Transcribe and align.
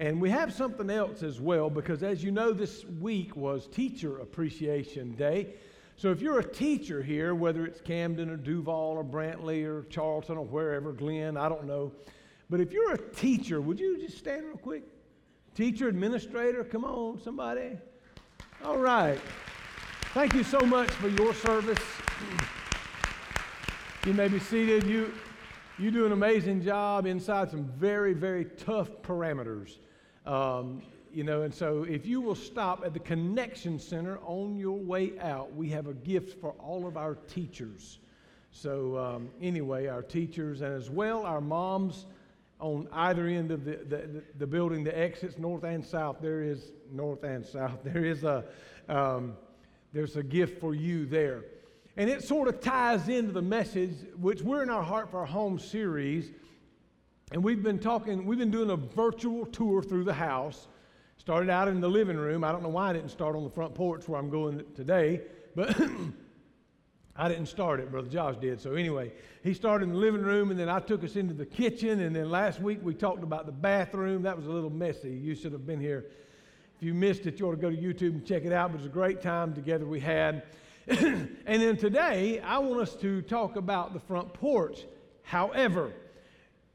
And 0.00 0.20
we 0.20 0.28
have 0.30 0.52
something 0.52 0.90
else 0.90 1.22
as 1.22 1.40
well 1.40 1.70
because, 1.70 2.02
as 2.02 2.22
you 2.24 2.32
know, 2.32 2.52
this 2.52 2.84
week 3.00 3.36
was 3.36 3.68
Teacher 3.68 4.18
Appreciation 4.18 5.14
Day. 5.14 5.54
So 5.96 6.10
if 6.10 6.20
you're 6.20 6.40
a 6.40 6.44
teacher 6.44 7.02
here, 7.02 7.34
whether 7.36 7.64
it's 7.64 7.80
Camden 7.80 8.28
or 8.28 8.36
Duval 8.36 8.74
or 8.74 9.04
Brantley 9.04 9.64
or 9.64 9.84
Charlton 9.84 10.36
or 10.36 10.44
wherever, 10.44 10.92
Glenn, 10.92 11.36
I 11.36 11.48
don't 11.48 11.66
know. 11.66 11.92
But 12.50 12.60
if 12.60 12.72
you're 12.72 12.92
a 12.92 12.98
teacher, 12.98 13.60
would 13.60 13.78
you 13.78 13.96
just 13.98 14.18
stand 14.18 14.44
real 14.44 14.56
quick? 14.56 14.82
Teacher, 15.54 15.88
administrator, 15.88 16.64
come 16.64 16.84
on, 16.84 17.20
somebody. 17.20 17.78
All 18.64 18.78
right. 18.78 19.20
Thank 20.12 20.34
you 20.34 20.42
so 20.42 20.58
much 20.60 20.90
for 20.90 21.08
your 21.08 21.32
service. 21.34 21.78
You 24.04 24.12
may 24.12 24.26
be 24.26 24.40
seated. 24.40 24.84
You, 24.84 25.14
you 25.78 25.90
do 25.90 26.06
an 26.06 26.12
amazing 26.12 26.62
job 26.62 27.04
inside 27.04 27.50
some 27.50 27.64
very, 27.64 28.12
very 28.12 28.44
tough 28.44 28.90
parameters. 29.02 29.78
Um, 30.24 30.82
you 31.12 31.24
know, 31.24 31.42
and 31.42 31.52
so 31.52 31.84
if 31.84 32.06
you 32.06 32.20
will 32.20 32.36
stop 32.36 32.84
at 32.84 32.92
the 32.92 33.00
Connection 33.00 33.78
Center 33.78 34.18
on 34.24 34.56
your 34.56 34.78
way 34.78 35.18
out, 35.18 35.54
we 35.54 35.68
have 35.70 35.86
a 35.86 35.94
gift 35.94 36.40
for 36.40 36.52
all 36.52 36.86
of 36.86 36.96
our 36.96 37.14
teachers. 37.14 37.98
So, 38.52 38.96
um, 38.98 39.30
anyway, 39.40 39.86
our 39.88 40.02
teachers 40.02 40.60
and 40.60 40.72
as 40.72 40.90
well 40.90 41.24
our 41.24 41.40
moms 41.40 42.06
on 42.60 42.88
either 42.92 43.26
end 43.26 43.50
of 43.50 43.64
the, 43.64 43.76
the, 43.76 44.22
the, 44.38 44.46
building, 44.46 44.84
the 44.84 44.96
exits 44.96 45.38
north 45.38 45.64
and 45.64 45.84
south, 45.84 46.18
there 46.20 46.40
is 46.40 46.70
north 46.92 47.24
and 47.24 47.44
south, 47.46 47.78
there 47.82 48.04
is 48.04 48.22
a, 48.22 48.44
um, 48.88 49.36
there's 49.92 50.16
a 50.16 50.22
gift 50.22 50.60
for 50.60 50.74
you 50.74 51.04
there. 51.04 51.44
And 51.96 52.10
it 52.10 52.24
sort 52.24 52.48
of 52.48 52.60
ties 52.60 53.08
into 53.08 53.32
the 53.32 53.42
message, 53.42 53.94
which 54.20 54.42
we're 54.42 54.62
in 54.62 54.70
our 54.70 54.82
Heart 54.82 55.10
for 55.10 55.20
our 55.20 55.26
Home 55.26 55.58
series. 55.60 56.32
And 57.30 57.42
we've 57.42 57.62
been 57.62 57.78
talking, 57.78 58.26
we've 58.26 58.38
been 58.38 58.50
doing 58.50 58.70
a 58.70 58.76
virtual 58.76 59.46
tour 59.46 59.82
through 59.82 60.04
the 60.04 60.14
house. 60.14 60.66
Started 61.18 61.48
out 61.50 61.68
in 61.68 61.80
the 61.80 61.88
living 61.88 62.16
room. 62.16 62.42
I 62.42 62.50
don't 62.50 62.62
know 62.62 62.68
why 62.68 62.90
I 62.90 62.92
didn't 62.92 63.10
start 63.10 63.36
on 63.36 63.44
the 63.44 63.50
front 63.50 63.74
porch 63.74 64.08
where 64.08 64.18
I'm 64.18 64.28
going 64.28 64.64
today, 64.74 65.22
but 65.54 65.80
I 67.16 67.28
didn't 67.28 67.46
start 67.46 67.78
it. 67.78 67.92
Brother 67.92 68.08
Josh 68.08 68.36
did. 68.38 68.60
So, 68.60 68.74
anyway, 68.74 69.12
he 69.44 69.54
started 69.54 69.84
in 69.84 69.94
the 69.94 69.98
living 69.98 70.22
room, 70.22 70.50
and 70.50 70.58
then 70.58 70.68
I 70.68 70.80
took 70.80 71.04
us 71.04 71.14
into 71.14 71.32
the 71.32 71.46
kitchen. 71.46 72.00
And 72.00 72.14
then 72.14 72.28
last 72.28 72.60
week 72.60 72.80
we 72.82 72.92
talked 72.92 73.22
about 73.22 73.46
the 73.46 73.52
bathroom. 73.52 74.22
That 74.22 74.36
was 74.36 74.46
a 74.46 74.50
little 74.50 74.70
messy. 74.70 75.10
You 75.10 75.36
should 75.36 75.52
have 75.52 75.64
been 75.64 75.80
here. 75.80 76.06
If 76.76 76.82
you 76.82 76.92
missed 76.92 77.26
it, 77.26 77.38
you 77.38 77.46
ought 77.46 77.52
to 77.52 77.56
go 77.56 77.70
to 77.70 77.76
YouTube 77.76 78.14
and 78.14 78.26
check 78.26 78.44
it 78.44 78.52
out. 78.52 78.72
But 78.72 78.80
it 78.80 78.82
was 78.82 78.86
a 78.86 78.92
great 78.92 79.22
time 79.22 79.54
together 79.54 79.86
we 79.86 80.00
had. 80.00 80.42
and 80.88 81.38
then 81.46 81.78
today, 81.78 82.40
I 82.40 82.58
want 82.58 82.80
us 82.82 82.94
to 82.96 83.22
talk 83.22 83.56
about 83.56 83.94
the 83.94 84.00
front 84.00 84.34
porch. 84.34 84.84
However, 85.22 85.94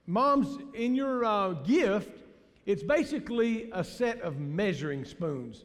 moms, 0.08 0.58
in 0.74 0.96
your 0.96 1.24
uh, 1.24 1.54
gift, 1.54 2.24
it's 2.66 2.82
basically 2.82 3.70
a 3.72 3.84
set 3.84 4.22
of 4.22 4.40
measuring 4.40 5.06
spoons. 5.06 5.64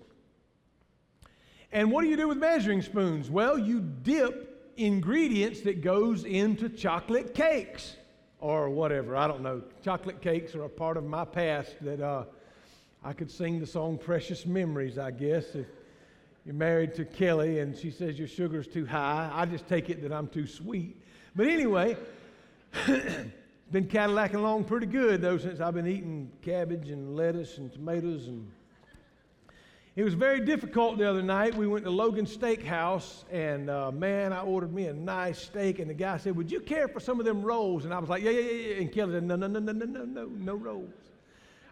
And 1.72 1.90
what 1.90 2.02
do 2.02 2.10
you 2.10 2.18
do 2.18 2.28
with 2.28 2.36
measuring 2.36 2.82
spoons? 2.82 3.30
Well, 3.30 3.58
you 3.58 3.80
dip 3.80 4.74
ingredients 4.76 5.62
that 5.62 5.80
goes 5.80 6.24
into 6.24 6.68
chocolate 6.68 7.34
cakes 7.34 7.96
or 8.40 8.68
whatever. 8.68 9.16
I 9.16 9.26
don't 9.26 9.40
know. 9.40 9.62
Chocolate 9.82 10.20
cakes 10.20 10.54
are 10.54 10.64
a 10.64 10.68
part 10.68 10.98
of 10.98 11.04
my 11.04 11.24
past 11.24 11.76
that 11.80 12.02
uh, 12.02 12.24
I 13.02 13.14
could 13.14 13.30
sing 13.30 13.58
the 13.58 13.66
song 13.66 13.96
Precious 13.96 14.44
Memories, 14.44 14.98
I 14.98 15.12
guess. 15.12 15.54
If 15.54 15.66
you're 16.44 16.54
married 16.54 16.94
to 16.96 17.04
Kelly 17.04 17.60
and 17.60 17.76
she 17.76 17.90
says 17.90 18.18
your 18.18 18.28
sugar's 18.28 18.66
too 18.66 18.84
high, 18.84 19.30
I 19.32 19.46
just 19.46 19.66
take 19.66 19.90
it 19.90 20.02
that 20.02 20.12
I'm 20.12 20.28
too 20.28 20.46
sweet. 20.46 21.00
But 21.34 21.46
anyway, 21.46 21.96
been 23.72 23.88
Cadillacing 23.88 24.36
along 24.36 24.64
pretty 24.64 24.86
good 24.86 25.22
though 25.22 25.38
since 25.38 25.60
I've 25.60 25.74
been 25.74 25.86
eating 25.86 26.30
cabbage 26.42 26.90
and 26.90 27.16
lettuce 27.16 27.58
and 27.58 27.72
tomatoes 27.72 28.26
and 28.26 28.50
it 29.96 30.02
was 30.02 30.14
very 30.14 30.40
difficult 30.40 30.98
the 30.98 31.08
other 31.08 31.22
night. 31.22 31.54
We 31.54 31.68
went 31.68 31.84
to 31.84 31.90
Logan 31.90 32.26
Steakhouse, 32.26 33.22
and 33.30 33.70
uh, 33.70 33.92
man, 33.92 34.32
I 34.32 34.40
ordered 34.40 34.74
me 34.74 34.88
a 34.88 34.92
nice 34.92 35.38
steak. 35.38 35.78
And 35.78 35.88
the 35.88 35.94
guy 35.94 36.16
said, 36.16 36.34
"Would 36.34 36.50
you 36.50 36.58
care 36.58 36.88
for 36.88 36.98
some 36.98 37.20
of 37.20 37.26
them 37.26 37.42
rolls?" 37.42 37.84
And 37.84 37.94
I 37.94 38.00
was 38.00 38.10
like, 38.10 38.24
"Yeah, 38.24 38.32
yeah, 38.32 38.40
yeah." 38.40 38.74
And 38.80 38.92
Kelly 38.92 39.12
said, 39.12 39.22
"No, 39.22 39.36
no, 39.36 39.46
no, 39.46 39.60
no, 39.60 39.70
no, 39.70 39.86
no, 39.86 40.04
no, 40.04 40.24
no 40.26 40.54
rolls." 40.56 40.90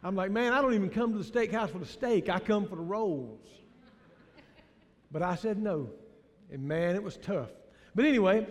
I'm 0.05 0.15
like, 0.15 0.31
"Man, 0.31 0.53
I 0.53 0.63
don't 0.63 0.75
even 0.75 0.89
come 0.89 1.13
to 1.13 1.19
the 1.19 1.25
steakhouse 1.25 1.71
for 1.71 1.81
the 1.81 1.87
steak. 1.87 2.29
I 2.29 2.39
come 2.39 2.69
for 2.69 2.77
the 2.77 2.83
rolls." 2.83 3.41
But 5.13 5.23
I 5.23 5.35
said 5.37 5.59
no, 5.59 5.91
and 6.51 6.63
man, 6.67 6.97
it 6.97 7.03
was 7.03 7.19
tough. 7.19 7.51
But 7.95 8.07
anyway, 8.07 8.47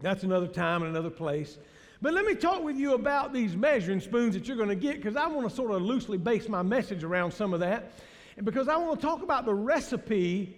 that's 0.00 0.22
another 0.22 0.46
time 0.46 0.82
and 0.82 0.90
another 0.90 1.10
place. 1.10 1.58
But 2.00 2.14
let 2.14 2.24
me 2.24 2.34
talk 2.34 2.62
with 2.62 2.76
you 2.76 2.94
about 2.94 3.32
these 3.32 3.56
measuring 3.56 4.00
spoons 4.00 4.34
that 4.34 4.46
you're 4.46 4.56
going 4.56 4.68
to 4.68 4.74
get 4.74 4.96
because 4.96 5.16
I 5.16 5.26
want 5.26 5.48
to 5.48 5.54
sort 5.54 5.72
of 5.72 5.82
loosely 5.82 6.18
base 6.18 6.48
my 6.48 6.62
message 6.62 7.04
around 7.04 7.32
some 7.32 7.52
of 7.52 7.60
that. 7.60 7.92
And 8.36 8.46
because 8.46 8.68
I 8.68 8.76
want 8.76 9.00
to 9.00 9.06
talk 9.06 9.22
about 9.22 9.44
the 9.44 9.54
recipe 9.54 10.56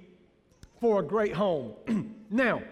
for 0.80 1.00
a 1.00 1.02
great 1.02 1.32
home. 1.32 1.72
now, 2.30 2.62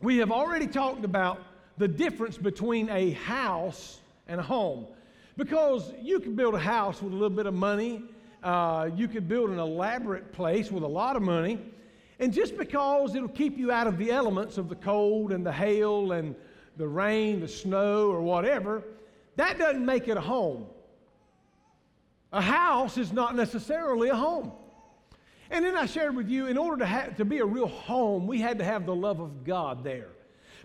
we 0.00 0.18
have 0.18 0.30
already 0.30 0.66
talked 0.66 1.04
about 1.04 1.40
the 1.76 1.88
difference 1.88 2.36
between 2.36 2.88
a 2.90 3.12
house 3.12 4.00
and 4.26 4.40
a 4.40 4.42
home. 4.42 4.86
Because 5.36 5.92
you 6.02 6.20
can 6.20 6.34
build 6.34 6.54
a 6.54 6.58
house 6.58 7.02
with 7.02 7.12
a 7.12 7.16
little 7.16 7.36
bit 7.36 7.46
of 7.46 7.54
money, 7.54 8.02
uh, 8.42 8.90
you 8.94 9.08
could 9.08 9.28
build 9.28 9.50
an 9.50 9.58
elaborate 9.58 10.32
place 10.32 10.70
with 10.70 10.82
a 10.82 10.88
lot 10.88 11.16
of 11.16 11.22
money. 11.22 11.58
And 12.20 12.32
just 12.32 12.56
because 12.56 13.14
it'll 13.14 13.28
keep 13.28 13.56
you 13.56 13.70
out 13.70 13.86
of 13.86 13.98
the 13.98 14.10
elements 14.10 14.58
of 14.58 14.68
the 14.68 14.74
cold 14.74 15.32
and 15.32 15.44
the 15.44 15.52
hail 15.52 16.12
and 16.12 16.34
the 16.76 16.86
rain, 16.86 17.40
the 17.40 17.48
snow, 17.48 18.08
or 18.08 18.20
whatever, 18.20 18.84
that 19.36 19.58
doesn't 19.58 19.84
make 19.84 20.08
it 20.08 20.16
a 20.16 20.20
home. 20.20 20.66
A 22.32 22.40
house 22.40 22.98
is 22.98 23.12
not 23.12 23.34
necessarily 23.34 24.08
a 24.08 24.16
home. 24.16 24.52
And 25.50 25.64
then 25.64 25.76
I 25.76 25.86
shared 25.86 26.14
with 26.14 26.28
you, 26.28 26.46
in 26.46 26.58
order 26.58 26.84
to, 26.84 27.14
to 27.16 27.24
be 27.24 27.38
a 27.38 27.46
real 27.46 27.68
home, 27.68 28.26
we 28.26 28.40
had 28.40 28.58
to 28.58 28.64
have 28.64 28.84
the 28.84 28.94
love 28.94 29.20
of 29.20 29.44
God 29.44 29.82
there. 29.82 30.08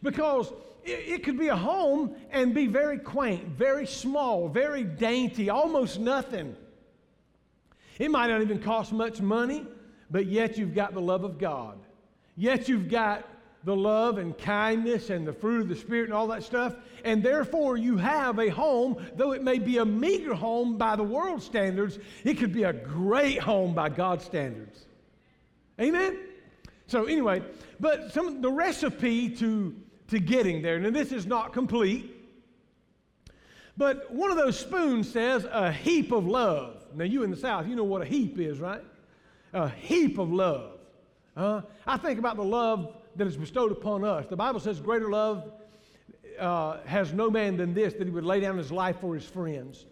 Because 0.01 0.51
it, 0.83 0.99
it 1.07 1.23
could 1.23 1.39
be 1.39 1.47
a 1.47 1.55
home 1.55 2.15
and 2.31 2.53
be 2.53 2.67
very 2.67 2.97
quaint, 2.97 3.47
very 3.47 3.87
small, 3.87 4.49
very 4.49 4.83
dainty, 4.83 5.49
almost 5.49 5.99
nothing. 5.99 6.55
It 7.99 8.11
might 8.11 8.27
not 8.27 8.41
even 8.41 8.59
cost 8.59 8.91
much 8.91 9.21
money, 9.21 9.65
but 10.09 10.25
yet 10.25 10.57
you've 10.57 10.75
got 10.75 10.93
the 10.93 11.01
love 11.01 11.23
of 11.23 11.37
God. 11.37 11.77
Yet 12.35 12.67
you've 12.67 12.89
got 12.89 13.27
the 13.63 13.75
love 13.75 14.17
and 14.17 14.37
kindness 14.37 15.09
and 15.09 15.25
the 15.25 15.33
fruit 15.33 15.61
of 15.61 15.69
the 15.69 15.75
Spirit 15.75 16.05
and 16.05 16.13
all 16.13 16.27
that 16.27 16.43
stuff. 16.43 16.75
And 17.05 17.23
therefore, 17.23 17.77
you 17.77 17.97
have 17.97 18.39
a 18.39 18.49
home, 18.49 19.03
though 19.15 19.31
it 19.31 19.43
may 19.43 19.59
be 19.59 19.77
a 19.77 19.85
meager 19.85 20.33
home 20.33 20.77
by 20.77 20.95
the 20.95 21.03
world 21.03 21.41
standards, 21.41 21.99
it 22.23 22.35
could 22.35 22.53
be 22.53 22.63
a 22.63 22.73
great 22.73 23.39
home 23.39 23.73
by 23.73 23.89
God's 23.89 24.25
standards. 24.25 24.85
Amen? 25.79 26.19
So, 26.87 27.05
anyway, 27.05 27.41
but 27.79 28.11
some 28.11 28.41
the 28.41 28.51
recipe 28.51 29.29
to, 29.29 29.75
to 30.09 30.19
getting 30.19 30.61
there. 30.61 30.79
Now, 30.79 30.91
this 30.91 31.11
is 31.11 31.25
not 31.25 31.53
complete. 31.53 32.22
But 33.75 34.11
one 34.11 34.29
of 34.29 34.37
those 34.37 34.59
spoons 34.59 35.11
says 35.11 35.45
a 35.45 35.71
heap 35.71 36.11
of 36.11 36.27
love. 36.27 36.85
Now, 36.93 37.05
you 37.05 37.23
in 37.23 37.31
the 37.31 37.37
South, 37.37 37.67
you 37.67 37.75
know 37.75 37.83
what 37.83 38.01
a 38.01 38.05
heap 38.05 38.37
is, 38.39 38.59
right? 38.59 38.81
A 39.53 39.69
heap 39.69 40.19
of 40.19 40.31
love. 40.31 40.79
Uh, 41.35 41.61
I 41.87 41.97
think 41.97 42.19
about 42.19 42.35
the 42.35 42.43
love 42.43 42.95
that 43.15 43.25
is 43.25 43.35
bestowed 43.35 43.71
upon 43.71 44.03
us. 44.03 44.27
The 44.27 44.35
Bible 44.35 44.59
says, 44.59 44.79
Greater 44.79 45.09
love 45.09 45.51
uh, 46.39 46.77
has 46.85 47.13
no 47.13 47.31
man 47.31 47.57
than 47.57 47.73
this, 47.73 47.93
that 47.93 48.05
he 48.05 48.11
would 48.11 48.25
lay 48.25 48.39
down 48.39 48.57
his 48.57 48.71
life 48.71 48.99
for 48.99 49.15
his 49.15 49.25
friends. 49.25 49.85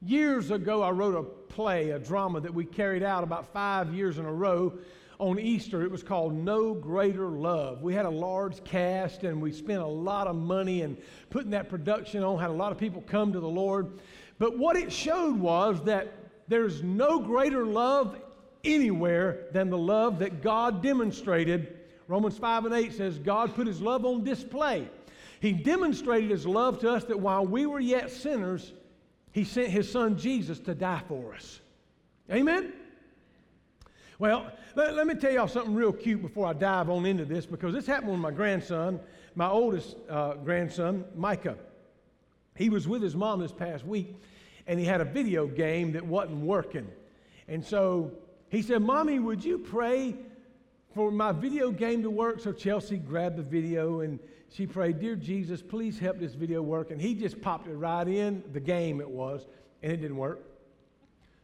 Years 0.00 0.50
ago, 0.50 0.82
I 0.82 0.90
wrote 0.90 1.14
a 1.14 1.22
play, 1.22 1.90
a 1.90 1.98
drama 1.98 2.40
that 2.40 2.54
we 2.54 2.64
carried 2.64 3.02
out 3.02 3.24
about 3.24 3.52
five 3.52 3.92
years 3.92 4.18
in 4.18 4.24
a 4.24 4.32
row 4.32 4.72
on 5.18 5.38
Easter. 5.38 5.82
It 5.82 5.90
was 5.90 6.02
called 6.02 6.34
No 6.34 6.74
Greater 6.74 7.28
Love. 7.28 7.82
We 7.82 7.94
had 7.94 8.06
a 8.06 8.10
large 8.10 8.62
cast 8.64 9.24
and 9.24 9.40
we 9.42 9.52
spent 9.52 9.80
a 9.80 9.86
lot 9.86 10.26
of 10.26 10.36
money 10.36 10.82
in 10.82 10.96
putting 11.30 11.50
that 11.50 11.68
production 11.68 12.22
on, 12.22 12.38
had 12.38 12.50
a 12.50 12.52
lot 12.52 12.72
of 12.72 12.78
people 12.78 13.02
come 13.06 13.32
to 13.32 13.40
the 13.40 13.48
Lord. 13.48 13.98
But 14.38 14.56
what 14.56 14.76
it 14.76 14.92
showed 14.92 15.38
was 15.38 15.82
that 15.84 16.12
there's 16.46 16.82
no 16.82 17.18
greater 17.18 17.66
love 17.66 18.16
anywhere 18.64 19.46
than 19.52 19.70
the 19.70 19.78
love 19.78 20.20
that 20.20 20.42
God 20.42 20.82
demonstrated 20.82 21.78
Romans 22.08 22.38
5 22.38 22.64
and 22.64 22.74
8 22.74 22.92
says, 22.94 23.18
God 23.18 23.54
put 23.54 23.66
his 23.66 23.82
love 23.82 24.06
on 24.06 24.24
display. 24.24 24.88
He 25.40 25.52
demonstrated 25.52 26.30
his 26.30 26.46
love 26.46 26.80
to 26.80 26.90
us 26.90 27.04
that 27.04 27.20
while 27.20 27.46
we 27.46 27.66
were 27.66 27.80
yet 27.80 28.10
sinners, 28.10 28.72
he 29.30 29.44
sent 29.44 29.68
his 29.68 29.92
son 29.92 30.18
Jesus 30.18 30.58
to 30.60 30.74
die 30.74 31.02
for 31.06 31.34
us. 31.34 31.60
Amen? 32.32 32.72
Well, 34.18 34.50
let, 34.74 34.94
let 34.94 35.06
me 35.06 35.14
tell 35.14 35.32
y'all 35.32 35.48
something 35.48 35.74
real 35.74 35.92
cute 35.92 36.22
before 36.22 36.46
I 36.46 36.52
dive 36.52 36.90
on 36.90 37.06
into 37.06 37.24
this 37.24 37.46
because 37.46 37.72
this 37.72 37.86
happened 37.86 38.10
with 38.10 38.20
my 38.20 38.30
grandson, 38.30 38.98
my 39.34 39.48
oldest 39.48 39.96
uh, 40.08 40.34
grandson, 40.34 41.04
Micah. 41.14 41.56
He 42.56 42.68
was 42.68 42.88
with 42.88 43.02
his 43.02 43.14
mom 43.14 43.40
this 43.40 43.52
past 43.52 43.86
week 43.86 44.16
and 44.66 44.78
he 44.78 44.84
had 44.84 45.00
a 45.00 45.04
video 45.04 45.46
game 45.46 45.92
that 45.92 46.04
wasn't 46.04 46.40
working. 46.40 46.88
And 47.46 47.64
so 47.64 48.12
he 48.48 48.60
said, 48.62 48.82
Mommy, 48.82 49.18
would 49.20 49.44
you 49.44 49.58
pray 49.58 50.16
for 50.94 51.12
my 51.12 51.30
video 51.30 51.70
game 51.70 52.02
to 52.02 52.10
work. 52.10 52.40
So 52.40 52.52
Chelsea 52.52 52.96
grabbed 52.96 53.36
the 53.36 53.42
video 53.42 54.00
and 54.00 54.18
she 54.50 54.66
prayed, 54.66 54.98
Dear 54.98 55.14
Jesus, 55.14 55.62
please 55.62 55.98
help 55.98 56.18
this 56.18 56.34
video 56.34 56.62
work. 56.62 56.90
And 56.90 57.00
he 57.00 57.14
just 57.14 57.40
popped 57.40 57.68
it 57.68 57.74
right 57.74 58.08
in, 58.08 58.42
the 58.52 58.58
game 58.58 59.00
it 59.00 59.08
was, 59.08 59.46
and 59.82 59.92
it 59.92 59.98
didn't 59.98 60.16
work. 60.16 60.47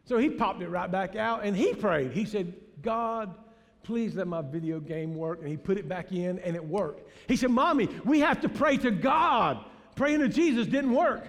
So 0.05 0.19
he 0.19 0.29
popped 0.29 0.61
it 0.63 0.69
right 0.69 0.91
back 0.91 1.17
out 1.17 1.45
and 1.45 1.57
he 1.57 1.75
prayed. 1.75 2.13
He 2.13 2.25
said, 2.25 2.55
God, 2.83 3.35
please 3.83 4.15
let 4.15 4.27
my 4.27 4.43
video 4.43 4.79
game 4.81 5.15
work. 5.15 5.41
And 5.41 5.49
he 5.49 5.57
put 5.57 5.79
it 5.79 5.89
back 5.89 6.13
in 6.13 6.39
and 6.41 6.55
it 6.55 6.65
worked. 6.65 7.09
He 7.27 7.37
said, 7.37 7.51
Mommy, 7.51 7.89
we 8.05 8.21
have 8.21 8.41
to 8.43 8.49
pray 8.49 8.77
to 8.79 8.91
God. 8.91 9.65
Praying 9.97 10.21
to 10.21 10.29
Jesus 10.29 10.67
didn't 10.67 10.93
work. 10.93 11.29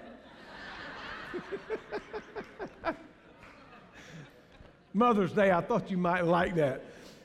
Mother's 4.92 5.32
Day, 5.32 5.50
I 5.52 5.60
thought 5.60 5.90
you 5.90 5.98
might 5.98 6.24
like 6.24 6.54
that. 6.56 6.82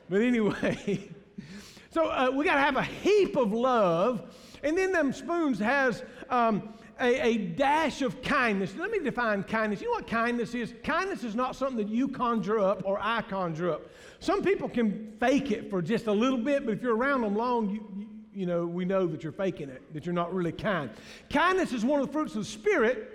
But 0.09 0.21
anyway, 0.21 1.09
so 1.89 2.07
uh, 2.07 2.29
we 2.33 2.45
got 2.45 2.55
to 2.55 2.61
have 2.61 2.75
a 2.75 2.83
heap 2.83 3.35
of 3.35 3.51
love. 3.53 4.35
And 4.63 4.77
then 4.77 4.91
them 4.91 5.11
spoons 5.11 5.57
has 5.59 6.03
um, 6.29 6.73
a, 6.99 7.27
a, 7.27 7.37
dash 7.37 8.01
of 8.01 8.21
kindness. 8.21 8.73
Let 8.77 8.91
me 8.91 8.99
define 8.99 9.43
kindness. 9.43 9.81
You 9.81 9.87
know 9.87 9.93
what 9.93 10.07
kindness 10.07 10.53
is? 10.53 10.73
Kindness 10.83 11.23
is 11.23 11.35
not 11.35 11.55
something 11.55 11.77
that 11.77 11.87
you 11.87 12.07
conjure 12.07 12.59
up 12.59 12.83
or 12.85 12.99
I 13.01 13.21
conjure 13.21 13.71
up. 13.71 13.89
Some 14.19 14.43
people 14.43 14.69
can 14.69 15.13
fake 15.19 15.51
it 15.51 15.69
for 15.69 15.81
just 15.81 16.07
a 16.07 16.11
little 16.11 16.37
bit, 16.37 16.65
but 16.65 16.73
if 16.73 16.81
you're 16.81 16.95
around 16.95 17.21
them 17.21 17.35
long, 17.35 17.69
you, 17.69 17.87
you, 17.97 18.07
you 18.33 18.45
know, 18.45 18.65
we 18.65 18.85
know 18.85 19.07
that 19.07 19.23
you're 19.23 19.31
faking 19.31 19.69
it, 19.69 19.81
that 19.93 20.05
you're 20.05 20.13
not 20.13 20.33
really 20.33 20.51
kind. 20.51 20.89
Kindness 21.29 21.73
is 21.73 21.83
one 21.83 22.01
of 22.01 22.07
the 22.07 22.13
fruits 22.13 22.35
of 22.35 22.43
the 22.43 22.49
Spirit 22.49 23.09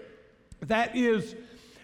that 0.63 0.97
is 0.97 1.37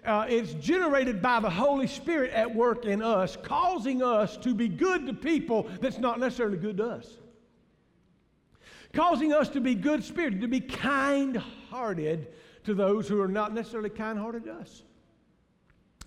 uh, 0.05 0.27
it's 0.29 0.55
generated 0.55 1.23
by 1.23 1.39
the 1.39 1.51
Holy 1.51 1.87
Spirit 1.87 2.33
at 2.33 2.53
work 2.53 2.87
in 2.87 3.01
us, 3.03 3.37
causing 3.43 4.03
us 4.03 4.37
to 4.39 4.53
be 4.53 4.69
good 4.69 5.07
to 5.07 5.13
people 5.13 5.69
that's 5.81 5.99
not 5.99 6.19
necessarily 6.19 6.57
good 6.57 6.77
to 6.79 6.85
us. 6.85 7.19
Causing 8.93 9.33
us 9.33 9.49
to 9.51 9.61
be 9.61 9.75
good 9.75 10.05
spirited, 10.05 10.41
to 10.43 10.49
be 10.49 10.61
kind 10.61 11.37
hearted 11.37 12.29
to 12.65 12.75
those 12.75 13.09
who 13.09 13.21
are 13.21 13.29
not 13.29 13.55
necessarily 13.55 13.91
kind 13.91 14.19
hearted 14.19 14.45
to 14.45 14.53
us. 14.53 14.83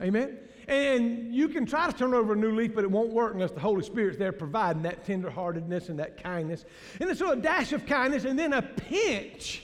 Amen? 0.02 0.38
And 0.68 1.34
you 1.34 1.48
can 1.48 1.66
try 1.66 1.90
to 1.90 1.98
turn 1.98 2.14
over 2.14 2.34
a 2.34 2.36
new 2.36 2.54
leaf, 2.54 2.76
but 2.76 2.84
it 2.84 2.92
won't 2.92 3.12
work 3.12 3.34
unless 3.34 3.52
the 3.52 3.60
Holy 3.60 3.84
Spirit's 3.84 4.18
there 4.18 4.32
providing 4.32 4.84
that 4.84 5.06
tenderheartedness 5.06 5.90
and 5.90 6.00
that 6.00 6.22
kindness. 6.22 6.66
And 7.00 7.16
so 7.18 7.32
a 7.32 7.36
dash 7.36 7.72
of 7.72 7.86
kindness 7.86 8.26
and 8.26 8.38
then 8.38 8.54
a 8.54 8.62
pinch, 8.62 9.64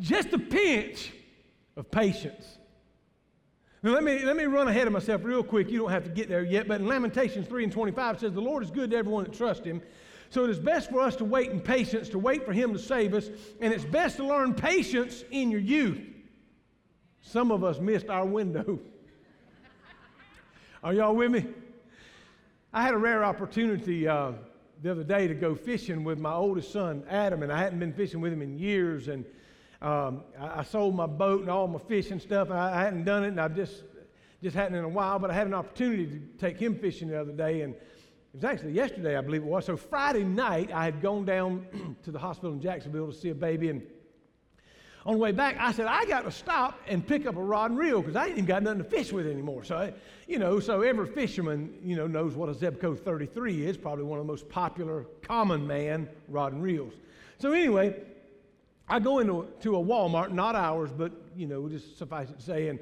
just 0.00 0.32
a 0.32 0.38
pinch 0.38 1.12
of 1.76 1.90
patience. 1.90 2.58
Now, 3.82 3.92
let 3.92 4.02
me, 4.02 4.24
let 4.24 4.36
me 4.36 4.44
run 4.44 4.66
ahead 4.68 4.86
of 4.86 4.92
myself 4.92 5.22
real 5.22 5.44
quick. 5.44 5.70
You 5.70 5.78
don't 5.78 5.90
have 5.90 6.04
to 6.04 6.10
get 6.10 6.28
there 6.28 6.44
yet, 6.44 6.66
but 6.66 6.80
in 6.80 6.88
Lamentations 6.88 7.46
3 7.46 7.64
and 7.64 7.72
25 7.72 8.16
it 8.16 8.20
says, 8.20 8.32
The 8.32 8.40
Lord 8.40 8.64
is 8.64 8.70
good 8.70 8.90
to 8.90 8.96
everyone 8.96 9.24
that 9.24 9.32
trusts 9.32 9.64
him. 9.64 9.82
So 10.30 10.44
it 10.44 10.50
is 10.50 10.58
best 10.58 10.90
for 10.90 11.00
us 11.00 11.16
to 11.16 11.24
wait 11.24 11.50
in 11.50 11.60
patience, 11.60 12.08
to 12.10 12.18
wait 12.18 12.44
for 12.44 12.52
him 12.52 12.72
to 12.72 12.78
save 12.78 13.14
us, 13.14 13.28
and 13.60 13.72
it's 13.72 13.84
best 13.84 14.16
to 14.16 14.26
learn 14.26 14.54
patience 14.54 15.24
in 15.30 15.50
your 15.50 15.60
youth. 15.60 16.00
Some 17.22 17.50
of 17.50 17.64
us 17.64 17.78
missed 17.78 18.08
our 18.08 18.26
window. 18.26 18.78
Are 20.84 20.94
y'all 20.94 21.14
with 21.14 21.30
me? 21.30 21.46
I 22.72 22.82
had 22.82 22.94
a 22.94 22.98
rare 22.98 23.24
opportunity 23.24 24.06
uh, 24.06 24.32
the 24.82 24.90
other 24.90 25.04
day 25.04 25.26
to 25.26 25.34
go 25.34 25.54
fishing 25.54 26.04
with 26.04 26.18
my 26.18 26.32
oldest 26.32 26.72
son, 26.72 27.04
Adam, 27.08 27.42
and 27.42 27.50
I 27.50 27.58
hadn't 27.58 27.78
been 27.78 27.94
fishing 27.94 28.20
with 28.20 28.32
him 28.32 28.42
in 28.42 28.58
years. 28.58 29.08
And 29.08 29.24
um, 29.80 30.22
I, 30.38 30.60
I, 30.60 30.62
sold 30.62 30.94
my 30.94 31.06
boat 31.06 31.40
and 31.40 31.50
all 31.50 31.66
my 31.66 31.78
fishing 31.78 32.20
stuff. 32.20 32.50
I, 32.50 32.74
I, 32.74 32.82
hadn't 32.82 33.04
done 33.04 33.24
it, 33.24 33.28
and 33.28 33.40
I 33.40 33.48
just 33.48 33.84
just 34.42 34.54
hadn't 34.54 34.76
in 34.76 34.84
a 34.84 34.88
while. 34.88 35.18
But 35.18 35.30
I 35.30 35.34
had 35.34 35.46
an 35.46 35.54
opportunity 35.54 36.06
to 36.06 36.20
take 36.38 36.58
him 36.58 36.78
fishing 36.78 37.08
the 37.08 37.20
other 37.20 37.32
day, 37.32 37.62
and 37.62 37.74
it 38.32 38.36
was 38.36 38.44
actually 38.44 38.72
yesterday, 38.72 39.16
I 39.16 39.20
believe 39.20 39.42
it 39.42 39.46
was. 39.46 39.64
So 39.64 39.76
Friday 39.76 40.22
night, 40.22 40.70
I 40.72 40.84
had 40.84 41.00
gone 41.00 41.24
down 41.24 41.96
to 42.04 42.10
the 42.10 42.18
hospital 42.18 42.52
in 42.52 42.60
Jacksonville 42.60 43.06
to 43.06 43.12
see 43.12 43.30
a 43.30 43.34
baby, 43.34 43.70
and 43.70 43.82
on 45.06 45.14
the 45.14 45.18
way 45.18 45.32
back, 45.32 45.56
I 45.58 45.72
said 45.72 45.86
I 45.86 46.04
got 46.04 46.24
to 46.24 46.30
stop 46.30 46.78
and 46.86 47.06
pick 47.06 47.24
up 47.24 47.36
a 47.36 47.42
rod 47.42 47.70
and 47.70 47.78
reel 47.78 48.02
because 48.02 48.16
I 48.16 48.26
ain't 48.26 48.32
even 48.32 48.44
got 48.44 48.62
nothing 48.62 48.82
to 48.82 48.88
fish 48.88 49.10
with 49.10 49.26
anymore. 49.26 49.64
So, 49.64 49.76
I, 49.76 49.94
you 50.26 50.38
know, 50.38 50.60
so 50.60 50.82
every 50.82 51.06
fisherman, 51.06 51.72
you 51.82 51.96
know, 51.96 52.06
knows 52.06 52.34
what 52.34 52.50
a 52.50 52.52
Zebco 52.52 52.98
33 52.98 53.64
is. 53.64 53.78
Probably 53.78 54.04
one 54.04 54.18
of 54.18 54.26
the 54.26 54.30
most 54.30 54.48
popular 54.50 55.06
common 55.22 55.66
man 55.66 56.08
rod 56.28 56.52
and 56.52 56.62
reels. 56.62 56.92
So 57.38 57.52
anyway, 57.52 57.96
I 58.86 58.98
go 58.98 59.20
into 59.20 59.48
to 59.60 59.76
a 59.76 59.82
Walmart, 59.82 60.32
not 60.32 60.54
ours, 60.54 60.90
but 60.92 61.12
you 61.34 61.46
know, 61.46 61.68
just 61.68 61.96
suffice 61.96 62.28
it 62.28 62.38
to 62.38 62.44
say, 62.44 62.68
and 62.68 62.78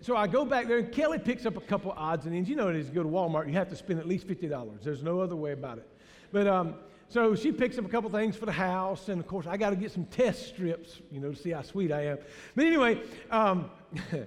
so 0.00 0.16
I 0.16 0.26
go 0.26 0.44
back 0.44 0.68
there, 0.68 0.78
and 0.78 0.92
Kelly 0.92 1.18
picks 1.18 1.44
up 1.44 1.56
a 1.56 1.60
couple 1.60 1.92
odds 1.92 2.26
and 2.26 2.34
ends. 2.34 2.48
You 2.48 2.56
know 2.56 2.68
it 2.68 2.76
is. 2.76 2.88
You 2.88 2.94
go 2.94 3.02
to 3.02 3.08
Walmart, 3.08 3.48
you 3.48 3.54
have 3.54 3.68
to 3.70 3.76
spend 3.76 3.98
at 3.98 4.06
least 4.06 4.26
fifty 4.26 4.48
dollars. 4.48 4.80
There's 4.82 5.02
no 5.02 5.20
other 5.20 5.36
way 5.36 5.52
about 5.52 5.78
it. 5.78 5.88
But 6.30 6.46
um, 6.46 6.74
so 7.08 7.34
she 7.34 7.52
picks 7.52 7.78
up 7.78 7.84
a 7.84 7.88
couple 7.88 8.08
things 8.10 8.36
for 8.36 8.46
the 8.46 8.52
house, 8.52 9.08
and 9.08 9.20
of 9.20 9.26
course 9.26 9.46
I 9.46 9.56
got 9.56 9.70
to 9.70 9.76
get 9.76 9.90
some 9.90 10.06
test 10.06 10.48
strips, 10.48 11.00
you 11.10 11.20
know, 11.20 11.32
to 11.32 11.36
see 11.36 11.50
how 11.50 11.62
sweet 11.62 11.92
I 11.92 12.06
am. 12.06 12.18
But 12.54 12.66
anyway. 12.66 13.00
Um, 13.30 13.70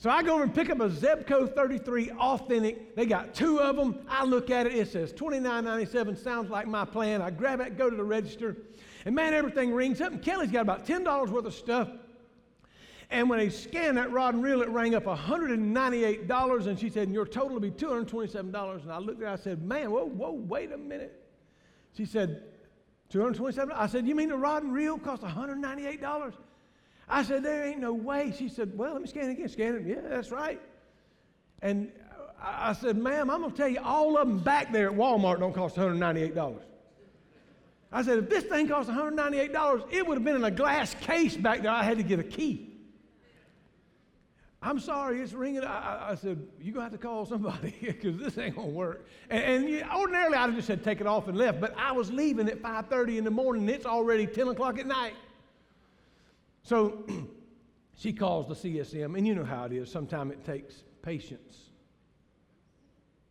So 0.00 0.08
I 0.08 0.22
go 0.22 0.32
over 0.32 0.44
and 0.44 0.54
pick 0.54 0.70
up 0.70 0.80
a 0.80 0.88
Zebco 0.88 1.54
33 1.54 2.12
Authentic. 2.12 2.96
They 2.96 3.04
got 3.04 3.34
two 3.34 3.60
of 3.60 3.76
them. 3.76 3.98
I 4.08 4.24
look 4.24 4.48
at 4.48 4.66
it. 4.66 4.74
It 4.74 4.88
says 4.88 5.12
$29.97. 5.12 6.16
Sounds 6.16 6.48
like 6.48 6.66
my 6.66 6.86
plan. 6.86 7.20
I 7.20 7.28
grab 7.28 7.60
it, 7.60 7.76
go 7.76 7.90
to 7.90 7.96
the 7.96 8.02
register. 8.02 8.56
And 9.04 9.14
man, 9.14 9.34
everything 9.34 9.74
rings 9.74 10.00
up. 10.00 10.12
And 10.12 10.22
Kelly's 10.22 10.50
got 10.50 10.62
about 10.62 10.86
$10 10.86 11.28
worth 11.28 11.44
of 11.44 11.52
stuff. 11.52 11.90
And 13.12 13.28
when 13.28 13.40
they 13.40 13.50
scanned 13.50 13.96
that 13.96 14.12
rod 14.12 14.34
and 14.34 14.42
reel, 14.42 14.62
it 14.62 14.68
rang 14.68 14.94
up 14.94 15.04
$198. 15.04 16.66
And 16.66 16.78
she 16.78 16.88
said, 16.88 17.08
and 17.08 17.14
your 17.14 17.26
total 17.26 17.50
will 17.54 17.60
be 17.60 17.72
$227. 17.72 18.82
And 18.82 18.92
I 18.92 18.98
looked 18.98 19.20
at 19.20 19.26
her, 19.26 19.32
I 19.32 19.36
said, 19.36 19.62
man, 19.62 19.90
whoa, 19.90 20.04
whoa, 20.04 20.30
wait 20.30 20.70
a 20.70 20.78
minute. 20.78 21.20
She 21.96 22.04
said, 22.04 22.44
$227? 23.12 23.72
I 23.74 23.88
said, 23.88 24.06
you 24.06 24.14
mean 24.14 24.28
the 24.28 24.36
rod 24.36 24.62
and 24.62 24.72
reel 24.72 24.96
cost 24.96 25.22
$198? 25.22 26.32
I 27.08 27.22
said, 27.24 27.42
there 27.42 27.64
ain't 27.64 27.80
no 27.80 27.92
way. 27.92 28.32
She 28.38 28.48
said, 28.48 28.78
well, 28.78 28.92
let 28.92 29.02
me 29.02 29.08
scan 29.08 29.28
it 29.28 29.32
again. 29.32 29.48
Scan 29.48 29.74
it. 29.74 29.86
Yeah, 29.86 30.08
that's 30.08 30.30
right. 30.30 30.60
And 31.62 31.90
I 32.40 32.72
said, 32.74 32.96
ma'am, 32.96 33.28
I'm 33.28 33.40
going 33.40 33.50
to 33.50 33.56
tell 33.56 33.68
you, 33.68 33.80
all 33.82 34.16
of 34.16 34.28
them 34.28 34.38
back 34.38 34.72
there 34.72 34.88
at 34.88 34.96
Walmart 34.96 35.40
don't 35.40 35.52
cost 35.52 35.74
$198. 35.74 36.60
I 37.92 38.02
said, 38.02 38.18
if 38.18 38.30
this 38.30 38.44
thing 38.44 38.68
cost 38.68 38.88
$198, 38.88 39.92
it 39.92 40.06
would 40.06 40.14
have 40.14 40.24
been 40.24 40.36
in 40.36 40.44
a 40.44 40.50
glass 40.52 40.94
case 40.94 41.36
back 41.36 41.62
there. 41.62 41.72
I 41.72 41.82
had 41.82 41.96
to 41.96 42.04
get 42.04 42.20
a 42.20 42.24
key. 42.24 42.69
I'm 44.62 44.78
sorry, 44.78 45.20
it's 45.22 45.32
ringing. 45.32 45.64
I, 45.64 46.10
I 46.10 46.14
said, 46.14 46.46
you're 46.60 46.74
going 46.74 46.86
to 46.86 46.90
have 46.90 46.92
to 46.92 46.98
call 46.98 47.24
somebody 47.24 47.74
because 47.80 48.18
this 48.18 48.36
ain't 48.36 48.56
going 48.56 48.68
to 48.68 48.74
work. 48.74 49.06
And, 49.30 49.64
and 49.64 49.90
ordinarily, 49.90 50.36
I'd 50.36 50.46
have 50.46 50.54
just 50.54 50.66
said, 50.66 50.84
take 50.84 51.00
it 51.00 51.06
off 51.06 51.28
and 51.28 51.38
left. 51.38 51.60
But 51.60 51.74
I 51.78 51.92
was 51.92 52.12
leaving 52.12 52.46
at 52.48 52.60
5.30 52.60 53.18
in 53.18 53.24
the 53.24 53.30
morning, 53.30 53.62
and 53.62 53.70
it's 53.70 53.86
already 53.86 54.26
10 54.26 54.48
o'clock 54.48 54.78
at 54.78 54.86
night. 54.86 55.14
So 56.62 57.06
she 57.96 58.12
calls 58.12 58.48
the 58.48 58.54
CSM, 58.54 59.16
and 59.16 59.26
you 59.26 59.34
know 59.34 59.44
how 59.44 59.64
it 59.64 59.72
is. 59.72 59.90
Sometimes 59.90 60.32
it 60.32 60.44
takes 60.44 60.82
patience. 61.00 61.70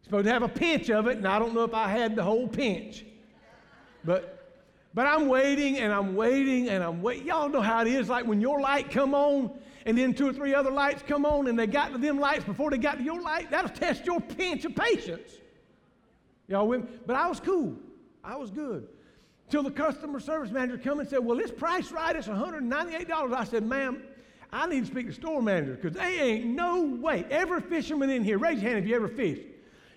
You're 0.01 0.05
supposed 0.05 0.25
to 0.25 0.33
have 0.33 0.43
a 0.43 0.50
pinch 0.50 0.89
of 0.89 1.05
it, 1.05 1.17
and 1.17 1.27
I 1.27 1.38
don't 1.38 1.53
know 1.53 1.63
if 1.63 1.75
I 1.75 1.89
had 1.89 2.15
the 2.15 2.24
whole 2.24 2.48
pinch. 2.48 3.05
But 4.03 4.36
but 4.91 5.05
I'm 5.05 5.27
waiting 5.27 5.77
and 5.77 5.93
I'm 5.93 6.15
waiting 6.15 6.69
and 6.69 6.83
I'm 6.83 7.03
waiting. 7.03 7.27
Y'all 7.27 7.48
know 7.48 7.62
how 7.62 7.81
it 7.81 7.88
is 7.88 8.09
like 8.09 8.25
when 8.25 8.41
your 8.41 8.59
light 8.59 8.89
come 8.89 9.13
on 9.13 9.51
and 9.86 9.98
then 9.98 10.13
two 10.13 10.27
or 10.27 10.33
three 10.33 10.53
other 10.53 10.71
lights 10.71 11.03
come 11.07 11.25
on 11.25 11.48
and 11.48 11.57
they 11.57 11.67
got 11.67 11.91
to 11.91 11.98
them 11.98 12.19
lights 12.19 12.43
before 12.43 12.69
they 12.69 12.77
got 12.77 12.98
to 12.98 13.03
your 13.03 13.21
light. 13.21 13.50
That'll 13.51 13.69
test 13.69 14.05
your 14.05 14.19
pinch 14.19 14.65
of 14.65 14.75
patience. 14.75 15.31
Y'all 16.48 16.67
with 16.67 16.81
me? 16.81 16.88
But 17.05 17.15
I 17.15 17.27
was 17.27 17.39
cool. 17.39 17.75
I 18.24 18.36
was 18.36 18.51
good. 18.51 18.88
Till 19.50 19.63
the 19.63 19.71
customer 19.71 20.19
service 20.19 20.51
manager 20.51 20.77
come 20.77 21.00
and 21.00 21.09
said, 21.09 21.19
well, 21.19 21.38
this 21.38 21.51
price 21.51 21.91
right 21.91 22.15
is 22.15 22.27
$198. 22.27 23.33
I 23.33 23.43
said, 23.43 23.65
ma'am, 23.65 24.03
I 24.51 24.67
need 24.67 24.81
to 24.81 24.86
speak 24.88 25.05
to 25.05 25.12
the 25.12 25.15
store 25.15 25.41
manager 25.41 25.75
because 25.75 25.98
they 25.98 26.19
ain't 26.19 26.45
no 26.45 26.83
way. 26.83 27.25
Every 27.29 27.62
fisherman 27.62 28.09
in 28.09 28.24
here, 28.24 28.38
raise 28.38 28.62
your 28.62 28.71
hand 28.71 28.83
if 28.83 28.89
you 28.89 28.95
ever 28.95 29.07
fished. 29.07 29.41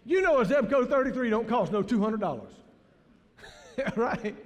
You 0.05 0.21
know 0.21 0.41
a 0.41 0.45
Zebco 0.45 0.89
33 0.89 1.31
don't 1.31 1.49
cost 1.49 1.73
no 1.73 1.83
$200. 1.83 2.47
right? 3.97 4.37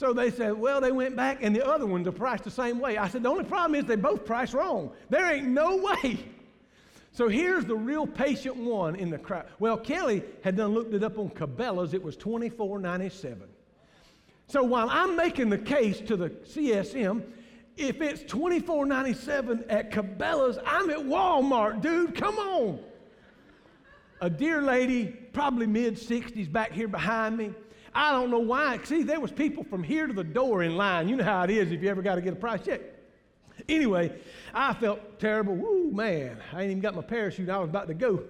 So 0.00 0.14
they 0.14 0.30
said, 0.30 0.54
well, 0.54 0.80
they 0.80 0.92
went 0.92 1.14
back 1.14 1.42
and 1.42 1.54
the 1.54 1.62
other 1.62 1.84
ones 1.84 2.08
are 2.08 2.12
priced 2.12 2.44
the 2.44 2.50
same 2.50 2.80
way. 2.80 2.96
I 2.96 3.06
said, 3.06 3.22
the 3.22 3.28
only 3.28 3.44
problem 3.44 3.78
is 3.78 3.84
they 3.84 3.96
both 3.96 4.24
priced 4.24 4.54
wrong. 4.54 4.92
There 5.10 5.30
ain't 5.30 5.46
no 5.46 5.76
way. 6.02 6.24
So 7.12 7.28
here's 7.28 7.66
the 7.66 7.76
real 7.76 8.06
patient 8.06 8.56
one 8.56 8.96
in 8.96 9.10
the 9.10 9.18
crowd. 9.18 9.44
Well, 9.58 9.76
Kelly 9.76 10.22
had 10.42 10.56
done 10.56 10.72
looked 10.72 10.94
it 10.94 11.04
up 11.04 11.18
on 11.18 11.28
Cabela's. 11.28 11.92
It 11.92 12.02
was 12.02 12.16
$24.97. 12.16 13.42
So 14.46 14.62
while 14.62 14.88
I'm 14.88 15.16
making 15.16 15.50
the 15.50 15.58
case 15.58 16.00
to 16.00 16.16
the 16.16 16.30
CSM, 16.30 17.22
if 17.76 18.00
it's 18.00 18.22
$24.97 18.22 19.66
at 19.68 19.90
Cabela's, 19.90 20.58
I'm 20.64 20.88
at 20.88 21.00
Walmart, 21.00 21.82
dude. 21.82 22.14
Come 22.14 22.38
on. 22.38 22.78
A 24.22 24.30
dear 24.30 24.62
lady, 24.62 25.08
probably 25.34 25.66
mid 25.66 25.96
60s, 25.96 26.50
back 26.50 26.72
here 26.72 26.88
behind 26.88 27.36
me 27.36 27.52
I 27.94 28.12
don't 28.12 28.30
know 28.30 28.38
why. 28.38 28.78
See, 28.84 29.02
there 29.02 29.20
was 29.20 29.32
people 29.32 29.64
from 29.64 29.82
here 29.82 30.06
to 30.06 30.12
the 30.12 30.24
door 30.24 30.62
in 30.62 30.76
line. 30.76 31.08
You 31.08 31.16
know 31.16 31.24
how 31.24 31.42
it 31.42 31.50
is 31.50 31.72
if 31.72 31.82
you 31.82 31.88
ever 31.88 32.02
got 32.02 32.14
to 32.16 32.20
get 32.20 32.32
a 32.32 32.36
price 32.36 32.60
check. 32.64 32.80
Anyway, 33.68 34.12
I 34.54 34.74
felt 34.74 35.18
terrible. 35.18 35.54
Woo, 35.54 35.90
man, 35.90 36.38
I 36.52 36.62
ain't 36.62 36.70
even 36.70 36.80
got 36.80 36.94
my 36.94 37.02
parachute. 37.02 37.48
I 37.48 37.58
was 37.58 37.68
about 37.68 37.88
to 37.88 37.94
go. 37.94 38.22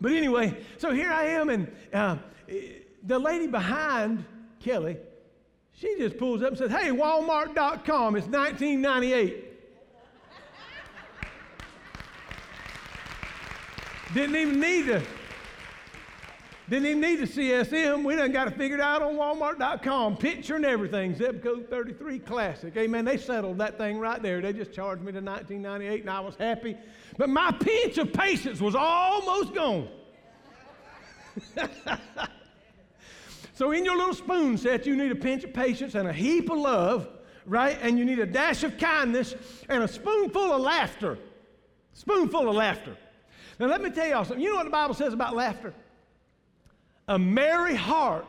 But 0.00 0.12
anyway, 0.12 0.56
so 0.78 0.92
here 0.92 1.10
I 1.10 1.24
am, 1.24 1.48
and 1.48 1.72
uh, 1.92 2.16
the 3.02 3.18
lady 3.18 3.46
behind 3.46 4.24
Kelly, 4.60 4.98
she 5.72 5.96
just 5.98 6.18
pulls 6.18 6.42
up 6.42 6.50
and 6.50 6.58
says, 6.58 6.70
Hey, 6.70 6.90
Walmart.com, 6.90 8.16
it's 8.16 8.26
1998. 8.26 9.44
Didn't 14.14 14.36
even 14.36 14.60
need 14.60 14.86
to. 14.86 15.02
Didn't 16.68 16.86
even 16.86 17.00
need 17.00 17.20
the 17.20 17.26
CSM. 17.26 18.02
We 18.02 18.16
done 18.16 18.32
got 18.32 18.48
it 18.48 18.56
figured 18.56 18.80
out 18.80 19.00
on 19.00 19.14
Walmart.com. 19.14 20.16
Picture 20.16 20.56
and 20.56 20.64
everything. 20.64 21.14
Zebco 21.14 21.68
33 21.68 22.18
Classic. 22.18 22.76
Amen. 22.76 23.04
They 23.04 23.18
settled 23.18 23.58
that 23.58 23.78
thing 23.78 24.00
right 24.00 24.20
there. 24.20 24.40
They 24.40 24.52
just 24.52 24.72
charged 24.72 25.02
me 25.02 25.12
to 25.12 25.20
1998 25.20 26.00
and 26.00 26.10
I 26.10 26.18
was 26.18 26.34
happy. 26.34 26.76
But 27.16 27.28
my 27.28 27.52
pinch 27.52 27.98
of 27.98 28.12
patience 28.12 28.60
was 28.60 28.74
almost 28.74 29.54
gone. 29.54 29.88
so 33.54 33.70
in 33.70 33.84
your 33.84 33.96
little 33.96 34.14
spoon 34.14 34.58
set, 34.58 34.86
you 34.86 34.96
need 34.96 35.12
a 35.12 35.16
pinch 35.16 35.44
of 35.44 35.54
patience 35.54 35.94
and 35.94 36.08
a 36.08 36.12
heap 36.12 36.50
of 36.50 36.58
love, 36.58 37.08
right? 37.44 37.78
And 37.80 37.96
you 37.96 38.04
need 38.04 38.18
a 38.18 38.26
dash 38.26 38.64
of 38.64 38.76
kindness 38.76 39.36
and 39.68 39.84
a 39.84 39.88
spoonful 39.88 40.52
of 40.52 40.62
laughter. 40.62 41.16
Spoonful 41.92 42.48
of 42.48 42.56
laughter. 42.56 42.96
Now 43.60 43.66
let 43.66 43.80
me 43.82 43.90
tell 43.90 44.08
y'all 44.08 44.24
something. 44.24 44.42
You 44.42 44.50
know 44.50 44.56
what 44.56 44.64
the 44.64 44.70
Bible 44.70 44.94
says 44.94 45.12
about 45.12 45.36
laughter? 45.36 45.72
A 47.08 47.18
merry 47.18 47.74
heart 47.74 48.26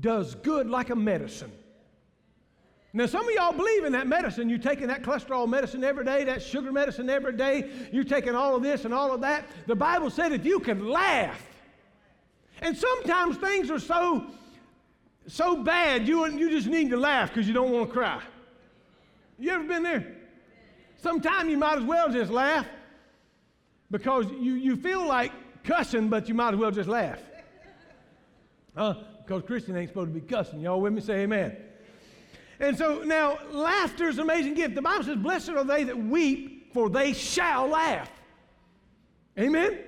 does 0.00 0.34
good 0.34 0.68
like 0.68 0.90
a 0.90 0.96
medicine. 0.96 1.52
Now, 2.92 3.06
some 3.06 3.28
of 3.28 3.34
y'all 3.34 3.52
believe 3.52 3.84
in 3.84 3.92
that 3.92 4.06
medicine. 4.06 4.48
You're 4.48 4.58
taking 4.58 4.86
that 4.86 5.02
cholesterol 5.02 5.48
medicine 5.48 5.84
every 5.84 6.04
day, 6.04 6.24
that 6.24 6.42
sugar 6.42 6.72
medicine 6.72 7.10
every 7.10 7.34
day. 7.34 7.68
You're 7.92 8.04
taking 8.04 8.34
all 8.34 8.56
of 8.56 8.62
this 8.62 8.86
and 8.86 8.94
all 8.94 9.12
of 9.12 9.20
that. 9.20 9.44
The 9.66 9.76
Bible 9.76 10.08
said 10.08 10.32
if 10.32 10.46
you 10.46 10.60
can 10.60 10.88
laugh, 10.88 11.42
and 12.62 12.74
sometimes 12.74 13.36
things 13.36 13.70
are 13.70 13.78
so, 13.78 14.26
so 15.26 15.62
bad, 15.62 16.08
you, 16.08 16.26
you 16.26 16.48
just 16.48 16.68
need 16.68 16.88
to 16.90 16.96
laugh 16.96 17.28
because 17.28 17.46
you 17.46 17.52
don't 17.52 17.70
want 17.70 17.88
to 17.88 17.92
cry. 17.92 18.22
You 19.38 19.50
ever 19.50 19.64
been 19.64 19.82
there? 19.82 20.14
Sometimes 20.96 21.50
you 21.50 21.58
might 21.58 21.76
as 21.76 21.84
well 21.84 22.10
just 22.10 22.30
laugh 22.30 22.66
because 23.90 24.26
you, 24.30 24.54
you 24.54 24.74
feel 24.74 25.06
like 25.06 25.32
cussing, 25.64 26.08
but 26.08 26.28
you 26.28 26.34
might 26.34 26.54
as 26.54 26.60
well 26.60 26.70
just 26.70 26.88
laugh. 26.88 27.20
Uh, 28.76 28.94
because 29.24 29.42
Christian 29.42 29.76
ain't 29.76 29.90
supposed 29.90 30.14
to 30.14 30.20
be 30.20 30.26
cussing. 30.26 30.60
Y'all 30.60 30.80
with 30.80 30.92
me? 30.92 31.00
Say 31.00 31.22
amen. 31.22 31.56
And 32.60 32.76
so 32.76 33.02
now, 33.02 33.38
laughter 33.50 34.08
is 34.08 34.18
an 34.18 34.24
amazing 34.24 34.54
gift. 34.54 34.74
The 34.74 34.82
Bible 34.82 35.04
says, 35.04 35.16
Blessed 35.16 35.50
are 35.50 35.64
they 35.64 35.84
that 35.84 35.98
weep, 35.98 36.72
for 36.72 36.88
they 36.88 37.12
shall 37.12 37.66
laugh. 37.66 38.10
Amen? 39.38 39.78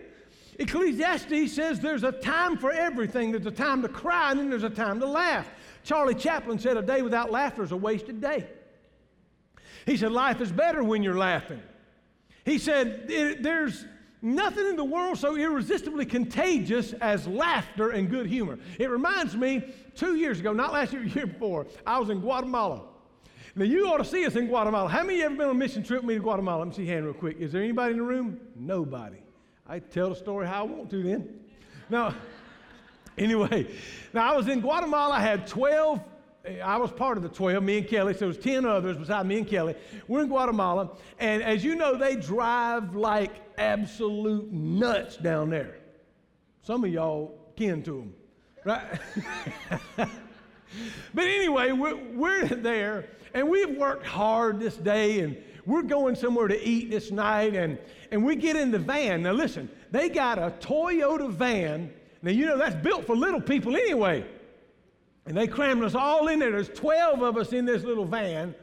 Ecclesiastes 0.59 1.53
says 1.53 1.79
there's 1.79 2.03
a 2.03 2.11
time 2.11 2.59
for 2.59 2.73
everything. 2.73 3.31
There's 3.31 3.47
a 3.47 3.51
time 3.51 3.81
to 3.83 3.89
cry, 3.89 4.33
and 4.33 4.41
then 4.41 4.51
there's 4.51 4.65
a 4.65 4.71
time 4.71 4.99
to 5.01 5.07
laugh. 5.07 5.49
Charlie 5.85 6.15
Chaplin 6.15 6.59
said, 6.59 6.77
A 6.77 6.83
day 6.83 7.01
without 7.01 7.31
laughter 7.31 7.63
is 7.63 7.73
a 7.73 7.77
wasted 7.77 8.21
day. 8.21 8.47
He 9.87 9.97
said, 9.97 10.13
Life 10.13 10.41
is 10.41 10.51
better 10.51 10.83
when 10.83 11.03
you're 11.03 11.17
laughing. 11.17 11.63
He 12.45 12.59
said, 12.59 13.07
There's 13.07 13.85
Nothing 14.21 14.67
in 14.67 14.77
the 14.77 14.85
world 14.85 15.17
so 15.19 15.37
irresistibly 15.37 16.05
contagious 16.05 16.93
as 16.95 17.27
laughter 17.29 17.91
and 17.91 18.11
good 18.11 18.27
humor. 18.27 18.59
It 18.79 18.91
reminds 18.91 19.37
me, 19.37 19.63
two 19.95 20.17
years 20.17 20.41
ago, 20.41 20.53
not 20.53 20.73
last 20.73 20.93
year, 20.93 21.05
year 21.15 21.27
before, 21.27 21.67
I 21.87 21.99
was 21.99 22.11
in 22.11 22.21
Guatemala. 22.21 22.83
Now, 23.55 23.65
you 23.65 23.89
ought 23.89 23.99
to 23.99 24.05
see 24.05 24.27
us 24.27 24.37
in 24.37 24.47
Guatemala. 24.47 24.89
How 24.89 25.03
many 25.03 25.15
of 25.15 25.19
you 25.19 25.25
ever 25.27 25.35
been 25.37 25.49
on 25.49 25.57
a 25.57 25.59
mission 25.59 25.83
trip 25.83 26.03
with 26.03 26.09
me 26.09 26.15
to 26.15 26.21
Guatemala? 26.21 26.61
Let 26.61 26.69
me 26.69 26.75
see 26.75 26.87
hand 26.87 27.05
real 27.05 27.15
quick. 27.15 27.39
Is 27.39 27.53
there 27.53 27.63
anybody 27.63 27.93
in 27.93 27.99
the 27.99 28.05
room? 28.05 28.41
Nobody. 28.57 29.19
I 29.67 29.79
tell 29.79 30.11
the 30.11 30.17
story 30.17 30.47
how 30.47 30.61
I 30.61 30.67
want 30.67 30.91
to 30.91 31.03
then. 31.03 31.41
Now, 31.89 32.15
anyway, 33.19 33.69
now 34.13 34.33
I 34.33 34.37
was 34.37 34.49
in 34.49 34.61
Guatemala. 34.61 35.15
I 35.15 35.21
had 35.21 35.47
12 35.47 36.01
I 36.63 36.77
was 36.77 36.91
part 36.93 37.17
of 37.17 37.23
the 37.23 37.29
12, 37.29 37.63
me 37.63 37.79
and 37.79 37.89
Kelly, 37.89 38.15
so 38.15 38.21
there 38.21 38.29
was 38.29 38.39
10 38.39 38.65
others 38.65 38.97
beside 38.97 39.27
me 39.27 39.39
and 39.39 39.47
Kelly. 39.47 39.75
We're 40.07 40.23
in 40.23 40.29
Guatemala, 40.29 40.93
and 41.19 41.43
as 41.43 41.65
you 41.65 41.75
know, 41.75 41.97
they 41.97 42.17
drive 42.17 42.95
like 42.95 43.33
absolute 43.59 44.51
nuts 44.53 45.17
down 45.17 45.51
there. 45.51 45.79
Some 46.63 46.85
of 46.85 46.91
y'all 46.91 47.53
kin 47.57 47.83
to 47.83 47.99
them, 47.99 48.15
right? 48.65 49.01
but 51.15 51.25
anyway, 51.25 51.73
we're, 51.73 51.97
we're 52.15 52.47
there, 52.47 53.11
and 53.35 53.49
we've 53.49 53.77
worked 53.77 54.07
hard 54.07 54.61
this 54.61 54.77
day, 54.77 55.21
and 55.21 55.37
we're 55.67 55.83
going 55.83 56.15
somewhere 56.15 56.49
to 56.49 56.67
eat 56.67 56.89
this 56.89 57.11
night, 57.11 57.55
and, 57.55 57.79
and 58.11 58.25
we 58.25 58.37
get 58.37 58.57
in 58.57 58.71
the 58.71 58.79
van. 58.79 59.23
Now, 59.23 59.33
listen, 59.33 59.69
they 59.91 60.09
got 60.09 60.39
a 60.39 60.53
Toyota 60.61 61.31
van. 61.31 61.93
Now, 62.23 62.31
you 62.31 62.47
know, 62.47 62.57
that's 62.57 62.77
built 62.77 63.07
for 63.07 63.15
little 63.15 63.41
people 63.41 63.77
anyway. 63.77 64.25
And 65.29 65.37
they 65.37 65.47
crammed 65.47 65.85
us 65.85 65.95
all 65.95 66.29
in 66.29 66.39
there. 66.39 66.51
There's 66.51 66.71
12 66.71 67.21
of 67.21 67.37
us 67.37 67.53
in 67.53 67.67
this 67.67 67.85
little 67.85 68.07
van. 68.07 68.55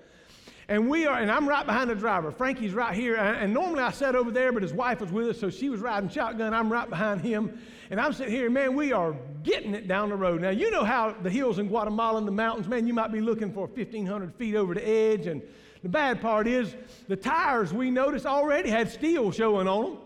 And 0.67 0.89
we 0.89 1.05
are, 1.05 1.19
and 1.19 1.31
I'm 1.31 1.48
right 1.48 1.63
behind 1.63 1.91
the 1.91 1.95
driver. 1.95 2.31
Frankie's 2.31 2.74
right 2.74 2.95
here. 2.95 3.17
And 3.17 3.53
normally 3.53 3.84
I 3.84 3.91
sat 3.91 4.15
over 4.15 4.31
there, 4.31 4.51
but 4.51 4.63
his 4.63 4.74
wife 4.74 5.00
was 5.00 5.12
with 5.12 5.27
us, 5.27 5.39
so 5.39 5.51
she 5.51 5.69
was 5.69 5.79
riding 5.79 6.10
shotgun. 6.10 6.55
I'm 6.55 6.72
right 6.72 6.89
behind 6.89 7.22
him. 7.22 7.62
And 7.91 8.01
I'm 8.01 8.13
sitting 8.13 8.34
here, 8.34 8.50
man, 8.50 8.75
we 8.75 8.91
are 8.91 9.15
getting 9.43 9.75
it 9.75 9.88
down 9.88 10.10
the 10.10 10.15
road. 10.15 10.41
Now, 10.41 10.50
you 10.50 10.72
know 10.72 10.84
how 10.84 11.12
the 11.22 11.29
hills 11.29 11.60
in 11.60 11.67
Guatemala 11.67 12.17
and 12.17 12.27
the 12.27 12.31
mountains, 12.31 12.67
man, 12.67 12.88
you 12.88 12.95
might 12.95 13.12
be 13.12 13.22
looking 13.22 13.53
for 13.53 13.67
1,500 13.67 14.34
feet 14.34 14.55
over 14.55 14.74
the 14.74 14.88
edge. 14.88 15.27
And 15.27 15.43
the 15.84 15.89
bad 15.89 16.19
part 16.19 16.48
is 16.48 16.75
the 17.07 17.15
tires 17.15 17.72
we 17.72 17.91
noticed 17.91 18.25
already 18.25 18.72
had 18.72 18.89
steel 18.89 19.31
showing 19.31 19.67
on 19.67 19.84
them. 19.84 19.98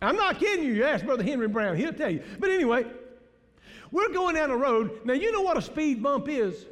I'm 0.00 0.16
not 0.16 0.38
kidding 0.38 0.64
you. 0.64 0.72
You 0.72 0.84
ask 0.84 1.04
Brother 1.04 1.22
Henry 1.22 1.48
Brown, 1.48 1.76
he'll 1.76 1.92
tell 1.92 2.08
you. 2.08 2.22
But 2.38 2.48
anyway, 2.48 2.86
we're 3.90 4.08
going 4.10 4.34
down 4.34 4.50
the 4.50 4.56
road. 4.56 5.00
Now, 5.04 5.14
you 5.14 5.32
know 5.32 5.42
what 5.42 5.56
a 5.56 5.62
speed 5.62 6.02
bump 6.02 6.28
is? 6.28 6.66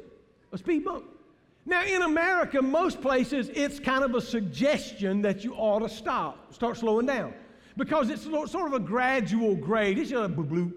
A 0.51 0.57
speed 0.57 0.85
bump. 0.85 1.05
Now, 1.65 1.83
in 1.83 2.03
America, 2.03 2.61
most 2.61 3.01
places, 3.01 3.49
it's 3.53 3.79
kind 3.79 4.03
of 4.03 4.13
a 4.13 4.21
suggestion 4.21 5.21
that 5.23 5.43
you 5.43 5.53
ought 5.55 5.79
to 5.79 5.89
stop, 5.89 6.53
start 6.53 6.77
slowing 6.77 7.07
down, 7.07 7.33
because 7.75 8.09
it's 8.09 8.23
sort 8.23 8.53
of 8.55 8.73
a 8.73 8.79
gradual 8.79 9.55
grade. 9.55 9.97
It's 9.97 10.11
just 10.11 10.23
a 10.23 10.29
bloop. 10.29 10.73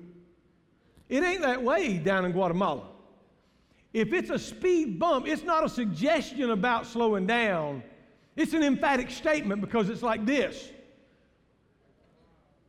It 1.08 1.22
ain't 1.22 1.42
that 1.42 1.62
way 1.62 1.98
down 1.98 2.24
in 2.24 2.32
Guatemala. 2.32 2.86
If 3.92 4.12
it's 4.12 4.30
a 4.30 4.38
speed 4.38 4.98
bump, 4.98 5.26
it's 5.26 5.42
not 5.42 5.64
a 5.64 5.68
suggestion 5.68 6.50
about 6.50 6.86
slowing 6.86 7.26
down. 7.26 7.82
It's 8.36 8.52
an 8.52 8.62
emphatic 8.62 9.10
statement 9.10 9.60
because 9.60 9.88
it's 9.90 10.02
like 10.02 10.24
this. 10.24 10.70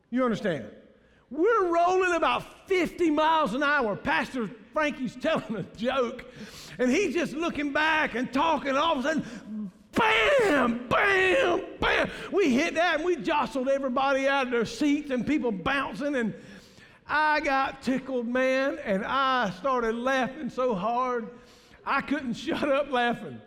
You 0.10 0.24
understand? 0.24 0.66
We're 1.32 1.68
rolling 1.68 2.14
about 2.14 2.68
50 2.68 3.12
miles 3.12 3.54
an 3.54 3.62
hour. 3.62 3.96
Pastor 3.96 4.50
Frankie's 4.74 5.16
telling 5.16 5.56
a 5.56 5.64
joke, 5.78 6.26
and 6.78 6.90
he's 6.90 7.14
just 7.14 7.34
looking 7.34 7.72
back 7.72 8.16
and 8.16 8.32
talking. 8.34 8.76
All 8.76 8.98
of 8.98 9.06
a 9.06 9.10
sudden, 9.10 9.72
bam, 9.94 10.88
bam, 10.88 11.62
bam. 11.80 12.10
We 12.32 12.54
hit 12.54 12.76
that 12.76 12.96
and 12.96 13.06
we 13.06 13.16
jostled 13.18 13.70
everybody 13.70 14.28
out 14.28 14.46
of 14.46 14.52
their 14.52 14.66
seats 14.66 15.12
and 15.12 15.26
people 15.26 15.52
bouncing. 15.52 16.16
And 16.16 16.34
I 17.08 17.42
got 17.42 17.82
tickled, 17.82 18.28
man, 18.28 18.80
and 18.84 19.06
I 19.06 19.52
started 19.52 19.96
laughing 19.96 20.50
so 20.50 20.74
hard 20.74 21.30
I 21.86 22.02
couldn't 22.02 22.34
shut 22.36 22.70
up 22.70 22.92
laughing. 22.92 23.42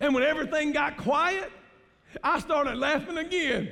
And 0.00 0.14
when 0.14 0.22
everything 0.22 0.72
got 0.72 0.96
quiet, 0.96 1.50
I 2.22 2.38
started 2.40 2.76
laughing 2.78 3.18
again. 3.18 3.70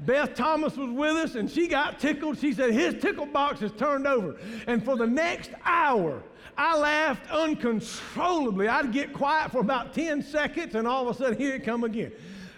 Beth 0.00 0.34
Thomas 0.34 0.76
was 0.76 0.90
with 0.90 1.16
us 1.16 1.34
and 1.34 1.50
she 1.50 1.68
got 1.68 2.00
tickled. 2.00 2.38
She 2.38 2.52
said, 2.52 2.72
His 2.72 3.00
tickle 3.00 3.26
box 3.26 3.62
is 3.62 3.72
turned 3.72 4.06
over. 4.06 4.36
And 4.66 4.84
for 4.84 4.96
the 4.96 5.06
next 5.06 5.50
hour, 5.64 6.22
I 6.56 6.76
laughed 6.76 7.30
uncontrollably. 7.30 8.68
I'd 8.68 8.92
get 8.92 9.12
quiet 9.12 9.52
for 9.52 9.60
about 9.60 9.94
10 9.94 10.22
seconds 10.22 10.74
and 10.74 10.86
all 10.86 11.08
of 11.08 11.14
a 11.14 11.18
sudden, 11.18 11.38
here 11.38 11.54
it 11.54 11.64
come 11.64 11.84
again. 11.84 12.12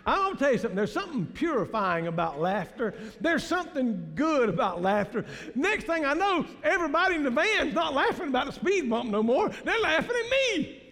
I'm 0.07 0.19
going 0.19 0.33
to 0.35 0.39
tell 0.39 0.53
you 0.53 0.59
something. 0.59 0.77
There's 0.77 0.93
something 0.93 1.27
purifying 1.27 2.09
about 2.09 2.39
laughter. 2.39 2.95
There's 3.21 3.45
something 3.45 4.13
good 4.15 4.51
about 4.51 4.83
laughter. 4.83 5.25
Next 5.55 5.85
thing 5.85 6.05
I 6.05 6.13
know, 6.13 6.45
everybody 6.63 7.15
in 7.15 7.23
the 7.23 7.31
van's 7.31 7.73
not 7.73 7.95
laughing 7.95 8.29
about 8.29 8.47
the 8.47 8.53
speed 8.53 8.91
bump 8.91 9.11
no 9.11 9.23
more. 9.23 9.49
They're 9.65 9.81
laughing 9.81 10.15
at 10.15 10.31
me. 10.31 10.83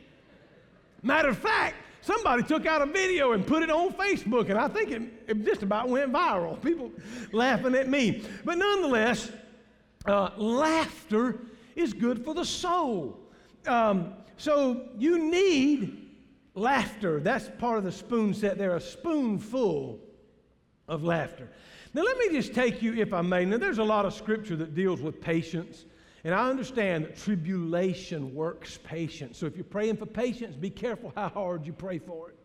Matter 1.02 1.28
of 1.28 1.38
fact, 1.38 1.74
somebody 2.02 2.42
took 2.42 2.66
out 2.66 2.82
a 2.82 2.86
video 2.86 3.32
and 3.32 3.46
put 3.46 3.62
it 3.62 3.70
on 3.70 3.92
Facebook, 3.94 4.50
and 4.50 4.58
I 4.58 4.68
think 4.68 4.90
it, 4.90 5.02
it 5.26 5.44
just 5.44 5.62
about 5.62 5.88
went 5.88 6.12
viral. 6.12 6.60
People 6.62 6.92
laughing 7.32 7.74
at 7.74 7.88
me. 7.88 8.22
But 8.44 8.58
nonetheless, 8.58 9.32
uh, 10.04 10.30
laughter 10.36 11.38
is 11.74 11.94
good 11.94 12.24
for 12.24 12.34
the 12.34 12.44
soul. 12.44 13.18
Um, 13.66 14.14
so 14.36 14.88
you 14.98 15.18
need 15.18 16.10
laughter. 16.54 17.20
That's 17.20 17.48
part 17.58 17.78
of 17.78 17.84
the 17.84 17.92
spoon 17.92 18.34
set 18.34 18.58
there, 18.58 18.76
a 18.76 18.80
spoonful 18.80 20.00
of 20.88 21.04
laughter. 21.04 21.48
Now, 21.94 22.02
let 22.02 22.18
me 22.18 22.30
just 22.30 22.54
take 22.54 22.82
you, 22.82 22.94
if 22.94 23.12
I 23.12 23.20
may. 23.20 23.44
Now, 23.44 23.58
there's 23.58 23.78
a 23.78 23.84
lot 23.84 24.06
of 24.06 24.14
scripture 24.14 24.56
that 24.56 24.74
deals 24.74 25.00
with 25.00 25.20
patience. 25.20 25.84
And 26.24 26.34
I 26.34 26.48
understand 26.48 27.04
that 27.04 27.16
tribulation 27.16 28.34
works 28.34 28.78
patience. 28.84 29.38
So 29.38 29.46
if 29.46 29.56
you're 29.56 29.64
praying 29.64 29.96
for 29.96 30.06
patience, 30.06 30.54
be 30.54 30.70
careful 30.70 31.12
how 31.16 31.28
hard 31.28 31.66
you 31.66 31.72
pray 31.72 31.98
for 31.98 32.30
it. 32.30 32.36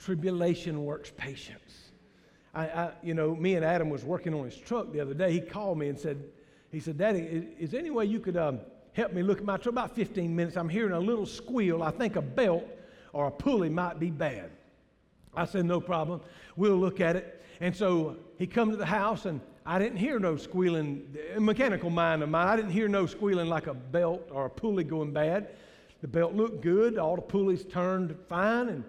Tribulation 0.00 0.84
works 0.84 1.12
patience. 1.16 1.92
I, 2.52 2.64
I, 2.66 2.92
you 3.02 3.14
know, 3.14 3.34
me 3.34 3.54
and 3.54 3.64
Adam 3.64 3.90
was 3.90 4.04
working 4.04 4.34
on 4.34 4.44
his 4.44 4.56
truck 4.56 4.92
the 4.92 5.00
other 5.00 5.14
day. 5.14 5.32
He 5.32 5.40
called 5.40 5.78
me 5.78 5.88
and 5.88 5.98
said, 5.98 6.24
he 6.70 6.80
said, 6.80 6.98
Daddy, 6.98 7.20
is, 7.58 7.70
there 7.70 7.80
any 7.80 7.90
way 7.90 8.04
you 8.06 8.18
could 8.18 8.36
um, 8.36 8.58
help 8.92 9.12
me 9.12 9.22
look 9.22 9.38
at 9.38 9.44
my 9.44 9.56
truck? 9.56 9.72
About 9.72 9.94
15 9.94 10.34
minutes, 10.34 10.56
I'm 10.56 10.68
hearing 10.68 10.92
a 10.92 11.00
little 11.00 11.26
squeal. 11.26 11.82
I 11.82 11.92
think 11.92 12.16
a 12.16 12.22
belt 12.22 12.64
or 13.12 13.28
a 13.28 13.30
pulley 13.30 13.68
might 13.68 14.00
be 14.00 14.10
bad. 14.10 14.50
I 15.36 15.44
said, 15.44 15.64
no 15.64 15.80
problem. 15.80 16.20
We'll 16.56 16.76
look 16.76 17.00
at 17.00 17.14
it. 17.14 17.42
And 17.60 17.74
so 17.74 18.16
he 18.38 18.46
come 18.46 18.70
to 18.70 18.76
the 18.76 18.86
house, 18.86 19.26
and 19.26 19.40
I 19.66 19.78
didn't 19.78 19.96
hear 19.96 20.18
no 20.18 20.36
squealing. 20.36 21.16
Mechanical 21.38 21.88
mind 21.88 22.22
of 22.22 22.28
mine, 22.28 22.46
I 22.46 22.56
didn't 22.56 22.72
hear 22.72 22.88
no 22.88 23.06
squealing 23.06 23.48
like 23.48 23.66
a 23.66 23.74
belt 23.74 24.28
or 24.30 24.46
a 24.46 24.50
pulley 24.50 24.84
going 24.84 25.12
bad. 25.12 25.48
The 26.02 26.08
belt 26.08 26.34
looked 26.34 26.60
good. 26.60 26.98
All 26.98 27.16
the 27.16 27.22
pulleys 27.22 27.64
turned 27.64 28.14
fine. 28.28 28.68
And, 28.68 28.84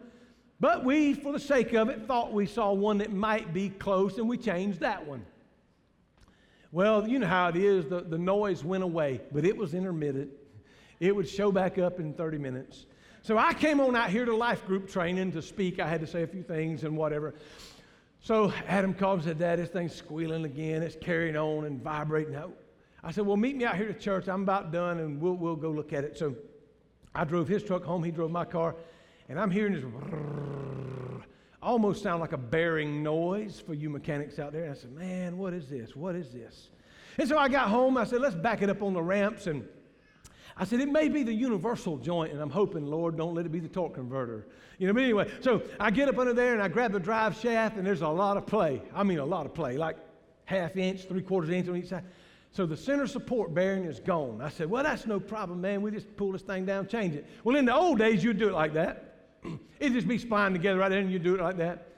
but 0.59 0.83
we, 0.83 1.13
for 1.13 1.31
the 1.31 1.39
sake 1.39 1.73
of 1.73 1.87
it, 1.87 2.05
thought 2.05 2.33
we 2.33 2.45
saw 2.45 2.73
one 2.73 2.97
that 2.97 3.13
might 3.13 3.53
be 3.53 3.69
close, 3.69 4.17
and 4.17 4.27
we 4.27 4.37
changed 4.37 4.81
that 4.81 5.05
one. 5.07 5.25
Well, 6.73 7.07
you 7.07 7.19
know 7.19 7.27
how 7.27 7.47
it 7.47 7.55
is. 7.55 7.85
The, 7.85 8.01
the 8.01 8.17
noise 8.17 8.65
went 8.65 8.83
away, 8.83 9.21
but 9.31 9.45
it 9.45 9.55
was 9.55 9.73
intermittent. 9.73 10.29
It 10.99 11.15
would 11.15 11.29
show 11.29 11.53
back 11.53 11.77
up 11.77 12.01
in 12.01 12.13
30 12.13 12.37
minutes. 12.37 12.85
So 13.21 13.37
I 13.37 13.53
came 13.53 13.79
on 13.79 13.95
out 13.95 14.09
here 14.09 14.25
to 14.25 14.35
life 14.35 14.65
group 14.65 14.89
training 14.89 15.31
to 15.31 15.41
speak. 15.41 15.79
I 15.79 15.87
had 15.87 16.01
to 16.01 16.07
say 16.07 16.23
a 16.23 16.27
few 16.27 16.43
things 16.43 16.83
and 16.83 16.97
whatever. 16.97 17.33
So 18.25 18.51
Adam 18.67 18.95
called 18.95 19.19
and 19.19 19.23
said, 19.23 19.37
Dad, 19.37 19.59
this 19.59 19.69
thing's 19.69 19.93
squealing 19.93 20.45
again. 20.45 20.81
It's 20.81 20.95
carrying 20.99 21.37
on 21.37 21.65
and 21.65 21.79
vibrating. 21.79 22.33
Out. 22.33 22.57
I 23.03 23.11
said, 23.11 23.23
Well, 23.23 23.37
meet 23.37 23.55
me 23.55 23.65
out 23.65 23.77
here 23.77 23.87
at 23.87 23.99
church. 23.99 24.27
I'm 24.27 24.41
about 24.41 24.71
done 24.71 24.97
and 24.97 25.21
we'll, 25.21 25.35
we'll 25.35 25.55
go 25.55 25.69
look 25.69 25.93
at 25.93 26.03
it. 26.03 26.17
So 26.17 26.35
I 27.13 27.23
drove 27.23 27.47
his 27.47 27.61
truck 27.61 27.83
home. 27.83 28.03
He 28.03 28.09
drove 28.09 28.31
my 28.31 28.43
car. 28.43 28.77
And 29.29 29.39
I'm 29.39 29.51
hearing 29.51 29.73
this 29.73 29.83
almost 31.61 32.01
sound 32.01 32.19
like 32.19 32.31
a 32.31 32.37
bearing 32.37 33.03
noise 33.03 33.59
for 33.59 33.75
you 33.75 33.91
mechanics 33.91 34.39
out 34.39 34.53
there. 34.53 34.63
And 34.63 34.71
I 34.71 34.75
said, 34.75 34.91
Man, 34.93 35.37
what 35.37 35.53
is 35.53 35.69
this? 35.69 35.95
What 35.95 36.15
is 36.15 36.31
this? 36.33 36.71
And 37.19 37.29
so 37.29 37.37
I 37.37 37.47
got 37.47 37.69
home. 37.69 37.95
I 37.95 38.05
said, 38.05 38.21
Let's 38.21 38.33
back 38.33 38.63
it 38.63 38.71
up 38.71 38.81
on 38.81 38.95
the 38.95 39.03
ramps. 39.03 39.45
And 39.45 39.67
I 40.57 40.65
said, 40.65 40.79
It 40.79 40.89
may 40.89 41.09
be 41.09 41.23
the 41.23 41.33
universal 41.33 41.97
joint. 41.97 42.31
And 42.31 42.41
I'm 42.41 42.49
hoping, 42.49 42.85
Lord, 42.85 43.17
don't 43.17 43.35
let 43.35 43.45
it 43.45 43.51
be 43.51 43.59
the 43.59 43.67
torque 43.67 43.95
converter. 43.95 44.47
You 44.77 44.87
know, 44.87 44.93
but 44.93 45.03
anyway, 45.03 45.31
so 45.41 45.61
I 45.79 45.91
get 45.91 46.09
up 46.09 46.17
under 46.17 46.33
there 46.33 46.53
and 46.53 46.61
I 46.61 46.67
grab 46.67 46.91
the 46.91 46.99
drive 46.99 47.37
shaft, 47.37 47.77
and 47.77 47.85
there's 47.85 48.01
a 48.01 48.07
lot 48.07 48.37
of 48.37 48.45
play. 48.45 48.81
I 48.93 49.03
mean, 49.03 49.19
a 49.19 49.25
lot 49.25 49.45
of 49.45 49.53
play, 49.53 49.77
like 49.77 49.97
half 50.45 50.77
inch, 50.77 51.07
three 51.07 51.21
quarters 51.21 51.49
inch 51.49 51.67
on 51.67 51.77
each 51.77 51.87
side. 51.87 52.03
So 52.51 52.65
the 52.65 52.77
center 52.77 53.05
support 53.05 53.53
bearing 53.53 53.83
is 53.83 53.99
gone. 53.99 54.41
I 54.41 54.49
said, 54.49 54.69
Well, 54.69 54.83
that's 54.83 55.05
no 55.05 55.19
problem, 55.19 55.61
man. 55.61 55.81
We 55.81 55.91
just 55.91 56.15
pull 56.15 56.31
this 56.31 56.41
thing 56.41 56.65
down, 56.65 56.87
change 56.87 57.15
it. 57.15 57.25
Well, 57.43 57.57
in 57.57 57.65
the 57.65 57.75
old 57.75 57.99
days, 57.99 58.23
you'd 58.23 58.39
do 58.39 58.47
it 58.47 58.53
like 58.53 58.73
that. 58.73 59.27
It'd 59.79 59.93
just 59.93 60.07
be 60.07 60.17
splined 60.17 60.55
together 60.55 60.79
right 60.79 60.89
there, 60.89 60.99
and 60.99 61.11
you 61.11 61.19
do 61.19 61.35
it 61.35 61.41
like 61.41 61.57
that. 61.57 61.89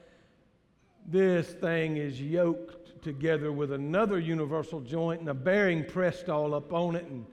This 1.06 1.48
thing 1.48 1.96
is 1.96 2.20
yoked 2.20 3.02
together 3.02 3.52
with 3.52 3.72
another 3.72 4.18
universal 4.18 4.80
joint 4.80 5.20
and 5.20 5.28
a 5.28 5.34
bearing 5.34 5.84
pressed 5.84 6.28
all 6.28 6.54
up 6.54 6.72
on 6.72 6.96
it. 6.96 7.04
And 7.04 7.24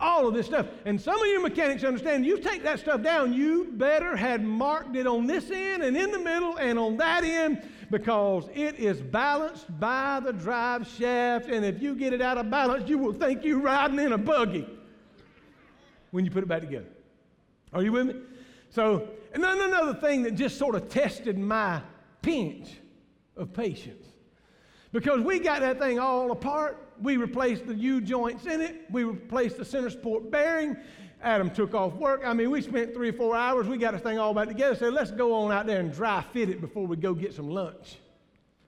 all 0.00 0.26
of 0.26 0.34
this 0.34 0.46
stuff. 0.46 0.66
And 0.84 1.00
some 1.00 1.20
of 1.20 1.26
you 1.26 1.42
mechanics 1.42 1.84
understand 1.84 2.24
you 2.24 2.38
take 2.38 2.62
that 2.62 2.80
stuff 2.80 3.02
down, 3.02 3.32
you 3.32 3.68
better 3.72 4.16
had 4.16 4.44
marked 4.44 4.96
it 4.96 5.06
on 5.06 5.26
this 5.26 5.50
end 5.50 5.82
and 5.82 5.96
in 5.96 6.10
the 6.10 6.18
middle 6.18 6.56
and 6.56 6.78
on 6.78 6.96
that 6.96 7.24
end 7.24 7.62
because 7.90 8.48
it 8.54 8.76
is 8.76 9.00
balanced 9.00 9.66
by 9.78 10.20
the 10.20 10.32
drive 10.32 10.86
shaft. 10.86 11.48
And 11.48 11.64
if 11.64 11.82
you 11.82 11.94
get 11.94 12.12
it 12.12 12.22
out 12.22 12.38
of 12.38 12.50
balance, 12.50 12.88
you 12.88 12.98
will 12.98 13.12
think 13.12 13.44
you're 13.44 13.60
riding 13.60 13.98
in 13.98 14.12
a 14.12 14.18
buggy 14.18 14.66
when 16.10 16.24
you 16.24 16.30
put 16.30 16.42
it 16.42 16.48
back 16.48 16.62
together. 16.62 16.88
Are 17.72 17.82
you 17.82 17.92
with 17.92 18.06
me? 18.06 18.14
So, 18.70 19.08
and 19.32 19.42
then 19.42 19.60
another 19.60 19.94
thing 19.94 20.22
that 20.22 20.34
just 20.34 20.56
sort 20.56 20.74
of 20.74 20.88
tested 20.88 21.38
my 21.38 21.82
pinch 22.22 22.68
of 23.36 23.52
patience. 23.52 24.06
Because 24.92 25.20
we 25.20 25.38
got 25.38 25.60
that 25.60 25.78
thing 25.78 25.98
all 25.98 26.32
apart 26.32 26.89
we 27.02 27.16
replaced 27.16 27.66
the 27.66 27.74
U 27.74 28.00
joints 28.00 28.46
in 28.46 28.60
it. 28.60 28.82
We 28.90 29.04
replaced 29.04 29.56
the 29.56 29.64
center 29.64 29.90
support 29.90 30.30
bearing. 30.30 30.76
Adam 31.22 31.50
took 31.50 31.74
off 31.74 31.94
work. 31.94 32.22
I 32.24 32.32
mean, 32.32 32.50
we 32.50 32.62
spent 32.62 32.94
three 32.94 33.10
or 33.10 33.12
four 33.12 33.36
hours. 33.36 33.66
We 33.66 33.76
got 33.76 33.92
this 33.92 34.02
thing 34.02 34.18
all 34.18 34.32
back 34.32 34.48
together. 34.48 34.74
Said, 34.74 34.92
let's 34.92 35.10
go 35.10 35.34
on 35.34 35.52
out 35.52 35.66
there 35.66 35.80
and 35.80 35.92
dry 35.92 36.24
fit 36.32 36.48
it 36.48 36.60
before 36.60 36.86
we 36.86 36.96
go 36.96 37.12
get 37.12 37.34
some 37.34 37.50
lunch. 37.50 37.98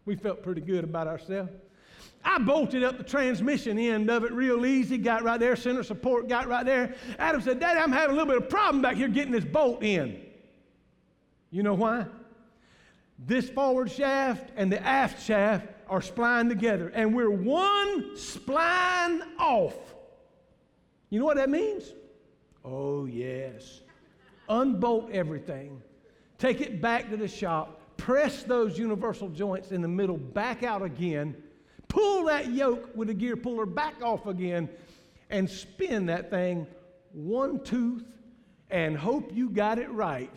We 0.05 0.17
felt 0.17 0.43
pretty 0.43 0.61
good 0.61 0.85
about 0.85 1.07
ourselves. 1.07 1.51
I 2.25 2.39
bolted 2.39 2.85
up 2.85 2.99
the 2.99 3.05
transmission 3.05 3.79
end 3.79 4.09
of 4.11 4.25
it 4.25 4.33
real 4.33 4.65
easy, 4.65 4.97
got 4.97 5.25
right 5.25 5.41
there, 5.41 5.57
center 5.57 5.83
support 5.83 6.29
got 6.29 6.47
right 6.47 6.65
there. 6.65 6.95
Adam 7.19 7.41
said, 7.41 7.59
Daddy, 7.59 7.81
I'm 7.81 7.91
having 7.91 8.11
a 8.11 8.19
little 8.19 8.33
bit 8.33 8.43
of 8.43 8.49
problem 8.49 8.81
back 8.81 8.97
here 8.97 9.09
getting 9.09 9.33
this 9.33 9.45
bolt 9.45 9.83
in. 9.83 10.21
You 11.51 11.63
know 11.63 11.75
why? 11.75 12.07
This 13.19 13.51
forward 13.51 13.91
shaft 13.91 14.51
and 14.57 14.71
the 14.71 14.85
aft 14.85 15.25
shaft 15.25 15.67
are 15.93 16.01
splined 16.01 16.49
together, 16.49 16.89
and 16.95 17.15
we're 17.15 17.31
one 17.31 18.15
spline 18.15 19.21
off. 19.39 19.75
You 21.11 21.21
know 21.21 21.27
what 21.27 21.37
that 21.37 21.51
means? 21.51 21.93
Oh, 22.65 23.05
yes. 23.05 23.83
Unbolt 24.49 25.11
everything, 25.11 25.83
take 26.39 26.63
it 26.63 26.81
back 26.81 27.11
to 27.11 27.19
the 27.19 27.29
shop, 27.29 27.79
press 27.99 28.43
those 28.43 28.79
universal 28.79 29.29
joints 29.29 29.71
in 29.71 29.83
the 29.83 29.89
middle 29.89 30.17
back 30.17 30.63
out 30.63 30.83
again, 30.83 31.37
pull 31.89 32.25
that 32.25 32.51
yoke 32.51 32.89
with 32.97 33.09
the 33.09 33.15
gear 33.15 33.37
puller 33.37 33.67
back 33.67 34.01
off 34.03 34.27
again, 34.27 34.71
and 35.29 35.49
spin 35.49 36.07
that 36.07 36.31
thing 36.31 36.67
one 37.13 37.63
tooth 37.63 38.05
and 38.71 38.97
hope 38.97 39.31
you 39.35 39.51
got 39.51 39.79
it 39.79 39.91
right. 39.91 40.33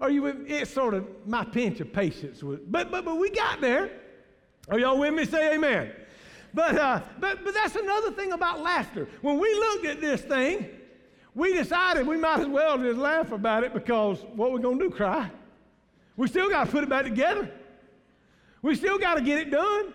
Are 0.00 0.08
you? 0.08 0.26
It's 0.26 0.70
sort 0.70 0.94
of 0.94 1.06
my 1.26 1.44
pinch 1.44 1.80
of 1.80 1.92
patience 1.92 2.42
with, 2.42 2.72
but 2.72 2.90
but 2.90 3.04
but 3.04 3.18
we 3.18 3.28
got 3.28 3.60
there. 3.60 3.90
Are 4.68 4.78
y'all 4.78 4.98
with 4.98 5.14
me? 5.14 5.24
Say 5.24 5.54
amen. 5.54 5.92
But, 6.52 6.78
uh, 6.78 7.00
but, 7.18 7.44
but 7.44 7.52
that's 7.52 7.74
another 7.74 8.12
thing 8.12 8.32
about 8.32 8.60
laughter. 8.60 9.08
When 9.22 9.38
we 9.38 9.52
looked 9.54 9.86
at 9.86 10.00
this 10.00 10.20
thing, 10.22 10.68
we 11.34 11.52
decided 11.52 12.06
we 12.06 12.16
might 12.16 12.40
as 12.40 12.46
well 12.46 12.78
just 12.78 12.98
laugh 12.98 13.32
about 13.32 13.64
it 13.64 13.74
because 13.74 14.22
what 14.34 14.52
we're 14.52 14.60
going 14.60 14.78
to 14.78 14.88
do, 14.88 14.90
cry? 14.90 15.30
We 16.16 16.28
still 16.28 16.48
got 16.48 16.66
to 16.66 16.70
put 16.70 16.84
it 16.84 16.88
back 16.88 17.04
together. 17.04 17.50
We 18.62 18.76
still 18.76 18.98
got 18.98 19.14
to 19.14 19.20
get 19.20 19.38
it 19.38 19.50
done. 19.50 19.92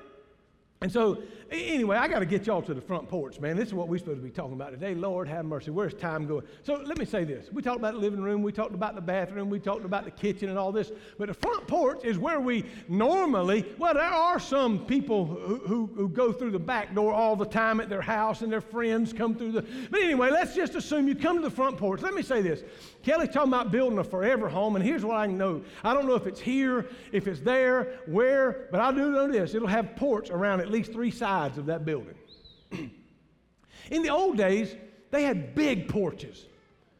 And 0.81 0.91
so 0.91 1.23
Anyway, 1.51 1.97
I 1.97 2.07
got 2.07 2.19
to 2.19 2.25
get 2.25 2.45
y'all 2.45 2.61
to 2.61 2.75
the 2.75 2.81
front 2.81 3.09
porch, 3.09 3.39
man. 3.39 3.57
This 3.57 3.69
is 3.69 3.73
what 3.73 3.87
we're 3.87 3.97
supposed 3.97 4.19
to 4.19 4.23
be 4.23 4.29
talking 4.29 4.53
about 4.53 4.69
today. 4.69 4.93
Lord, 4.93 5.27
have 5.27 5.45
mercy. 5.45 5.71
Where's 5.71 5.95
time 5.95 6.27
going? 6.27 6.45
So 6.63 6.75
let 6.75 6.99
me 6.99 7.05
say 7.05 7.23
this. 7.23 7.51
We 7.51 7.63
talked 7.63 7.79
about 7.79 7.93
the 7.93 7.99
living 7.99 8.21
room, 8.21 8.43
we 8.43 8.51
talked 8.51 8.75
about 8.75 8.93
the 8.93 9.01
bathroom, 9.01 9.49
we 9.49 9.59
talked 9.59 9.83
about 9.83 10.05
the 10.05 10.11
kitchen 10.11 10.49
and 10.49 10.59
all 10.59 10.71
this. 10.71 10.91
But 11.17 11.29
the 11.29 11.33
front 11.33 11.65
porch 11.67 12.03
is 12.03 12.19
where 12.19 12.39
we 12.39 12.65
normally, 12.87 13.65
well, 13.79 13.95
there 13.95 14.03
are 14.03 14.39
some 14.39 14.85
people 14.85 15.25
who, 15.25 15.57
who, 15.65 15.89
who 15.95 16.09
go 16.09 16.31
through 16.31 16.51
the 16.51 16.59
back 16.59 16.93
door 16.93 17.13
all 17.13 17.35
the 17.35 17.45
time 17.45 17.79
at 17.79 17.89
their 17.89 18.01
house 18.01 18.41
and 18.41 18.51
their 18.51 18.61
friends 18.61 19.11
come 19.11 19.33
through 19.33 19.53
the. 19.53 19.65
But 19.89 20.01
anyway, 20.01 20.29
let's 20.29 20.53
just 20.53 20.75
assume 20.75 21.07
you 21.07 21.15
come 21.15 21.37
to 21.37 21.43
the 21.43 21.49
front 21.49 21.77
porch. 21.77 22.01
Let 22.01 22.13
me 22.13 22.21
say 22.21 22.43
this. 22.43 22.63
Kelly's 23.01 23.29
talking 23.29 23.51
about 23.51 23.71
building 23.71 23.97
a 23.97 24.03
forever 24.03 24.49
home, 24.49 24.75
and 24.75 24.85
here's 24.85 25.05
what 25.05 25.17
I 25.17 25.25
know. 25.25 25.63
I 25.83 25.93
don't 25.93 26.05
know 26.05 26.15
if 26.15 26.27
it's 26.27 26.39
here, 26.39 26.89
if 27.11 27.27
it's 27.27 27.39
there, 27.39 27.99
where, 28.05 28.67
but 28.71 28.81
I 28.81 28.91
do 28.91 29.09
know 29.09 29.31
this. 29.31 29.55
It'll 29.55 29.67
have 29.67 29.95
porch 29.95 30.29
around 30.29 30.59
at 30.59 30.69
least 30.69 30.91
three 30.91 31.09
sides 31.09 31.38
of 31.47 31.65
that 31.67 31.85
building. 31.85 32.15
in 32.71 34.01
the 34.01 34.09
old 34.09 34.37
days, 34.37 34.75
they 35.11 35.23
had 35.23 35.55
big 35.55 35.87
porches. 35.87 36.45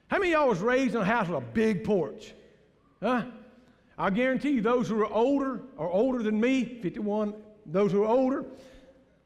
How 0.07 0.17
many 0.17 0.33
of 0.33 0.39
y'all 0.39 0.49
was 0.49 0.59
raised 0.59 0.95
in 0.95 1.01
a 1.01 1.05
house 1.05 1.27
with 1.27 1.37
a 1.37 1.41
big 1.41 1.83
porch? 1.83 2.33
Huh? 3.01 3.25
I 3.97 4.09
guarantee 4.09 4.51
you, 4.51 4.61
those 4.61 4.87
who 4.87 4.99
are 5.01 5.11
older 5.11 5.61
or 5.77 5.91
older 5.91 6.23
than 6.23 6.39
me, 6.39 6.79
51, 6.81 7.33
those 7.65 7.91
who 7.91 8.03
are 8.03 8.07
older, 8.07 8.45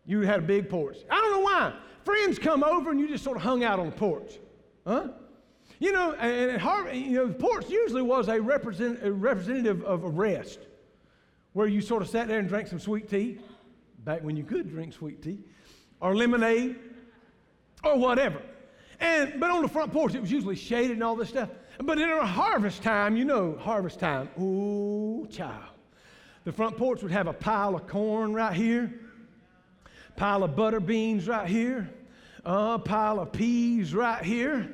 you 0.05 0.21
had 0.21 0.39
a 0.39 0.43
big 0.43 0.69
porch. 0.69 0.97
I 1.09 1.15
don't 1.15 1.31
know 1.31 1.41
why. 1.41 1.73
Friends 2.03 2.37
come 2.37 2.63
over 2.63 2.91
and 2.91 2.99
you 2.99 3.07
just 3.07 3.23
sort 3.23 3.37
of 3.37 3.43
hung 3.43 3.63
out 3.63 3.79
on 3.79 3.85
the 3.85 3.95
porch. 3.95 4.39
Huh? 4.85 5.09
You 5.79 5.91
know, 5.91 6.13
and 6.13 6.51
at 6.51 6.59
Harvard, 6.59 6.95
you 6.95 7.11
know, 7.11 7.27
the 7.27 7.33
porch 7.33 7.69
usually 7.69 8.01
was 8.01 8.27
a, 8.27 8.41
represent, 8.41 9.03
a 9.03 9.11
representative 9.11 9.83
of 9.83 10.03
a 10.03 10.09
rest, 10.09 10.59
where 11.53 11.67
you 11.67 11.81
sort 11.81 12.01
of 12.01 12.09
sat 12.09 12.27
there 12.27 12.39
and 12.39 12.49
drank 12.49 12.67
some 12.67 12.79
sweet 12.79 13.09
tea, 13.09 13.37
back 14.03 14.23
when 14.23 14.35
you 14.35 14.43
could 14.43 14.69
drink 14.69 14.93
sweet 14.93 15.21
tea, 15.21 15.39
or 15.99 16.15
lemonade, 16.15 16.77
or 17.83 17.97
whatever. 17.97 18.41
And 18.99 19.39
but 19.39 19.49
on 19.49 19.61
the 19.61 19.67
front 19.67 19.91
porch, 19.91 20.15
it 20.15 20.21
was 20.21 20.31
usually 20.31 20.55
shaded 20.55 20.91
and 20.91 21.03
all 21.03 21.15
this 21.15 21.29
stuff. 21.29 21.49
But 21.79 21.97
in 21.97 22.09
a 22.09 22.25
harvest 22.25 22.83
time, 22.83 23.17
you 23.17 23.25
know, 23.25 23.57
harvest 23.59 23.99
time, 23.99 24.29
ooh, 24.39 25.27
child. 25.31 25.65
The 26.43 26.51
front 26.51 26.77
porch 26.77 27.01
would 27.01 27.11
have 27.11 27.27
a 27.27 27.33
pile 27.33 27.75
of 27.75 27.87
corn 27.87 28.33
right 28.33 28.53
here, 28.53 28.93
pile 30.15 30.43
of 30.43 30.55
butter 30.55 30.79
beans 30.79 31.27
right 31.27 31.47
here, 31.47 31.89
a 32.45 32.77
pile 32.77 33.19
of 33.19 33.31
peas 33.31 33.95
right 33.95 34.23
here, 34.23 34.69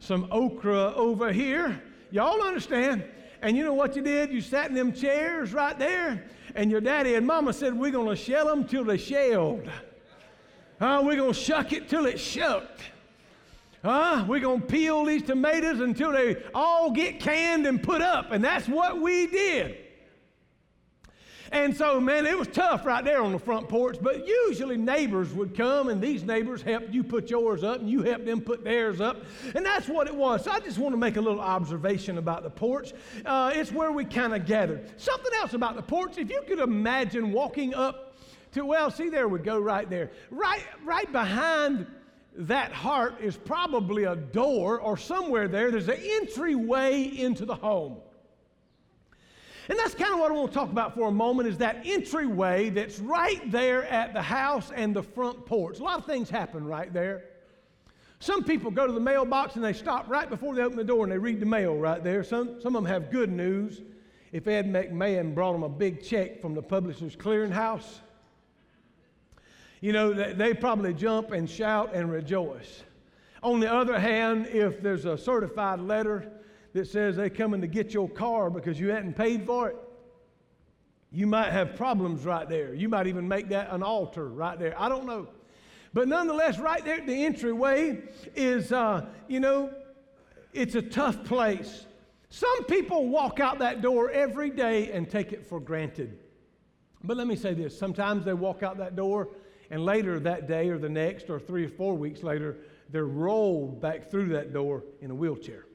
some 0.00 0.26
okra 0.30 0.92
over 0.94 1.32
here. 1.32 1.80
Y'all 2.10 2.42
understand? 2.42 3.04
And 3.40 3.56
you 3.56 3.64
know 3.64 3.74
what 3.74 3.96
you 3.96 4.02
did? 4.02 4.32
You 4.32 4.40
sat 4.40 4.68
in 4.68 4.74
them 4.74 4.92
chairs 4.92 5.52
right 5.52 5.78
there, 5.78 6.24
and 6.54 6.70
your 6.70 6.80
daddy 6.80 7.14
and 7.14 7.26
mama 7.26 7.52
said, 7.52 7.74
We're 7.74 7.90
going 7.90 8.08
to 8.08 8.16
shell 8.16 8.46
them 8.46 8.64
till 8.64 8.84
they 8.84 8.98
shelled. 8.98 9.68
Huh? 10.78 11.02
We're 11.04 11.16
going 11.16 11.32
to 11.32 11.38
shuck 11.38 11.72
it 11.72 11.88
till 11.88 12.06
it's 12.06 12.20
shucked. 12.20 12.80
Huh? 13.84 14.24
We're 14.28 14.40
going 14.40 14.60
to 14.60 14.66
peel 14.66 15.04
these 15.04 15.22
tomatoes 15.22 15.80
until 15.80 16.12
they 16.12 16.42
all 16.54 16.90
get 16.90 17.20
canned 17.20 17.66
and 17.66 17.82
put 17.82 18.00
up. 18.00 18.30
And 18.30 18.44
that's 18.44 18.68
what 18.68 19.00
we 19.00 19.26
did. 19.26 19.76
And 21.52 21.76
so, 21.76 22.00
man, 22.00 22.24
it 22.24 22.36
was 22.36 22.48
tough 22.48 22.86
right 22.86 23.04
there 23.04 23.20
on 23.20 23.32
the 23.32 23.38
front 23.38 23.68
porch, 23.68 23.98
but 24.00 24.26
usually 24.26 24.78
neighbors 24.78 25.34
would 25.34 25.54
come 25.54 25.90
and 25.90 26.00
these 26.00 26.24
neighbors 26.24 26.62
helped 26.62 26.88
you 26.88 27.04
put 27.04 27.28
yours 27.28 27.62
up 27.62 27.80
and 27.80 27.90
you 27.90 28.02
helped 28.02 28.24
them 28.24 28.40
put 28.40 28.64
theirs 28.64 29.02
up. 29.02 29.18
And 29.54 29.64
that's 29.64 29.86
what 29.86 30.06
it 30.06 30.14
was. 30.14 30.44
So 30.44 30.50
I 30.50 30.60
just 30.60 30.78
want 30.78 30.94
to 30.94 30.96
make 30.96 31.18
a 31.18 31.20
little 31.20 31.42
observation 31.42 32.16
about 32.16 32.42
the 32.42 32.48
porch. 32.48 32.94
Uh, 33.26 33.52
it's 33.54 33.70
where 33.70 33.92
we 33.92 34.06
kind 34.06 34.34
of 34.34 34.46
gathered. 34.46 34.98
Something 34.98 35.32
else 35.40 35.52
about 35.52 35.76
the 35.76 35.82
porch, 35.82 36.16
if 36.16 36.30
you 36.30 36.42
could 36.48 36.58
imagine 36.58 37.32
walking 37.32 37.74
up 37.74 38.14
to, 38.52 38.64
well, 38.64 38.90
see, 38.90 39.10
there 39.10 39.28
we 39.28 39.38
go 39.38 39.58
right 39.58 39.88
there. 39.90 40.10
Right, 40.30 40.64
right 40.84 41.10
behind 41.12 41.86
that 42.34 42.72
heart 42.72 43.20
is 43.20 43.36
probably 43.36 44.04
a 44.04 44.16
door 44.16 44.80
or 44.80 44.96
somewhere 44.96 45.48
there, 45.48 45.70
there's 45.70 45.88
an 45.88 46.00
entryway 46.00 47.02
into 47.02 47.44
the 47.44 47.54
home. 47.54 47.98
And 49.68 49.78
that's 49.78 49.94
kind 49.94 50.12
of 50.12 50.18
what 50.18 50.30
I 50.30 50.34
want 50.34 50.50
to 50.50 50.54
talk 50.54 50.70
about 50.70 50.94
for 50.94 51.08
a 51.08 51.12
moment 51.12 51.48
is 51.48 51.58
that 51.58 51.82
entryway 51.84 52.70
that's 52.70 52.98
right 52.98 53.50
there 53.50 53.84
at 53.84 54.12
the 54.12 54.22
house 54.22 54.72
and 54.74 54.94
the 54.94 55.02
front 55.02 55.46
porch. 55.46 55.78
A 55.78 55.82
lot 55.82 55.98
of 55.98 56.06
things 56.06 56.28
happen 56.28 56.64
right 56.64 56.92
there. 56.92 57.24
Some 58.18 58.44
people 58.44 58.70
go 58.70 58.86
to 58.86 58.92
the 58.92 59.00
mailbox 59.00 59.56
and 59.56 59.64
they 59.64 59.72
stop 59.72 60.08
right 60.08 60.28
before 60.28 60.54
they 60.54 60.62
open 60.62 60.76
the 60.76 60.84
door 60.84 61.04
and 61.04 61.12
they 61.12 61.18
read 61.18 61.40
the 61.40 61.46
mail 61.46 61.76
right 61.76 62.02
there. 62.02 62.22
Some, 62.24 62.60
some 62.60 62.76
of 62.76 62.82
them 62.82 62.92
have 62.92 63.10
good 63.10 63.30
news. 63.30 63.82
If 64.32 64.46
Ed 64.46 64.66
McMahon 64.66 65.34
brought 65.34 65.52
them 65.52 65.62
a 65.62 65.68
big 65.68 66.02
check 66.02 66.40
from 66.40 66.54
the 66.54 66.62
Publishers 66.62 67.16
Clearinghouse, 67.16 67.98
you 69.80 69.92
know, 69.92 70.12
they 70.12 70.54
probably 70.54 70.94
jump 70.94 71.32
and 71.32 71.50
shout 71.50 71.92
and 71.92 72.10
rejoice. 72.10 72.84
On 73.42 73.58
the 73.58 73.72
other 73.72 73.98
hand, 73.98 74.46
if 74.46 74.80
there's 74.80 75.04
a 75.04 75.18
certified 75.18 75.80
letter 75.80 76.30
that 76.72 76.86
says 76.88 77.16
they're 77.16 77.30
coming 77.30 77.60
to 77.60 77.66
get 77.66 77.92
your 77.92 78.08
car 78.08 78.50
because 78.50 78.80
you 78.80 78.90
hadn't 78.90 79.14
paid 79.14 79.44
for 79.44 79.68
it, 79.68 79.76
you 81.10 81.26
might 81.26 81.50
have 81.50 81.76
problems 81.76 82.24
right 82.24 82.48
there. 82.48 82.74
You 82.74 82.88
might 82.88 83.06
even 83.06 83.28
make 83.28 83.50
that 83.50 83.70
an 83.70 83.82
altar 83.82 84.28
right 84.28 84.58
there. 84.58 84.74
I 84.80 84.88
don't 84.88 85.06
know. 85.06 85.28
But 85.92 86.08
nonetheless, 86.08 86.58
right 86.58 86.82
there 86.82 86.96
at 86.96 87.06
the 87.06 87.24
entryway 87.24 88.02
is, 88.34 88.72
uh, 88.72 89.06
you 89.28 89.40
know, 89.40 89.70
it's 90.54 90.74
a 90.74 90.82
tough 90.82 91.22
place. 91.24 91.86
Some 92.30 92.64
people 92.64 93.08
walk 93.08 93.40
out 93.40 93.58
that 93.58 93.82
door 93.82 94.10
every 94.10 94.48
day 94.48 94.90
and 94.90 95.08
take 95.08 95.32
it 95.32 95.46
for 95.46 95.60
granted. 95.60 96.18
But 97.04 97.18
let 97.18 97.26
me 97.26 97.36
say 97.36 97.52
this 97.52 97.78
sometimes 97.78 98.24
they 98.24 98.32
walk 98.32 98.62
out 98.62 98.78
that 98.78 98.96
door 98.96 99.28
and 99.70 99.84
later 99.84 100.18
that 100.20 100.48
day 100.48 100.68
or 100.68 100.78
the 100.78 100.88
next 100.88 101.28
or 101.28 101.38
three 101.38 101.66
or 101.66 101.68
four 101.68 101.94
weeks 101.94 102.22
later, 102.22 102.58
they're 102.88 103.06
rolled 103.06 103.80
back 103.80 104.10
through 104.10 104.28
that 104.28 104.52
door 104.52 104.84
in 105.00 105.10
a 105.10 105.14
wheelchair. 105.14 105.66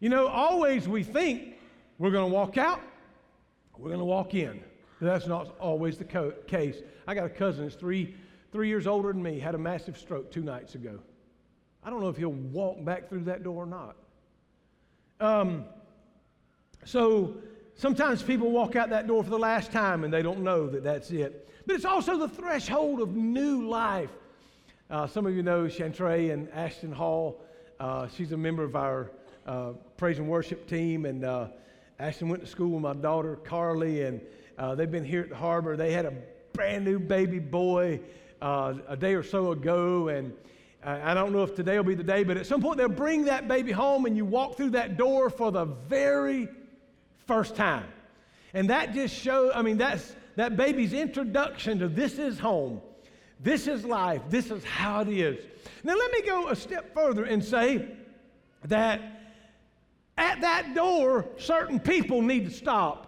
You 0.00 0.08
know, 0.08 0.26
always 0.28 0.88
we 0.88 1.02
think 1.02 1.54
we're 1.98 2.10
going 2.10 2.28
to 2.28 2.34
walk 2.34 2.56
out, 2.56 2.80
we're 3.76 3.90
going 3.90 4.00
to 4.00 4.04
walk 4.04 4.34
in. 4.34 4.62
That's 5.00 5.26
not 5.26 5.54
always 5.58 5.98
the 5.98 6.04
co- 6.04 6.32
case. 6.46 6.76
I 7.06 7.14
got 7.14 7.26
a 7.26 7.30
cousin 7.30 7.64
that's 7.64 7.76
three, 7.76 8.14
three 8.50 8.68
years 8.68 8.86
older 8.86 9.12
than 9.12 9.22
me, 9.22 9.38
had 9.38 9.54
a 9.54 9.58
massive 9.58 9.98
stroke 9.98 10.30
two 10.30 10.42
nights 10.42 10.74
ago. 10.74 10.98
I 11.82 11.90
don't 11.90 12.00
know 12.00 12.08
if 12.08 12.16
he'll 12.16 12.30
walk 12.30 12.84
back 12.84 13.08
through 13.08 13.24
that 13.24 13.42
door 13.42 13.62
or 13.62 13.66
not. 13.66 13.96
Um, 15.20 15.64
so 16.84 17.36
sometimes 17.74 18.22
people 18.22 18.50
walk 18.50 18.76
out 18.76 18.90
that 18.90 19.06
door 19.06 19.22
for 19.22 19.30
the 19.30 19.38
last 19.38 19.70
time 19.70 20.04
and 20.04 20.12
they 20.12 20.22
don't 20.22 20.40
know 20.40 20.66
that 20.68 20.82
that's 20.82 21.10
it. 21.10 21.48
But 21.66 21.76
it's 21.76 21.84
also 21.84 22.18
the 22.18 22.28
threshold 22.28 23.00
of 23.00 23.14
new 23.14 23.68
life. 23.68 24.10
Uh, 24.90 25.06
some 25.06 25.26
of 25.26 25.34
you 25.34 25.42
know 25.42 25.64
Chantray 25.64 26.32
and 26.32 26.50
Ashton 26.52 26.92
Hall. 26.92 27.40
Uh, 27.78 28.08
she's 28.08 28.32
a 28.32 28.36
member 28.36 28.64
of 28.64 28.76
our 28.76 29.10
uh, 29.46 29.72
praise 29.96 30.18
and 30.18 30.28
worship 30.28 30.66
team, 30.68 31.06
and 31.06 31.24
uh, 31.24 31.48
Ashton 31.98 32.28
went 32.28 32.42
to 32.42 32.48
school 32.48 32.70
with 32.70 32.82
my 32.82 32.94
daughter 32.94 33.36
Carly, 33.36 34.02
and 34.02 34.20
uh, 34.58 34.74
they've 34.74 34.90
been 34.90 35.04
here 35.04 35.22
at 35.22 35.30
the 35.30 35.36
harbor. 35.36 35.76
They 35.76 35.92
had 35.92 36.06
a 36.06 36.12
brand 36.52 36.84
new 36.84 36.98
baby 36.98 37.38
boy 37.38 38.00
uh, 38.42 38.74
a 38.88 38.96
day 38.96 39.14
or 39.14 39.22
so 39.22 39.52
ago, 39.52 40.08
and 40.08 40.32
I 40.82 41.12
don't 41.12 41.32
know 41.32 41.42
if 41.42 41.54
today 41.54 41.76
will 41.76 41.84
be 41.84 41.94
the 41.94 42.02
day, 42.02 42.24
but 42.24 42.38
at 42.38 42.46
some 42.46 42.62
point 42.62 42.78
they'll 42.78 42.88
bring 42.88 43.26
that 43.26 43.48
baby 43.48 43.70
home, 43.70 44.06
and 44.06 44.16
you 44.16 44.24
walk 44.24 44.56
through 44.56 44.70
that 44.70 44.96
door 44.96 45.28
for 45.28 45.52
the 45.52 45.66
very 45.66 46.48
first 47.26 47.54
time. 47.54 47.86
And 48.54 48.70
that 48.70 48.94
just 48.94 49.14
shows, 49.14 49.52
I 49.54 49.62
mean, 49.62 49.76
that's 49.76 50.14
that 50.36 50.56
baby's 50.56 50.94
introduction 50.94 51.80
to 51.80 51.88
this 51.88 52.18
is 52.18 52.38
home, 52.38 52.80
this 53.40 53.66
is 53.66 53.84
life, 53.84 54.22
this 54.30 54.50
is 54.50 54.64
how 54.64 55.00
it 55.00 55.08
is. 55.08 55.44
Now, 55.84 55.94
let 55.94 56.12
me 56.12 56.22
go 56.22 56.48
a 56.48 56.56
step 56.56 56.94
further 56.94 57.24
and 57.24 57.44
say 57.44 57.86
that 58.64 59.19
at 60.20 60.42
that 60.42 60.74
door, 60.74 61.26
certain 61.38 61.80
people 61.80 62.20
need 62.20 62.44
to 62.44 62.50
stop 62.50 63.06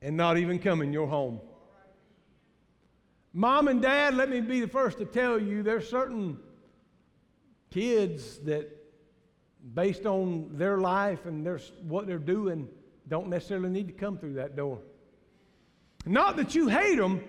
and 0.00 0.16
not 0.16 0.38
even 0.38 0.58
come 0.58 0.80
in 0.80 0.92
your 0.92 1.08
home. 1.08 1.40
Mom 3.32 3.68
and 3.68 3.82
dad, 3.82 4.14
let 4.14 4.30
me 4.30 4.40
be 4.40 4.60
the 4.60 4.68
first 4.68 4.98
to 4.98 5.04
tell 5.04 5.38
you 5.38 5.62
there's 5.62 5.88
certain 5.88 6.38
kids 7.70 8.38
that, 8.40 8.70
based 9.74 10.06
on 10.06 10.50
their 10.52 10.78
life 10.78 11.26
and 11.26 11.44
their, 11.44 11.58
what 11.82 12.06
they're 12.06 12.18
doing, 12.18 12.68
don't 13.08 13.28
necessarily 13.28 13.70
need 13.70 13.88
to 13.88 13.94
come 13.94 14.16
through 14.16 14.34
that 14.34 14.54
door. 14.54 14.80
Not 16.06 16.36
that 16.36 16.54
you 16.54 16.68
hate 16.68 16.98
them, 16.98 17.24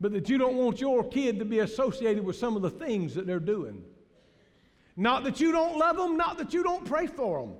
but 0.00 0.12
that 0.12 0.28
you 0.28 0.38
don't 0.38 0.56
want 0.56 0.80
your 0.80 1.04
kid 1.04 1.38
to 1.38 1.44
be 1.44 1.58
associated 1.58 2.24
with 2.24 2.36
some 2.36 2.56
of 2.56 2.62
the 2.62 2.70
things 2.70 3.14
that 3.14 3.26
they're 3.26 3.38
doing. 3.38 3.84
Not 4.96 5.24
that 5.24 5.40
you 5.40 5.52
don't 5.52 5.78
love 5.78 5.96
them, 5.96 6.16
not 6.16 6.38
that 6.38 6.52
you 6.52 6.62
don't 6.62 6.84
pray 6.84 7.06
for 7.06 7.40
them. 7.40 7.54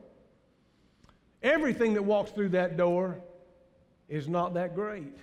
Everything 1.42 1.94
that 1.94 2.02
walks 2.02 2.30
through 2.32 2.50
that 2.50 2.76
door 2.76 3.18
is 4.08 4.28
not 4.28 4.54
that 4.54 4.74
great. 4.74 5.16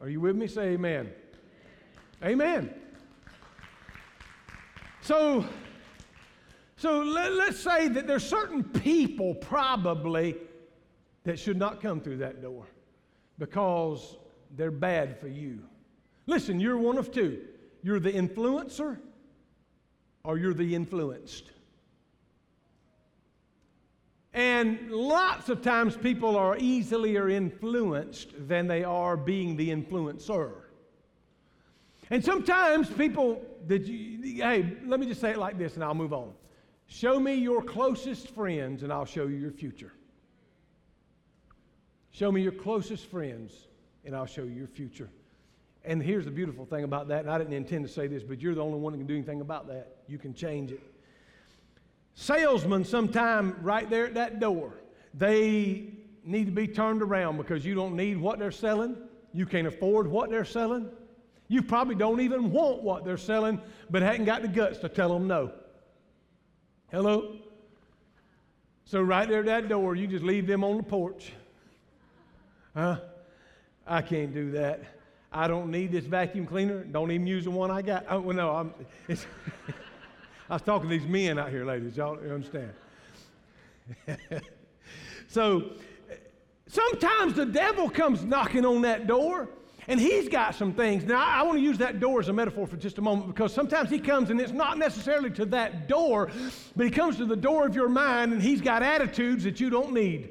Are 0.00 0.08
you 0.08 0.20
with 0.20 0.36
me? 0.36 0.46
Say 0.46 0.74
amen. 0.74 1.10
Amen. 2.22 2.72
So, 5.00 5.44
so 6.76 7.02
let, 7.02 7.32
us 7.32 7.58
say 7.58 7.88
that 7.88 8.06
there's 8.06 8.26
certain 8.26 8.62
people 8.62 9.34
probably 9.34 10.36
that 11.24 11.38
should 11.38 11.58
not 11.58 11.82
come 11.82 12.00
through 12.00 12.18
that 12.18 12.40
door 12.40 12.66
because 13.38 14.16
they're 14.56 14.70
bad 14.70 15.18
for 15.18 15.28
you. 15.28 15.60
Listen, 16.26 16.60
you're 16.60 16.78
one 16.78 16.98
of 16.98 17.10
two. 17.10 17.42
You're 17.82 18.00
the 18.00 18.12
influencer 18.12 18.98
or 20.22 20.38
you're 20.38 20.54
the 20.54 20.74
influenced. 20.74 21.50
And 24.34 24.90
lots 24.90 25.48
of 25.48 25.62
times 25.62 25.96
people 25.96 26.36
are 26.36 26.56
easier 26.58 27.28
influenced 27.28 28.30
than 28.48 28.66
they 28.66 28.84
are 28.84 29.16
being 29.16 29.56
the 29.56 29.70
influencer. 29.70 30.52
And 32.10 32.22
sometimes 32.22 32.90
people 32.90 33.40
you, 33.68 34.42
hey, 34.42 34.76
let 34.84 35.00
me 35.00 35.06
just 35.06 35.20
say 35.20 35.30
it 35.30 35.38
like 35.38 35.56
this 35.56 35.76
and 35.76 35.84
I'll 35.84 35.94
move 35.94 36.12
on. 36.12 36.32
Show 36.86 37.18
me 37.18 37.34
your 37.34 37.62
closest 37.62 38.28
friends 38.34 38.82
and 38.82 38.92
I'll 38.92 39.06
show 39.06 39.26
you 39.26 39.36
your 39.36 39.52
future. 39.52 39.92
Show 42.14 42.30
me 42.30 42.42
your 42.42 42.52
closest 42.52 43.06
friends, 43.06 43.66
and 44.04 44.14
I'll 44.14 44.24
show 44.24 44.44
you 44.44 44.52
your 44.52 44.68
future. 44.68 45.10
And 45.84 46.00
here's 46.00 46.26
the 46.26 46.30
beautiful 46.30 46.64
thing 46.64 46.84
about 46.84 47.08
that, 47.08 47.22
and 47.22 47.30
I 47.30 47.38
didn't 47.38 47.54
intend 47.54 47.84
to 47.88 47.92
say 47.92 48.06
this, 48.06 48.22
but 48.22 48.40
you're 48.40 48.54
the 48.54 48.62
only 48.62 48.78
one 48.78 48.92
who 48.92 49.00
can 49.00 49.08
do 49.08 49.14
anything 49.14 49.40
about 49.40 49.66
that. 49.66 49.96
You 50.06 50.16
can 50.18 50.32
change 50.32 50.70
it. 50.70 50.80
Salesmen, 52.14 52.84
sometime 52.84 53.56
right 53.60 53.88
there 53.90 54.06
at 54.06 54.14
that 54.14 54.40
door, 54.40 54.74
they 55.12 55.88
need 56.24 56.46
to 56.46 56.52
be 56.52 56.66
turned 56.66 57.02
around 57.02 57.36
because 57.36 57.64
you 57.64 57.74
don't 57.74 57.96
need 57.96 58.16
what 58.16 58.38
they're 58.38 58.50
selling. 58.50 58.96
You 59.32 59.46
can't 59.46 59.66
afford 59.66 60.06
what 60.06 60.30
they're 60.30 60.44
selling. 60.44 60.88
You 61.48 61.62
probably 61.62 61.94
don't 61.94 62.20
even 62.20 62.50
want 62.50 62.82
what 62.82 63.04
they're 63.04 63.18
selling, 63.18 63.60
but 63.90 64.02
hadn't 64.02 64.24
got 64.24 64.42
the 64.42 64.48
guts 64.48 64.78
to 64.78 64.88
tell 64.88 65.12
them 65.12 65.26
no. 65.26 65.52
Hello? 66.90 67.36
So, 68.86 69.00
right 69.02 69.28
there 69.28 69.40
at 69.40 69.46
that 69.46 69.68
door, 69.68 69.96
you 69.96 70.06
just 70.06 70.24
leave 70.24 70.46
them 70.46 70.62
on 70.62 70.76
the 70.76 70.82
porch. 70.82 71.32
Huh? 72.74 72.98
I 73.86 74.02
can't 74.02 74.32
do 74.32 74.52
that. 74.52 74.82
I 75.32 75.48
don't 75.48 75.70
need 75.70 75.90
this 75.90 76.04
vacuum 76.04 76.46
cleaner. 76.46 76.84
Don't 76.84 77.10
even 77.10 77.26
use 77.26 77.44
the 77.44 77.50
one 77.50 77.70
I 77.70 77.82
got. 77.82 78.06
Oh, 78.08 78.20
well, 78.20 78.36
no, 78.36 78.50
I'm, 78.50 78.74
I 80.48 80.54
was 80.54 80.62
talking 80.62 80.88
to 80.90 80.98
these 80.98 81.08
men 81.08 81.38
out 81.38 81.50
here, 81.50 81.64
ladies. 81.64 81.96
Y'all 81.96 82.18
understand? 82.18 82.70
so 85.28 85.70
sometimes 86.66 87.34
the 87.34 87.46
devil 87.46 87.88
comes 87.88 88.24
knocking 88.24 88.66
on 88.66 88.82
that 88.82 89.06
door 89.06 89.48
and 89.88 89.98
he's 89.98 90.28
got 90.28 90.54
some 90.54 90.72
things. 90.72 91.04
Now, 91.04 91.24
I, 91.24 91.40
I 91.40 91.42
want 91.42 91.58
to 91.58 91.62
use 91.62 91.78
that 91.78 92.00
door 92.00 92.20
as 92.20 92.28
a 92.28 92.32
metaphor 92.32 92.66
for 92.66 92.76
just 92.76 92.98
a 92.98 93.02
moment 93.02 93.28
because 93.28 93.52
sometimes 93.52 93.90
he 93.90 93.98
comes 93.98 94.30
and 94.30 94.40
it's 94.40 94.52
not 94.52 94.78
necessarily 94.78 95.30
to 95.32 95.46
that 95.46 95.88
door, 95.88 96.30
but 96.76 96.84
he 96.84 96.90
comes 96.90 97.16
to 97.18 97.26
the 97.26 97.36
door 97.36 97.66
of 97.66 97.74
your 97.74 97.88
mind 97.88 98.32
and 98.32 98.42
he's 98.42 98.60
got 98.60 98.82
attitudes 98.82 99.44
that 99.44 99.60
you 99.60 99.70
don't 99.70 99.92
need. 99.92 100.30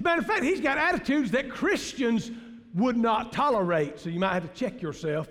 Matter 0.00 0.20
of 0.20 0.26
fact, 0.26 0.42
he's 0.42 0.60
got 0.60 0.78
attitudes 0.78 1.30
that 1.30 1.48
Christians 1.48 2.30
would 2.74 2.96
not 2.96 3.32
tolerate, 3.32 4.00
so 4.00 4.10
you 4.10 4.18
might 4.18 4.34
have 4.34 4.52
to 4.52 4.58
check 4.58 4.82
yourself. 4.82 5.28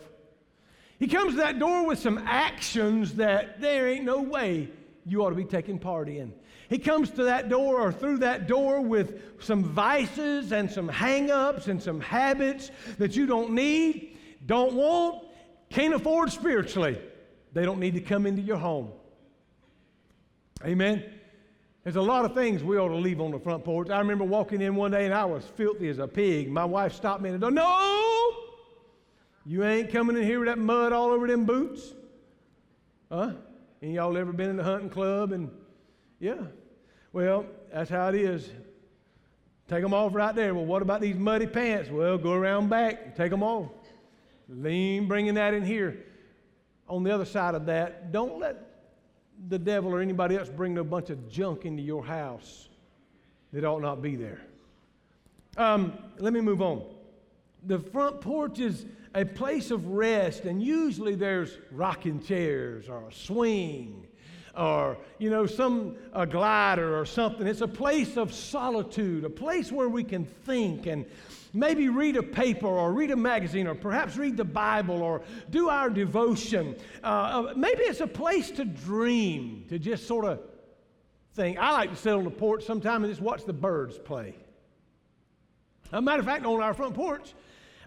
He 0.99 1.07
comes 1.07 1.33
to 1.33 1.37
that 1.37 1.59
door 1.59 1.85
with 1.85 1.99
some 1.99 2.17
actions 2.25 3.15
that 3.15 3.61
there 3.61 3.87
ain't 3.87 4.05
no 4.05 4.21
way 4.21 4.69
you 5.05 5.23
ought 5.23 5.29
to 5.29 5.35
be 5.35 5.45
taking 5.45 5.79
part 5.79 6.09
in. 6.09 6.33
He 6.69 6.77
comes 6.77 7.11
to 7.11 7.23
that 7.25 7.49
door 7.49 7.79
or 7.79 7.91
through 7.93 8.17
that 8.19 8.47
door 8.47 8.81
with 8.81 9.41
some 9.41 9.63
vices 9.63 10.51
and 10.51 10.69
some 10.69 10.89
hang 10.89 11.31
ups 11.31 11.67
and 11.67 11.81
some 11.81 12.01
habits 12.01 12.71
that 12.97 13.15
you 13.15 13.25
don't 13.25 13.51
need, 13.51 14.17
don't 14.45 14.73
want, 14.73 15.25
can't 15.69 15.93
afford 15.93 16.31
spiritually. 16.31 16.99
They 17.53 17.63
don't 17.63 17.79
need 17.79 17.93
to 17.93 18.01
come 18.01 18.25
into 18.25 18.41
your 18.41 18.57
home. 18.57 18.91
Amen. 20.65 21.03
There's 21.83 21.95
a 21.95 22.01
lot 22.01 22.25
of 22.25 22.33
things 22.33 22.63
we 22.63 22.77
ought 22.77 22.89
to 22.89 22.95
leave 22.95 23.21
on 23.21 23.31
the 23.31 23.39
front 23.39 23.63
porch. 23.63 23.89
I 23.89 23.99
remember 23.99 24.25
walking 24.25 24.61
in 24.61 24.75
one 24.75 24.91
day 24.91 25.05
and 25.05 25.13
I 25.13 25.23
was 25.23 25.45
filthy 25.55 25.87
as 25.87 25.99
a 25.99 26.07
pig. 26.07 26.51
My 26.51 26.65
wife 26.65 26.93
stopped 26.93 27.21
me 27.21 27.29
and 27.29 27.41
said, 27.41 27.53
No, 27.53 27.63
you 29.47 29.63
ain't 29.63 29.89
coming 29.91 30.17
in 30.17 30.23
here 30.23 30.39
with 30.39 30.49
that 30.49 30.59
mud 30.59 30.91
all 30.91 31.09
over 31.09 31.25
them 31.25 31.45
boots. 31.45 31.93
Huh? 33.09 33.31
Any 33.81 33.95
y'all 33.95 34.17
ever 34.17 34.33
been 34.33 34.49
in 34.49 34.57
the 34.57 34.63
hunting 34.63 34.89
club? 34.89 35.31
And 35.31 35.49
yeah, 36.19 36.41
well, 37.13 37.45
that's 37.71 37.89
how 37.89 38.09
it 38.09 38.15
is. 38.15 38.49
Take 39.69 39.83
them 39.83 39.93
off 39.93 40.13
right 40.13 40.35
there. 40.35 40.53
Well, 40.53 40.65
what 40.65 40.81
about 40.81 40.99
these 40.99 41.15
muddy 41.15 41.47
pants? 41.47 41.89
Well, 41.89 42.17
go 42.17 42.33
around 42.33 42.69
back 42.69 43.01
and 43.05 43.15
take 43.15 43.31
them 43.31 43.41
off. 43.41 43.71
Lean 44.49 45.07
bringing 45.07 45.35
that 45.35 45.53
in 45.53 45.63
here. 45.63 46.05
On 46.89 47.03
the 47.03 47.13
other 47.13 47.25
side 47.25 47.55
of 47.55 47.65
that, 47.67 48.11
don't 48.11 48.39
let 48.39 48.57
the 49.47 49.59
devil 49.59 49.93
or 49.93 50.01
anybody 50.01 50.35
else 50.35 50.49
bring 50.49 50.77
a 50.77 50.83
bunch 50.83 51.09
of 51.09 51.29
junk 51.29 51.65
into 51.65 51.83
your 51.83 52.03
house 52.03 52.67
that 53.53 53.63
ought 53.63 53.81
not 53.81 54.01
be 54.01 54.15
there. 54.17 54.41
Um, 55.55 55.93
let 56.17 56.33
me 56.33 56.41
move 56.41 56.61
on. 56.61 56.83
The 57.65 57.79
front 57.79 58.21
porch 58.21 58.59
is 58.59 58.85
a 59.17 59.25
place 59.25 59.71
of 59.71 59.87
rest, 59.87 60.45
and 60.45 60.61
usually 60.61 61.15
there's 61.15 61.57
rocking 61.71 62.21
chairs 62.21 62.87
or 62.87 63.07
a 63.07 63.11
swing 63.11 64.07
or 64.55 64.97
you 65.19 65.29
know 65.29 65.45
some 65.45 65.95
a 66.13 66.25
glider 66.25 66.99
or 66.99 67.05
something 67.05 67.45
it's 67.45 67.61
a 67.61 67.67
place 67.67 68.17
of 68.17 68.33
solitude 68.33 69.23
a 69.23 69.29
place 69.29 69.71
where 69.71 69.87
we 69.87 70.03
can 70.03 70.25
think 70.25 70.87
and 70.87 71.05
maybe 71.53 71.89
read 71.89 72.15
a 72.15 72.23
paper 72.23 72.67
or 72.67 72.91
read 72.91 73.11
a 73.11 73.15
magazine 73.15 73.67
or 73.67 73.75
perhaps 73.75 74.17
read 74.17 74.37
the 74.37 74.45
Bible 74.45 75.01
or 75.01 75.21
do 75.49 75.69
our 75.69 75.89
devotion. 75.89 76.75
Uh, 77.03 77.07
uh, 77.07 77.53
maybe 77.55 77.81
it's 77.81 78.01
a 78.01 78.07
place 78.07 78.51
to 78.51 78.65
dream, 78.65 79.65
to 79.69 79.79
just 79.79 80.07
sort 80.07 80.25
of 80.25 80.39
think. 81.33 81.57
I 81.57 81.71
like 81.71 81.89
to 81.89 81.95
sit 81.95 82.13
on 82.13 82.23
the 82.23 82.29
porch 82.29 82.63
sometime 82.63 83.03
and 83.03 83.11
just 83.11 83.21
watch 83.21 83.45
the 83.45 83.53
birds 83.53 83.97
play. 83.97 84.35
As 85.85 85.93
a 85.93 86.01
matter 86.01 86.19
of 86.19 86.25
fact, 86.25 86.45
on 86.45 86.61
our 86.61 86.73
front 86.73 86.93
porch, 86.93 87.33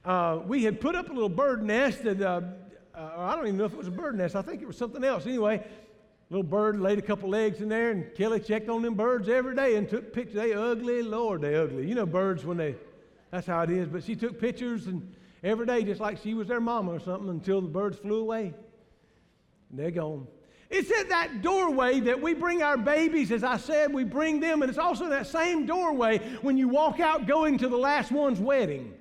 uh, 0.04 0.40
we 0.46 0.64
had 0.64 0.80
put 0.80 0.94
up 0.94 1.10
a 1.10 1.12
little 1.12 1.28
bird 1.28 1.62
nest 1.62 2.04
that 2.04 2.20
uh, 2.20 2.40
uh, 2.94 3.10
I 3.16 3.36
don't 3.36 3.46
even 3.46 3.58
know 3.58 3.64
if 3.64 3.72
it 3.72 3.78
was 3.78 3.88
a 3.88 3.92
bird 3.92 4.16
nest. 4.16 4.36
I 4.36 4.42
think 4.42 4.62
it 4.62 4.66
was 4.66 4.76
something 4.76 5.04
else. 5.04 5.26
Anyway, 5.26 5.62
little 6.30 6.42
bird 6.42 6.80
laid 6.80 6.98
a 6.98 7.02
couple 7.02 7.34
eggs 7.34 7.60
in 7.60 7.68
there, 7.68 7.90
and 7.90 8.14
Kelly 8.14 8.40
checked 8.40 8.68
on 8.68 8.82
them 8.82 8.94
birds 8.94 9.28
every 9.28 9.54
day 9.54 9.76
and 9.76 9.88
took 9.88 10.12
pictures. 10.12 10.34
They 10.34 10.52
ugly, 10.52 11.02
Lord, 11.02 11.42
they 11.42 11.54
ugly. 11.54 11.86
You 11.88 11.94
know, 11.94 12.06
birds 12.06 12.44
when 12.44 12.56
they 12.56 12.74
that's 13.30 13.46
how 13.46 13.62
it 13.62 13.70
is. 13.70 13.88
But 13.88 14.04
she 14.04 14.16
took 14.16 14.40
pictures 14.40 14.86
and 14.86 15.14
every 15.42 15.66
day, 15.66 15.82
just 15.84 16.00
like 16.00 16.18
she 16.18 16.34
was 16.34 16.48
their 16.48 16.60
mama 16.60 16.92
or 16.92 17.00
something, 17.00 17.28
until 17.28 17.60
the 17.60 17.68
birds 17.68 17.98
flew 17.98 18.20
away. 18.20 18.54
And 19.70 19.78
they're 19.78 19.90
gone. 19.90 20.26
It's 20.68 20.90
at 20.92 21.08
that 21.08 21.42
doorway 21.42 21.98
that 22.00 22.20
we 22.20 22.32
bring 22.32 22.62
our 22.62 22.76
babies. 22.76 23.32
As 23.32 23.42
I 23.42 23.56
said, 23.56 23.92
we 23.92 24.04
bring 24.04 24.38
them, 24.38 24.62
and 24.62 24.68
it's 24.68 24.78
also 24.78 25.08
that 25.08 25.26
same 25.26 25.66
doorway 25.66 26.18
when 26.42 26.56
you 26.56 26.68
walk 26.68 27.00
out 27.00 27.26
going 27.26 27.58
to 27.58 27.68
the 27.68 27.76
last 27.76 28.12
one's 28.12 28.38
wedding. 28.38 28.94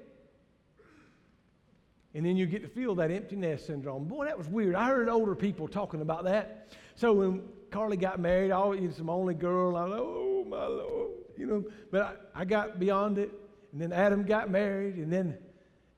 And 2.13 2.25
then 2.25 2.37
you 2.37 2.47
get 2.47 2.63
to 2.63 2.67
feel 2.67 2.95
that 2.95 3.11
empty 3.11 3.35
nest 3.35 3.67
syndrome. 3.67 4.05
Boy, 4.05 4.25
that 4.25 4.37
was 4.37 4.47
weird. 4.47 4.75
I 4.75 4.87
heard 4.87 5.09
older 5.09 5.35
people 5.35 5.67
talking 5.67 6.01
about 6.01 6.23
that. 6.23 6.69
So 6.95 7.13
when 7.13 7.43
Carly 7.69 7.97
got 7.97 8.19
married, 8.19 8.51
I 8.51 8.65
was 8.65 8.95
some 8.95 9.09
only 9.09 9.35
girl. 9.35 9.75
I 9.75 9.83
was 9.83 9.91
like, 9.91 10.01
oh 10.01 10.45
my 10.47 10.65
Lord, 10.65 11.11
you 11.37 11.45
know. 11.45 11.63
But 11.91 12.01
I, 12.35 12.41
I 12.41 12.45
got 12.45 12.79
beyond 12.79 13.19
it 13.19 13.31
and 13.71 13.81
then 13.81 13.93
Adam 13.93 14.23
got 14.23 14.49
married, 14.49 14.95
and 14.95 15.11
then 15.11 15.37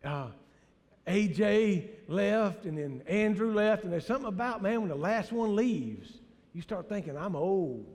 uh, 0.04 0.28
AJ 1.08 1.90
left, 2.08 2.66
and 2.66 2.78
then 2.78 3.02
Andrew 3.08 3.54
left, 3.54 3.84
and 3.84 3.94
there's 3.94 4.06
something 4.06 4.28
about, 4.28 4.62
man, 4.62 4.82
when 4.82 4.90
the 4.90 4.96
last 4.96 5.32
one 5.32 5.56
leaves, 5.56 6.20
you 6.54 6.62
start 6.62 6.90
thinking, 6.90 7.18
I'm 7.18 7.36
old. 7.36 7.86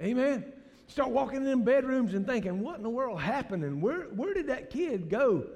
Amen? 0.00 0.44
Start 0.86 1.10
walking 1.10 1.46
in 1.46 1.64
bedrooms 1.64 2.14
and 2.14 2.26
thinking, 2.26 2.60
what 2.60 2.76
in 2.76 2.82
the 2.82 2.90
world 2.90 3.20
happened? 3.20 3.64
And 3.64 3.82
where, 3.82 4.04
where 4.04 4.34
did 4.34 4.46
that 4.48 4.70
kid 4.70 5.08
go 5.08 5.46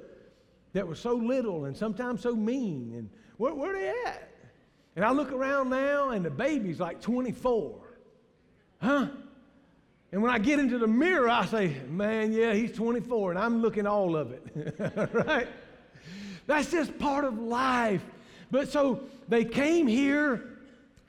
that 0.73 0.87
was 0.87 0.99
so 0.99 1.15
little 1.15 1.65
and 1.65 1.77
sometimes 1.77 2.23
so 2.23 2.35
mean? 2.35 2.93
And 2.97 3.11
where, 3.37 3.55
where 3.55 3.73
they 3.73 3.89
at? 4.09 4.29
And 4.97 5.05
I 5.05 5.13
look 5.13 5.33
around 5.33 5.71
now, 5.71 6.11
and 6.11 6.25
the 6.25 6.31
baby's 6.31 6.81
like 6.81 7.01
24. 7.01 7.79
Huh? 8.81 9.09
And 10.13 10.23
when 10.23 10.33
I 10.33 10.39
get 10.39 10.59
into 10.59 10.79
the 10.79 10.89
mirror, 10.89 11.29
I 11.29 11.47
say, 11.47 11.77
man, 11.89 12.33
yeah, 12.33 12.53
he's 12.53 12.73
24, 12.73 13.31
and 13.31 13.39
I'm 13.39 13.63
looking 13.63 13.87
all 13.87 14.17
of 14.17 14.33
it. 14.33 14.75
right? 15.13 15.49
That's 16.47 16.71
just 16.71 16.99
part 16.99 17.25
of 17.25 17.39
life. 17.39 18.03
But 18.51 18.69
so 18.69 19.05
they 19.29 19.45
came 19.45 19.87
here, 19.87 20.50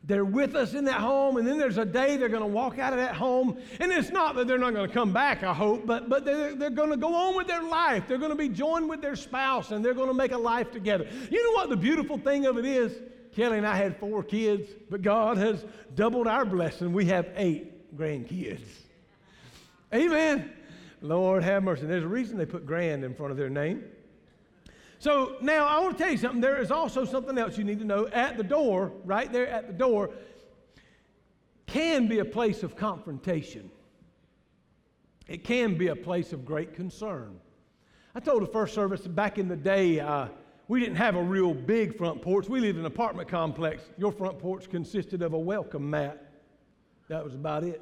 they're 0.04 0.26
with 0.26 0.56
us 0.56 0.74
in 0.74 0.86
that 0.86 1.00
home, 1.00 1.38
and 1.38 1.48
then 1.48 1.60
there's 1.60 1.78
a 1.78 1.86
day 1.86 2.18
they're 2.18 2.28
going 2.28 2.42
to 2.42 2.48
walk 2.48 2.80
out 2.80 2.92
of 2.92 2.98
that 2.98 3.16
home. 3.16 3.58
And 3.80 3.92
it's 3.92 4.10
not 4.10 4.36
that 4.36 4.48
they're 4.48 4.58
not 4.58 4.74
going 4.74 4.88
to 4.88 4.94
come 4.94 5.14
back, 5.14 5.44
I 5.44 5.54
hope, 5.54 5.86
but, 5.86 6.10
but 6.10 6.26
they're, 6.26 6.56
they're 6.56 6.72
going 6.72 6.90
to 6.90 6.98
go 6.98 7.14
on 7.14 7.36
with 7.36 7.48
their 7.48 7.62
life. 7.62 8.06
They're 8.08 8.18
going 8.18 8.32
to 8.32 8.38
be 8.38 8.50
joined 8.50 8.90
with 8.90 9.02
their 9.02 9.16
spouse, 9.16 9.72
and 9.72 9.86
they're 9.86 9.94
going 9.94 10.08
to 10.08 10.14
make 10.16 10.32
a 10.32 10.38
life 10.38 10.72
together. 10.72 11.08
You 11.30 11.44
know 11.44 11.52
what 11.52 11.70
the 11.70 11.78
beautiful 11.78 12.18
thing 12.18 12.48
of 12.48 12.58
it 12.58 12.66
is? 12.66 13.00
Kelly 13.36 13.60
and 13.60 13.68
I 13.68 13.76
had 13.76 13.96
four 13.98 14.24
kids, 14.24 14.70
but 14.90 15.04
God 15.04 15.38
has 15.38 15.64
doubled 15.96 16.28
our 16.28 16.46
blessing. 16.46 16.92
We 16.94 17.06
have 17.06 17.30
eight 17.36 17.96
grandkids. 17.96 18.68
Amen. 19.94 20.52
Lord 21.02 21.44
have 21.44 21.64
mercy. 21.64 21.86
There's 21.86 22.04
a 22.04 22.08
reason 22.08 22.38
they 22.38 22.46
put 22.46 22.66
grand 22.66 23.04
in 23.04 23.14
front 23.14 23.32
of 23.32 23.38
their 23.38 23.50
name. 23.50 23.84
So 25.02 25.38
now 25.42 25.66
I 25.66 25.80
want 25.80 25.98
to 25.98 26.04
tell 26.04 26.12
you 26.12 26.18
something. 26.20 26.42
There 26.42 26.62
is 26.62 26.70
also 26.70 27.06
something 27.06 27.36
else 27.36 27.58
you 27.58 27.64
need 27.64 27.80
to 27.80 27.86
know. 27.86 28.08
At 28.10 28.38
the 28.38 28.44
door, 28.44 28.92
right 29.04 29.34
there 29.34 29.48
at 29.48 29.66
the 29.66 29.74
door, 29.74 30.12
can 31.66 32.08
be 32.08 32.20
a 32.20 32.26
place 32.26 32.62
of 32.62 32.76
confrontation. 32.76 33.72
It 35.28 35.44
can 35.44 35.76
be 35.76 35.88
a 35.88 35.96
place 35.96 36.34
of 36.34 36.46
great 36.46 36.76
concern. 36.76 37.40
I 38.14 38.20
told 38.20 38.44
the 38.44 38.48
first 38.48 38.76
service 38.76 39.02
back 39.08 39.40
in 39.40 39.48
the 39.48 39.56
day, 39.56 40.00
uh, 40.00 40.28
we 40.68 40.80
didn't 40.80 40.98
have 40.98 41.16
a 41.16 41.24
real 41.24 41.56
big 41.56 41.98
front 41.98 42.22
porch. 42.22 42.48
We 42.48 42.60
lived 42.60 42.78
in 42.78 42.86
an 42.86 42.92
apartment 42.92 43.28
complex. 43.28 43.82
Your 43.98 44.12
front 44.12 44.38
porch 44.38 44.70
consisted 44.70 45.24
of 45.24 45.34
a 45.34 45.40
welcome 45.40 45.90
mat. 45.90 46.32
That 47.08 47.24
was 47.24 47.34
about 47.34 47.64
it. 47.64 47.82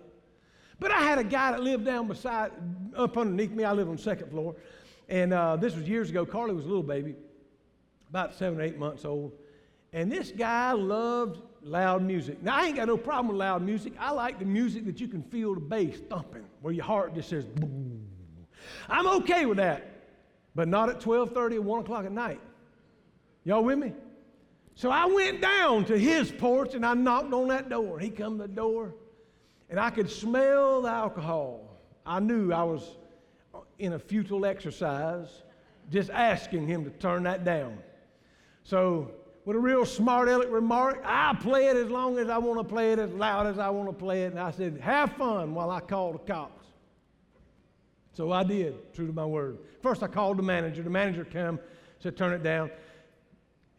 But 0.79 0.91
I 0.91 1.01
had 1.01 1.19
a 1.19 1.25
guy 1.25 1.51
that 1.51 1.61
lived 1.61 1.83
down 1.83 2.07
beside, 2.07 2.53
up 2.95 3.17
underneath 3.17 3.51
me. 3.51 3.65
I 3.65 3.73
live 3.73 3.89
on 3.89 3.97
the 3.97 4.01
second 4.01 4.29
floor. 4.31 4.55
And 5.09 5.33
uh, 5.33 5.55
this 5.55 5.75
was 5.75 5.89
years 5.89 6.09
ago. 6.09 6.25
Carly 6.25 6.53
was 6.53 6.65
a 6.65 6.67
little 6.67 6.83
baby, 6.83 7.15
about 8.09 8.35
seven 8.35 8.59
or 8.59 8.63
eight 8.63 8.77
months 8.77 9.03
old. 9.03 9.33
And 9.91 10.11
this 10.11 10.31
guy 10.31 10.71
loved 10.71 11.41
loud 11.63 12.03
music. 12.03 12.41
Now, 12.43 12.57
I 12.57 12.67
ain't 12.67 12.75
got 12.75 12.87
no 12.87 12.95
problem 12.95 13.29
with 13.29 13.37
loud 13.37 13.63
music. 13.63 13.93
I 13.99 14.11
like 14.11 14.37
the 14.37 14.45
music 14.45 14.85
that 14.85 15.01
you 15.01 15.07
can 15.07 15.23
feel 15.23 15.55
the 15.55 15.61
bass 15.61 15.99
thumping, 16.09 16.45
where 16.61 16.73
your 16.73 16.85
heart 16.85 17.15
just 17.15 17.29
says, 17.29 17.45
boom. 17.45 18.07
I'm 18.87 19.07
okay 19.07 19.47
with 19.47 19.57
that, 19.57 19.89
but 20.53 20.67
not 20.67 20.89
at 20.89 20.99
12:30 20.99 21.55
or 21.55 21.61
1 21.61 21.81
o'clock 21.81 22.05
at 22.05 22.11
night. 22.11 22.39
Y'all 23.43 23.63
with 23.63 23.79
me? 23.79 23.93
So 24.75 24.91
I 24.91 25.05
went 25.07 25.41
down 25.41 25.85
to 25.85 25.97
his 25.97 26.31
porch 26.31 26.75
and 26.75 26.85
I 26.85 26.93
knocked 26.93 27.33
on 27.33 27.47
that 27.47 27.67
door. 27.67 27.99
He 27.99 28.09
come 28.09 28.37
to 28.37 28.43
the 28.43 28.53
door 28.53 28.93
and 29.69 29.79
I 29.79 29.89
could 29.89 30.09
smell 30.09 30.83
the 30.83 30.89
alcohol. 30.89 31.61
I 32.05 32.19
knew 32.19 32.53
I 32.53 32.63
was 32.63 32.97
in 33.79 33.93
a 33.93 33.99
futile 33.99 34.45
exercise 34.45 35.43
just 35.91 36.09
asking 36.11 36.67
him 36.67 36.83
to 36.83 36.91
turn 36.91 37.23
that 37.23 37.43
down. 37.43 37.77
So, 38.63 39.11
with 39.45 39.55
a 39.55 39.59
real 39.59 39.85
smart 39.85 40.27
aleck 40.29 40.51
remark, 40.51 41.01
I 41.03 41.35
play 41.41 41.67
it 41.67 41.77
as 41.77 41.89
long 41.89 42.19
as 42.19 42.29
I 42.29 42.37
want 42.37 42.59
to 42.59 42.63
play 42.63 42.91
it, 42.91 42.99
as 42.99 43.09
loud 43.11 43.47
as 43.47 43.57
I 43.57 43.69
want 43.69 43.89
to 43.89 43.93
play 43.93 44.23
it. 44.23 44.31
And 44.31 44.39
I 44.39 44.51
said, 44.51 44.79
Have 44.81 45.13
fun 45.13 45.55
while 45.55 45.71
I 45.71 45.79
call 45.79 46.11
the 46.11 46.19
cops. 46.19 46.67
So 48.13 48.31
I 48.31 48.43
did, 48.43 48.93
true 48.93 49.07
to 49.07 49.13
my 49.13 49.25
word. 49.25 49.57
First, 49.81 50.03
I 50.03 50.07
called 50.07 50.37
the 50.37 50.43
manager. 50.43 50.83
The 50.83 50.89
manager 50.89 51.25
came, 51.25 51.57
said, 51.99 52.17
Turn 52.17 52.33
it 52.33 52.43
down. 52.43 52.69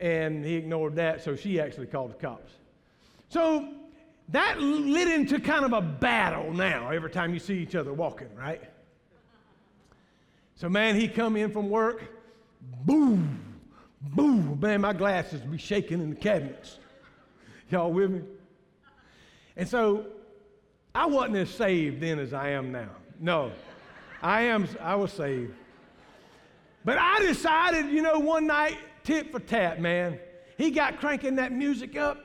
And 0.00 0.44
he 0.44 0.54
ignored 0.54 0.96
that, 0.96 1.22
so 1.22 1.36
she 1.36 1.60
actually 1.60 1.86
called 1.86 2.10
the 2.10 2.14
cops. 2.14 2.52
So 3.28 3.68
that 4.30 4.60
lit 4.60 5.08
into 5.08 5.38
kind 5.38 5.64
of 5.64 5.72
a 5.72 5.82
battle 5.82 6.52
now 6.52 6.90
every 6.90 7.10
time 7.10 7.34
you 7.34 7.38
see 7.40 7.58
each 7.58 7.74
other 7.74 7.92
walking, 7.92 8.34
right? 8.34 8.62
So, 10.60 10.68
man, 10.68 10.94
he 10.94 11.08
come 11.08 11.38
in 11.38 11.50
from 11.52 11.70
work, 11.70 12.02
boom, 12.84 13.40
boom, 14.02 14.60
man, 14.60 14.82
my 14.82 14.92
glasses 14.92 15.40
be 15.40 15.56
shaking 15.56 16.02
in 16.02 16.10
the 16.10 16.16
cabinets. 16.16 16.78
Y'all 17.70 17.90
with 17.90 18.10
me? 18.10 18.20
And 19.56 19.66
so 19.66 20.04
I 20.94 21.06
wasn't 21.06 21.36
as 21.36 21.48
saved 21.48 22.02
then 22.02 22.18
as 22.18 22.34
I 22.34 22.50
am 22.50 22.72
now. 22.72 22.90
No, 23.18 23.52
I 24.20 24.42
am, 24.42 24.68
I 24.82 24.96
was 24.96 25.14
saved. 25.14 25.54
But 26.84 26.98
I 26.98 27.20
decided, 27.20 27.86
you 27.86 28.02
know, 28.02 28.18
one 28.18 28.46
night, 28.46 28.76
tit 29.02 29.32
for 29.32 29.40
tat, 29.40 29.80
man. 29.80 30.18
He 30.58 30.70
got 30.70 31.00
cranking 31.00 31.36
that 31.36 31.52
music 31.52 31.96
up. 31.96 32.18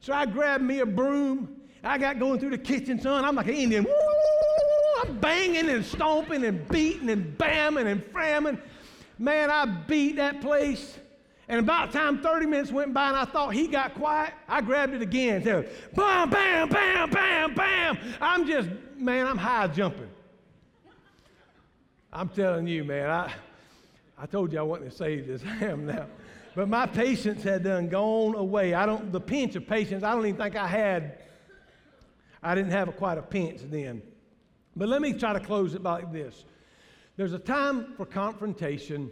So 0.00 0.12
I 0.12 0.26
grabbed 0.26 0.62
me 0.62 0.80
a 0.80 0.86
broom 0.86 1.58
I 1.82 1.98
got 1.98 2.18
going 2.18 2.40
through 2.40 2.50
the 2.50 2.58
kitchen, 2.58 3.00
son. 3.00 3.24
I'm 3.24 3.34
like 3.36 3.46
an 3.46 3.54
Indian. 3.54 3.86
I'm 3.86 3.92
banging 5.20 5.68
and 5.68 5.84
stomping 5.84 6.44
and 6.44 6.66
beating 6.68 7.10
and 7.10 7.36
bamming 7.38 7.86
and 7.86 8.02
framming. 8.12 8.60
Man, 9.18 9.50
I 9.50 9.64
beat 9.64 10.16
that 10.16 10.40
place. 10.40 10.98
And 11.48 11.60
about 11.60 11.92
time 11.92 12.20
30 12.20 12.46
minutes 12.46 12.70
went 12.70 12.92
by 12.92 13.08
and 13.08 13.16
I 13.16 13.24
thought 13.24 13.54
he 13.54 13.68
got 13.68 13.94
quiet, 13.94 14.34
I 14.46 14.60
grabbed 14.60 14.92
it 14.92 15.00
again. 15.00 15.42
Said, 15.42 15.70
bam, 15.94 16.28
bam, 16.28 16.68
bam, 16.68 17.10
bam, 17.10 17.54
bam. 17.54 17.98
I'm 18.20 18.46
just, 18.46 18.68
man, 18.96 19.26
I'm 19.26 19.38
high 19.38 19.66
jumping. 19.68 20.10
I'm 22.12 22.28
telling 22.28 22.66
you, 22.66 22.84
man, 22.84 23.10
I, 23.10 23.32
I 24.18 24.26
told 24.26 24.52
you 24.52 24.58
I 24.58 24.62
wasn't 24.62 24.88
as 24.88 24.96
saved 24.96 25.30
as 25.30 25.42
I 25.60 25.64
am 25.64 25.86
now. 25.86 26.06
But 26.54 26.68
my 26.68 26.86
patience 26.86 27.42
had 27.42 27.62
done 27.62 27.88
gone 27.88 28.34
away. 28.34 28.74
I 28.74 28.84
don't, 28.84 29.10
the 29.10 29.20
pinch 29.20 29.54
of 29.56 29.66
patience, 29.66 30.02
I 30.02 30.14
don't 30.14 30.26
even 30.26 30.40
think 30.40 30.56
I 30.56 30.66
had, 30.66 31.18
I 32.42 32.54
didn't 32.54 32.72
have 32.72 32.88
a, 32.88 32.92
quite 32.92 33.16
a 33.16 33.22
pinch 33.22 33.60
then. 33.64 34.02
But 34.78 34.88
let 34.88 35.02
me 35.02 35.12
try 35.12 35.32
to 35.32 35.40
close 35.40 35.74
it 35.74 35.82
like 35.82 36.12
this. 36.12 36.44
There's 37.16 37.32
a 37.32 37.38
time 37.38 37.94
for 37.96 38.06
confrontation 38.06 39.10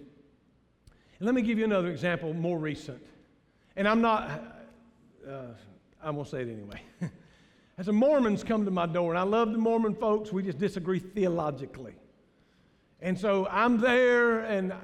and 1.18 1.26
let 1.26 1.35
me 1.35 1.42
give 1.42 1.59
you 1.59 1.64
another 1.64 1.88
example, 1.88 2.35
more 2.35 2.59
recent. 2.59 3.02
And 3.74 3.88
I'm 3.88 4.02
not, 4.02 4.29
uh, 5.26 5.44
I'm 6.02 6.14
going 6.14 6.24
to 6.24 6.31
say 6.31 6.42
it 6.42 6.48
anyway. 6.48 6.83
As 7.79 7.87
the 7.87 7.92
Mormons 7.92 8.44
come 8.44 8.64
to 8.66 8.70
my 8.70 8.87
door, 8.87 9.12
and 9.12 9.18
I 9.18 9.22
love 9.22 9.52
the 9.52 9.59
Mormon 9.59 9.94
folks, 9.94 10.33
we 10.33 10.42
just 10.42 10.59
disagree 10.59 10.98
theologically. 10.98 11.94
And 13.00 13.18
so 13.18 13.46
I'm 13.50 13.81
there, 13.81 14.40
and 14.40 14.74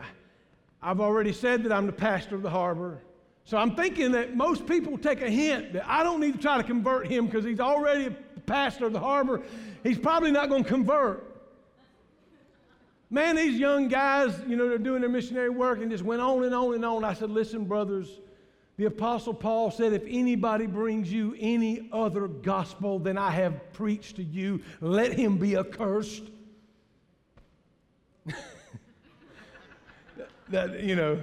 I've 0.83 1.01
already 1.01 1.33
said 1.33 1.65
that 1.65 1.73
I'm 1.73 1.87
the 1.87 1.93
pastor 1.93 2.35
of 2.35 2.43
the 2.43 2.51
harbor. 2.51 3.03
So 3.45 3.57
I'm 3.57 3.75
thinking 3.75 4.13
that 4.13 4.37
most 4.37 4.67
people 4.67 4.97
take 4.97 5.21
a 5.21 5.31
hint 5.31 5.73
that 5.73 5.89
I 5.89 6.03
don't 6.03 6.21
need 6.21 6.35
to 6.35 6.39
try 6.39 6.57
to 6.57 6.63
convert 6.63 7.07
him 7.07 7.27
because 7.27 7.45
he's 7.45 7.61
already 7.61 8.07
a 8.07 8.41
pastor 8.47 8.87
of 8.87 8.93
the 8.93 9.01
harbor. 9.01 9.43
He's 9.83 9.99
probably 9.99 10.31
not 10.31 10.49
going 10.49 10.63
to 10.65 10.69
convert. 10.69 11.29
Man, 13.11 13.37
these 13.37 13.59
young 13.59 13.89
guys, 13.89 14.41
you 14.47 14.57
know, 14.57 14.69
they're 14.69 14.79
doing 14.79 15.03
their 15.03 15.11
missionary 15.11 15.51
work 15.51 15.83
and 15.83 15.91
just 15.91 16.03
went 16.03 16.23
on 16.23 16.45
and 16.45 16.55
on 16.55 16.75
and 16.75 16.85
on. 16.85 17.05
I 17.05 17.13
said, 17.13 17.31
listen, 17.31 17.65
brothers, 17.67 18.21
the 18.79 18.87
Apostle 18.87 19.35
Paul 19.35 19.71
said, 19.71 19.93
if 19.93 20.03
anybody 20.09 20.67
brings 20.67 21.13
you 21.13 21.37
any 21.39 21.91
other 21.93 22.27
gospel 22.27 22.99
than 22.99 23.19
I 23.19 23.31
have 23.31 23.73
preached 23.75 24.17
to 24.17 24.25
you, 24.25 24.63
let 24.81 25.13
him 25.13 25.37
be 25.37 25.57
accursed. 25.57 26.23
that, 30.49 30.81
you 30.81 30.97
know, 30.97 31.21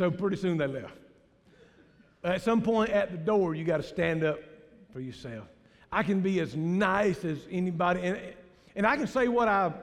so 0.00 0.10
pretty 0.10 0.36
soon 0.36 0.56
they 0.56 0.66
left. 0.66 0.96
At 2.24 2.40
some 2.40 2.62
point 2.62 2.88
at 2.88 3.10
the 3.10 3.18
door, 3.18 3.54
you 3.54 3.64
got 3.64 3.76
to 3.76 3.82
stand 3.82 4.24
up 4.24 4.38
for 4.94 5.00
yourself. 5.00 5.46
I 5.92 6.02
can 6.02 6.20
be 6.22 6.40
as 6.40 6.56
nice 6.56 7.22
as 7.22 7.46
anybody, 7.50 8.00
and, 8.00 8.18
and 8.74 8.86
I 8.86 8.96
can 8.96 9.06
say 9.06 9.28
what 9.28 9.46
I 9.46 9.74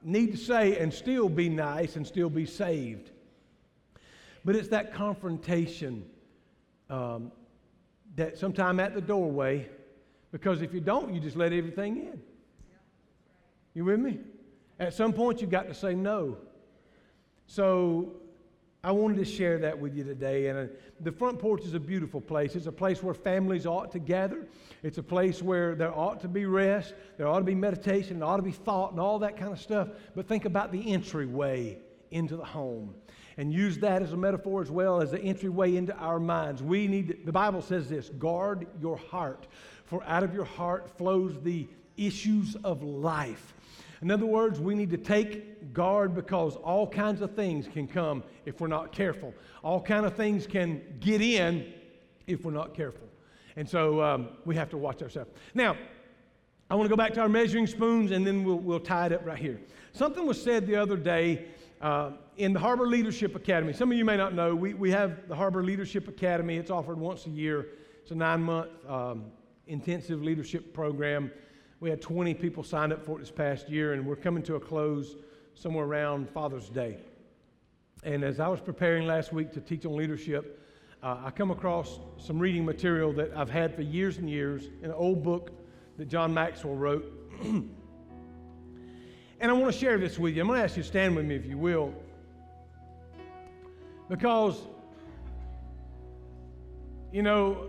need 0.00 0.30
to 0.30 0.36
say 0.36 0.78
and 0.78 0.94
still 0.94 1.28
be 1.28 1.48
nice 1.48 1.96
and 1.96 2.06
still 2.06 2.30
be 2.30 2.46
saved. 2.46 3.10
But 4.44 4.54
it's 4.54 4.68
that 4.68 4.94
confrontation 4.94 6.04
um, 6.88 7.32
that 8.14 8.38
sometime 8.38 8.78
at 8.78 8.94
the 8.94 9.00
doorway, 9.00 9.68
because 10.30 10.62
if 10.62 10.72
you 10.72 10.80
don't, 10.80 11.12
you 11.12 11.18
just 11.18 11.36
let 11.36 11.52
everything 11.52 11.96
in. 11.96 12.22
You 13.74 13.86
with 13.86 13.98
me? 13.98 14.20
At 14.78 14.94
some 14.94 15.12
point, 15.12 15.40
you've 15.40 15.50
got 15.50 15.66
to 15.66 15.74
say 15.74 15.96
no. 15.96 16.36
So 17.48 18.20
I 18.84 18.92
wanted 18.92 19.16
to 19.16 19.24
share 19.24 19.58
that 19.60 19.78
with 19.78 19.96
you 19.96 20.04
today. 20.04 20.48
And 20.48 20.58
uh, 20.58 20.72
the 21.00 21.10
front 21.10 21.38
porch 21.38 21.64
is 21.64 21.72
a 21.72 21.80
beautiful 21.80 22.20
place. 22.20 22.54
It's 22.54 22.66
a 22.66 22.72
place 22.72 23.02
where 23.02 23.14
families 23.14 23.64
ought 23.64 23.90
to 23.92 23.98
gather. 23.98 24.46
It's 24.82 24.98
a 24.98 25.02
place 25.02 25.42
where 25.42 25.74
there 25.74 25.92
ought 25.92 26.20
to 26.20 26.28
be 26.28 26.44
rest, 26.44 26.92
there 27.16 27.26
ought 27.26 27.38
to 27.38 27.44
be 27.44 27.54
meditation, 27.54 28.18
there 28.18 28.28
ought 28.28 28.36
to 28.36 28.42
be 28.42 28.52
thought, 28.52 28.90
and 28.90 29.00
all 29.00 29.18
that 29.20 29.38
kind 29.38 29.52
of 29.52 29.58
stuff. 29.58 29.88
But 30.14 30.28
think 30.28 30.44
about 30.44 30.70
the 30.70 30.92
entryway 30.92 31.78
into 32.10 32.36
the 32.36 32.44
home 32.44 32.94
and 33.38 33.50
use 33.52 33.78
that 33.78 34.02
as 34.02 34.12
a 34.12 34.16
metaphor 34.18 34.60
as 34.60 34.70
well 34.70 35.00
as 35.00 35.10
the 35.12 35.20
entryway 35.20 35.76
into 35.76 35.96
our 35.96 36.20
minds. 36.20 36.62
We 36.62 36.86
need, 36.86 37.24
the 37.24 37.32
Bible 37.32 37.62
says 37.62 37.88
this 37.88 38.10
guard 38.10 38.66
your 38.82 38.98
heart, 38.98 39.46
for 39.86 40.04
out 40.04 40.22
of 40.22 40.34
your 40.34 40.44
heart 40.44 40.90
flows 40.98 41.40
the 41.42 41.66
issues 41.96 42.54
of 42.64 42.82
life. 42.82 43.53
In 44.04 44.10
other 44.10 44.26
words, 44.26 44.60
we 44.60 44.74
need 44.74 44.90
to 44.90 44.98
take 44.98 45.72
guard 45.72 46.14
because 46.14 46.56
all 46.56 46.86
kinds 46.86 47.22
of 47.22 47.34
things 47.34 47.66
can 47.66 47.88
come 47.88 48.22
if 48.44 48.60
we're 48.60 48.68
not 48.68 48.92
careful. 48.92 49.32
All 49.62 49.80
kind 49.80 50.04
of 50.04 50.14
things 50.14 50.46
can 50.46 50.82
get 51.00 51.22
in 51.22 51.72
if 52.26 52.44
we're 52.44 52.52
not 52.52 52.74
careful. 52.74 53.08
And 53.56 53.66
so 53.66 54.02
um, 54.02 54.28
we 54.44 54.56
have 54.56 54.68
to 54.70 54.76
watch 54.76 55.00
ourselves. 55.00 55.30
Now, 55.54 55.74
I 56.68 56.74
want 56.74 56.84
to 56.84 56.90
go 56.90 56.98
back 56.98 57.14
to 57.14 57.22
our 57.22 57.30
measuring 57.30 57.66
spoons 57.66 58.10
and 58.10 58.26
then 58.26 58.44
we'll, 58.44 58.58
we'll 58.58 58.78
tie 58.78 59.06
it 59.06 59.12
up 59.12 59.24
right 59.24 59.38
here. 59.38 59.58
Something 59.92 60.26
was 60.26 60.40
said 60.40 60.66
the 60.66 60.76
other 60.76 60.98
day 60.98 61.46
uh, 61.80 62.10
in 62.36 62.52
the 62.52 62.60
Harbor 62.60 62.86
Leadership 62.86 63.34
Academy. 63.34 63.72
Some 63.72 63.90
of 63.90 63.96
you 63.96 64.04
may 64.04 64.18
not 64.18 64.34
know, 64.34 64.54
we, 64.54 64.74
we 64.74 64.90
have 64.90 65.28
the 65.28 65.34
Harbor 65.34 65.62
Leadership 65.62 66.08
Academy. 66.08 66.58
It's 66.58 66.70
offered 66.70 66.98
once 66.98 67.24
a 67.24 67.30
year, 67.30 67.68
it's 68.02 68.10
a 68.10 68.14
nine 68.14 68.42
month 68.42 68.68
um, 68.86 69.24
intensive 69.66 70.22
leadership 70.22 70.74
program. 70.74 71.30
We 71.84 71.90
had 71.90 72.00
20 72.00 72.32
people 72.32 72.64
signed 72.64 72.94
up 72.94 73.04
for 73.04 73.18
it 73.18 73.20
this 73.20 73.30
past 73.30 73.68
year, 73.68 73.92
and 73.92 74.06
we're 74.06 74.16
coming 74.16 74.42
to 74.44 74.54
a 74.54 74.60
close 74.60 75.16
somewhere 75.52 75.84
around 75.84 76.30
Father's 76.30 76.70
Day. 76.70 76.96
And 78.04 78.24
as 78.24 78.40
I 78.40 78.48
was 78.48 78.58
preparing 78.58 79.06
last 79.06 79.34
week 79.34 79.52
to 79.52 79.60
teach 79.60 79.84
on 79.84 79.94
leadership, 79.94 80.66
uh, 81.02 81.18
I 81.26 81.30
come 81.30 81.50
across 81.50 82.00
some 82.16 82.38
reading 82.38 82.64
material 82.64 83.12
that 83.12 83.36
I've 83.36 83.50
had 83.50 83.74
for 83.74 83.82
years 83.82 84.16
and 84.16 84.30
years 84.30 84.70
an 84.82 84.92
old 84.92 85.22
book 85.22 85.50
that 85.98 86.08
John 86.08 86.32
Maxwell 86.32 86.74
wrote. 86.74 87.04
and 87.42 87.68
I 89.42 89.52
want 89.52 89.70
to 89.70 89.78
share 89.78 89.98
this 89.98 90.18
with 90.18 90.36
you. 90.36 90.40
I'm 90.40 90.46
going 90.46 90.60
to 90.60 90.64
ask 90.64 90.78
you 90.78 90.82
to 90.82 90.88
stand 90.88 91.14
with 91.14 91.26
me 91.26 91.34
if 91.34 91.44
you 91.44 91.58
will. 91.58 91.92
Because, 94.08 94.58
you 97.12 97.22
know, 97.22 97.68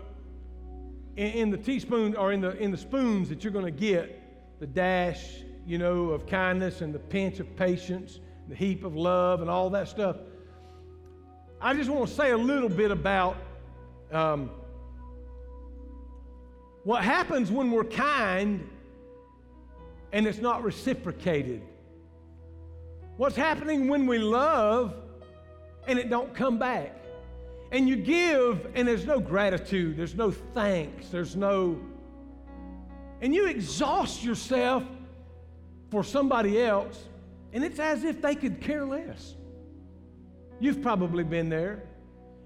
in, 1.16 1.26
in 1.26 1.50
the 1.50 1.56
teaspoon 1.56 2.14
or 2.16 2.32
in 2.32 2.40
the, 2.40 2.56
in 2.58 2.70
the 2.70 2.76
spoons 2.76 3.28
that 3.28 3.42
you're 3.42 3.52
going 3.52 3.64
to 3.64 3.70
get, 3.70 4.22
the 4.60 4.66
dash, 4.66 5.42
you 5.66 5.78
know, 5.78 6.10
of 6.10 6.26
kindness 6.26 6.80
and 6.80 6.94
the 6.94 6.98
pinch 6.98 7.40
of 7.40 7.56
patience, 7.56 8.20
the 8.48 8.54
heap 8.54 8.84
of 8.84 8.96
love 8.96 9.40
and 9.40 9.50
all 9.50 9.70
that 9.70 9.88
stuff. 9.88 10.16
I 11.60 11.74
just 11.74 11.90
want 11.90 12.08
to 12.08 12.14
say 12.14 12.30
a 12.30 12.36
little 12.36 12.68
bit 12.68 12.90
about 12.90 13.36
um, 14.12 14.50
what 16.84 17.02
happens 17.02 17.50
when 17.50 17.70
we're 17.70 17.84
kind 17.84 18.68
and 20.12 20.26
it's 20.26 20.38
not 20.38 20.62
reciprocated. 20.62 21.62
What's 23.16 23.36
happening 23.36 23.88
when 23.88 24.06
we 24.06 24.18
love 24.18 24.94
and 25.88 25.98
it 25.98 26.10
don't 26.10 26.34
come 26.34 26.58
back? 26.58 27.05
And 27.72 27.88
you 27.88 27.96
give, 27.96 28.68
and 28.74 28.86
there's 28.86 29.06
no 29.06 29.18
gratitude, 29.18 29.96
there's 29.96 30.14
no 30.14 30.30
thanks, 30.30 31.08
there's 31.08 31.34
no. 31.34 31.80
And 33.20 33.34
you 33.34 33.46
exhaust 33.46 34.22
yourself 34.22 34.84
for 35.90 36.04
somebody 36.04 36.60
else, 36.62 37.02
and 37.52 37.64
it's 37.64 37.78
as 37.78 38.04
if 38.04 38.22
they 38.22 38.34
could 38.34 38.60
care 38.60 38.84
less. 38.84 39.34
You've 40.60 40.80
probably 40.80 41.24
been 41.24 41.48
there. 41.48 41.82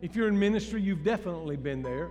If 0.02 0.16
you're 0.16 0.28
in 0.28 0.38
ministry, 0.38 0.80
you've 0.80 1.04
definitely 1.04 1.56
been 1.56 1.83
there. 1.83 2.09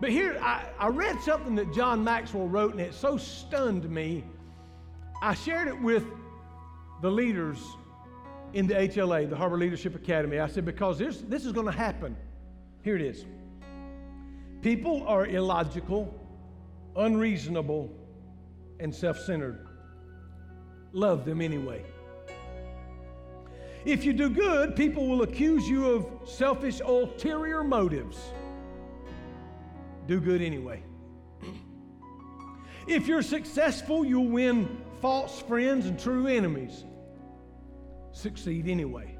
But 0.00 0.10
here, 0.10 0.38
I, 0.40 0.64
I 0.78 0.88
read 0.88 1.20
something 1.20 1.54
that 1.56 1.74
John 1.74 2.02
Maxwell 2.02 2.48
wrote, 2.48 2.72
and 2.72 2.80
it 2.80 2.94
so 2.94 3.18
stunned 3.18 3.88
me. 3.90 4.24
I 5.20 5.34
shared 5.34 5.68
it 5.68 5.78
with 5.78 6.04
the 7.02 7.10
leaders 7.10 7.58
in 8.52 8.66
the 8.66 8.74
HLA, 8.74 9.28
the 9.28 9.36
Harbor 9.36 9.58
Leadership 9.58 9.94
Academy. 9.94 10.38
I 10.38 10.46
said, 10.46 10.64
because 10.64 10.98
this, 10.98 11.18
this 11.28 11.44
is 11.44 11.52
going 11.52 11.66
to 11.66 11.72
happen. 11.72 12.16
Here 12.82 12.96
it 12.96 13.02
is. 13.02 13.24
People 14.62 15.06
are 15.06 15.26
illogical, 15.26 16.12
unreasonable, 16.96 17.90
and 18.78 18.94
self 18.94 19.18
centered. 19.18 19.66
Love 20.92 21.24
them 21.24 21.40
anyway. 21.40 21.84
If 23.84 24.04
you 24.04 24.12
do 24.12 24.28
good, 24.28 24.76
people 24.76 25.06
will 25.06 25.22
accuse 25.22 25.66
you 25.68 25.90
of 25.90 26.28
selfish, 26.28 26.80
ulterior 26.80 27.64
motives. 27.64 28.18
Do 30.06 30.20
good 30.20 30.42
anyway. 30.42 30.82
If 32.86 33.06
you're 33.06 33.22
successful, 33.22 34.04
you'll 34.04 34.30
win 34.30 34.80
false 35.00 35.42
friends 35.42 35.86
and 35.86 35.98
true 36.00 36.26
enemies 36.26 36.84
succeed 38.12 38.68
anyway. 38.68 39.16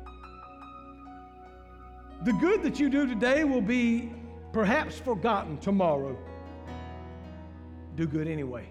The 2.22 2.32
good 2.34 2.62
that 2.62 2.78
you 2.78 2.90
do 2.90 3.06
today 3.06 3.44
will 3.44 3.62
be 3.62 4.12
perhaps 4.52 4.98
forgotten 4.98 5.56
tomorrow. 5.58 6.18
Do 7.96 8.06
good 8.06 8.28
anyway. 8.28 8.68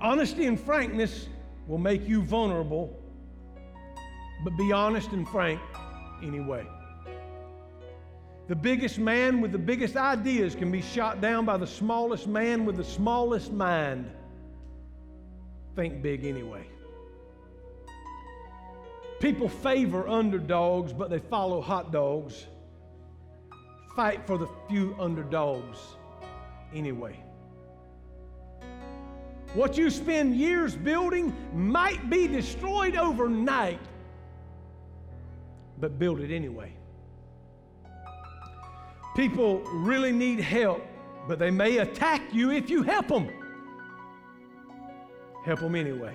Honesty 0.00 0.46
and 0.46 0.60
frankness 0.60 1.28
will 1.66 1.78
make 1.78 2.06
you 2.06 2.22
vulnerable, 2.22 2.94
but 4.44 4.56
be 4.58 4.70
honest 4.70 5.12
and 5.12 5.26
frank 5.26 5.60
anyway. 6.22 6.66
The 8.46 8.56
biggest 8.56 8.98
man 8.98 9.40
with 9.40 9.52
the 9.52 9.58
biggest 9.58 9.96
ideas 9.96 10.54
can 10.54 10.70
be 10.70 10.82
shot 10.82 11.22
down 11.22 11.46
by 11.46 11.56
the 11.56 11.66
smallest 11.66 12.26
man 12.26 12.66
with 12.66 12.76
the 12.76 12.84
smallest 12.84 13.50
mind. 13.50 14.10
Think 15.74 16.02
big 16.02 16.26
anyway. 16.26 16.66
People 19.24 19.48
favor 19.48 20.06
underdogs, 20.06 20.92
but 20.92 21.08
they 21.08 21.18
follow 21.18 21.62
hot 21.62 21.90
dogs. 21.90 22.44
Fight 23.96 24.26
for 24.26 24.36
the 24.36 24.46
few 24.68 24.94
underdogs 25.00 25.78
anyway. 26.74 27.18
What 29.54 29.78
you 29.78 29.88
spend 29.88 30.36
years 30.36 30.76
building 30.76 31.34
might 31.54 32.10
be 32.10 32.28
destroyed 32.28 32.96
overnight, 32.96 33.80
but 35.80 35.98
build 35.98 36.20
it 36.20 36.30
anyway. 36.30 36.74
People 39.16 39.60
really 39.72 40.12
need 40.12 40.38
help, 40.38 40.86
but 41.26 41.38
they 41.38 41.50
may 41.50 41.78
attack 41.78 42.20
you 42.30 42.50
if 42.50 42.68
you 42.68 42.82
help 42.82 43.08
them. 43.08 43.30
Help 45.46 45.60
them 45.60 45.76
anyway. 45.76 46.14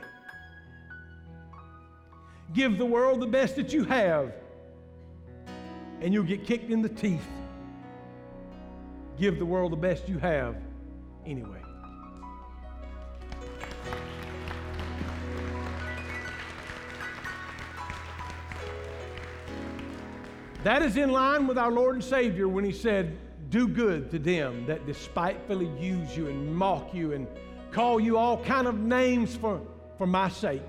Give 2.54 2.78
the 2.78 2.86
world 2.86 3.20
the 3.20 3.28
best 3.28 3.56
that 3.58 3.72
you 3.72 3.84
have, 3.84 4.34
and 6.02 6.14
you'll 6.14 6.24
get 6.24 6.46
kicked 6.46 6.72
in 6.72 6.82
the 6.82 6.90
teeth. 6.90 7.26
Give 9.20 9.38
the 9.38 9.46
world 9.46 9.72
the 9.72 9.78
best 9.78 10.10
you 10.10 10.18
have 10.18 10.56
anyway. 11.26 11.62
That 20.64 20.82
is 20.82 20.98
in 20.98 21.12
line 21.12 21.48
with 21.48 21.58
our 21.58 21.72
Lord 21.72 21.96
and 21.96 22.04
Savior 22.04 22.48
when 22.48 22.66
He 22.66 22.74
said, 22.74 23.18
Do 23.50 23.68
good 23.68 24.12
to 24.12 24.20
them 24.20 24.66
that 24.66 24.86
despitefully 24.86 25.70
use 25.80 26.18
you 26.18 26.28
and 26.28 26.54
mock 26.54 26.94
you 26.94 27.14
and 27.14 27.28
call 27.72 28.00
you 28.00 28.18
all 28.18 28.44
kind 28.44 28.68
of 28.68 28.80
names 28.80 29.36
for, 29.36 29.62
for 29.98 30.08
my 30.08 30.30
sake. 30.30 30.64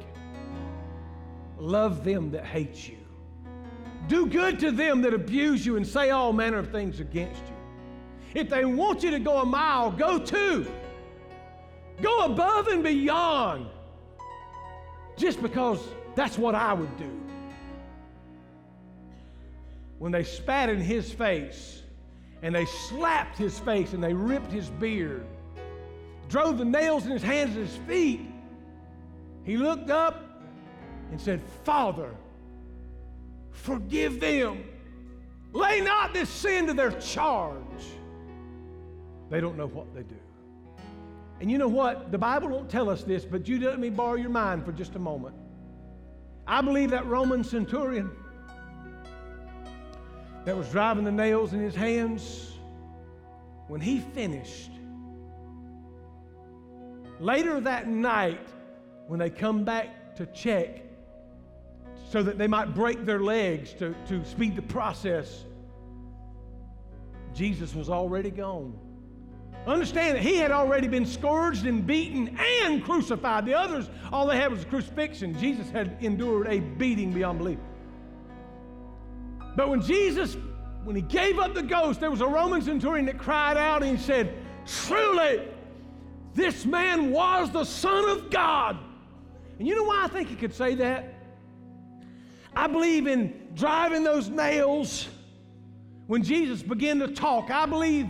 Love 1.61 2.05
them 2.05 2.31
that 2.33 2.45
hate 2.45 2.89
you. 2.89 2.97
Do 4.09 4.27
good 4.27 4.59
to 4.61 4.73
them 4.73 5.03
that 5.03 5.15
abuse 5.15 5.65
you 5.65 5.77
and 5.77 5.87
say 5.87 6.11
all 6.11 6.33
manner 6.33 6.59
of 6.59 6.71
things 6.71 7.01
against 7.01 7.43
you. 7.43 8.41
If 8.41 8.49
they 8.49 8.65
want 8.65 9.03
you 9.03 9.11
to 9.13 9.19
go 9.19 9.39
a 9.39 9.47
mile, 9.47 9.91
go 9.91 10.19
two. 10.19 10.67
Go 12.01 12.25
above 12.25 12.69
and 12.69 12.83
beyond. 12.83 13.67
Just 15.17 15.43
because 15.43 15.81
that's 16.17 16.39
what 16.39 16.55
I 16.55 16.73
would 16.73 16.97
do 16.97 17.21
when 20.01 20.11
they 20.11 20.25
spat 20.25 20.71
in 20.71 20.81
his 20.81 21.13
face 21.13 21.83
and 22.41 22.55
they 22.55 22.65
slapped 22.65 23.37
his 23.37 23.59
face 23.59 23.93
and 23.93 24.03
they 24.03 24.15
ripped 24.15 24.51
his 24.51 24.71
beard, 24.71 25.27
drove 26.31 26.57
the 26.57 26.65
nails 26.65 27.05
in 27.05 27.13
his 27.13 27.23
hands 27.23 27.55
and 27.55 27.69
his 27.69 27.77
feet, 27.87 28.23
he 29.45 29.59
looked 29.59 29.91
up 29.91 30.30
and 31.11 31.21
said, 31.21 31.41
Father, 31.65 32.11
forgive 33.51 34.21
them. 34.21 34.65
Lay 35.53 35.81
not 35.81 36.15
this 36.15 36.29
sin 36.29 36.67
to 36.69 36.75
their 36.75 36.93
charge. 36.93 37.85
They 39.31 39.41
don't 39.41 39.57
know 39.57 39.67
what 39.67 39.95
they 39.95 40.03
do. 40.03 40.17
And 41.41 41.51
you 41.51 41.59
know 41.59 41.69
what? 41.69 42.13
The 42.13 42.19
Bible 42.19 42.49
won't 42.49 42.69
tell 42.69 42.91
us 42.91 43.03
this, 43.03 43.25
but 43.25 43.49
you 43.49 43.59
let 43.61 43.79
me 43.79 43.91
borrow 43.91 44.15
your 44.15 44.31
mind 44.31 44.65
for 44.65 44.73
just 44.73 44.95
a 44.95 44.99
moment. 44.99 45.35
I 46.47 46.61
believe 46.61 46.91
that 46.91 47.07
Roman 47.07 47.43
centurion 47.43 48.11
that 50.45 50.57
was 50.57 50.69
driving 50.71 51.05
the 51.05 51.13
nails 51.13 51.53
in 51.53 51.61
his 51.61 51.75
hands, 51.75 52.53
when 53.69 53.81
he 53.81 54.01
finished, 54.01 54.71
later 57.21 57.61
that 57.61 57.89
night, 57.89 58.49
when 59.07 59.19
they 59.21 59.31
come 59.31 59.65
back 59.65 60.17
to 60.17 60.27
check, 60.27 60.83
so 62.11 62.25
that 62.25 62.39
they 62.39 62.49
might 62.49 62.75
break 62.75 63.07
their 63.07 63.21
legs 63.21 63.73
to, 63.75 63.95
to 64.09 64.25
speed 64.25 64.57
the 64.57 64.63
process, 64.63 65.45
Jesus 67.33 67.73
was 67.73 67.89
already 67.89 68.33
gone. 68.33 68.77
Understand 69.65 70.17
that 70.17 70.23
he 70.23 70.35
had 70.35 70.51
already 70.51 70.89
been 70.89 71.07
scourged 71.07 71.67
and 71.67 71.87
beaten 71.87 72.37
and 72.65 72.83
crucified. 72.83 73.47
The 73.47 73.55
others, 73.55 73.89
all 74.11 74.27
they 74.27 74.37
had 74.37 74.51
was 74.51 74.63
a 74.65 74.67
crucifixion. 74.67 75.39
Jesus 75.39 75.71
had 75.71 75.99
endured 76.01 76.49
a 76.49 76.59
beating 76.59 77.13
beyond 77.13 77.39
belief. 77.39 77.59
But 79.55 79.69
when 79.69 79.81
Jesus, 79.81 80.37
when 80.83 80.97
he 80.97 81.03
gave 81.03 81.39
up 81.39 81.55
the 81.55 81.63
ghost, 81.63 82.01
there 82.01 82.11
was 82.11 82.23
a 82.23 82.27
Roman 82.27 82.61
centurion 82.61 83.07
that 83.07 83.19
cried 83.19 83.57
out 83.57 83.85
and 83.85 83.97
he 83.97 84.03
said, 84.03 84.35
Truly, 84.67 85.47
this 86.35 86.67
man 86.67 87.13
was 87.13 87.53
the 87.53 87.65
Son 87.65 88.09
of 88.09 88.31
God. 88.31 88.79
And 89.61 89.69
you 89.69 89.77
know 89.77 89.85
why 89.85 90.03
I 90.05 90.09
think 90.09 90.29
he 90.29 90.35
could 90.35 90.55
say 90.55 90.75
that? 90.77 91.20
I 92.55 92.67
believe 92.67 93.07
in 93.07 93.49
driving 93.55 94.05
those 94.05 94.29
nails. 94.29 95.09
When 96.07 96.23
Jesus 96.23 96.63
began 96.63 96.99
to 96.99 97.09
talk, 97.09 97.51
I 97.51 97.67
believe 97.67 98.09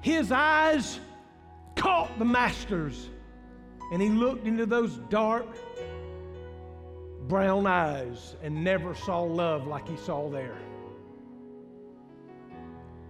his 0.00 0.32
eyes 0.32 0.98
caught 1.76 2.18
the 2.18 2.24
master's 2.24 3.08
and 3.92 4.00
he 4.00 4.08
looked 4.08 4.46
into 4.46 4.64
those 4.64 4.96
dark 5.10 5.46
brown 7.28 7.66
eyes 7.66 8.36
and 8.42 8.64
never 8.64 8.94
saw 8.94 9.20
love 9.20 9.66
like 9.66 9.86
he 9.86 9.96
saw 9.98 10.30
there. 10.30 10.56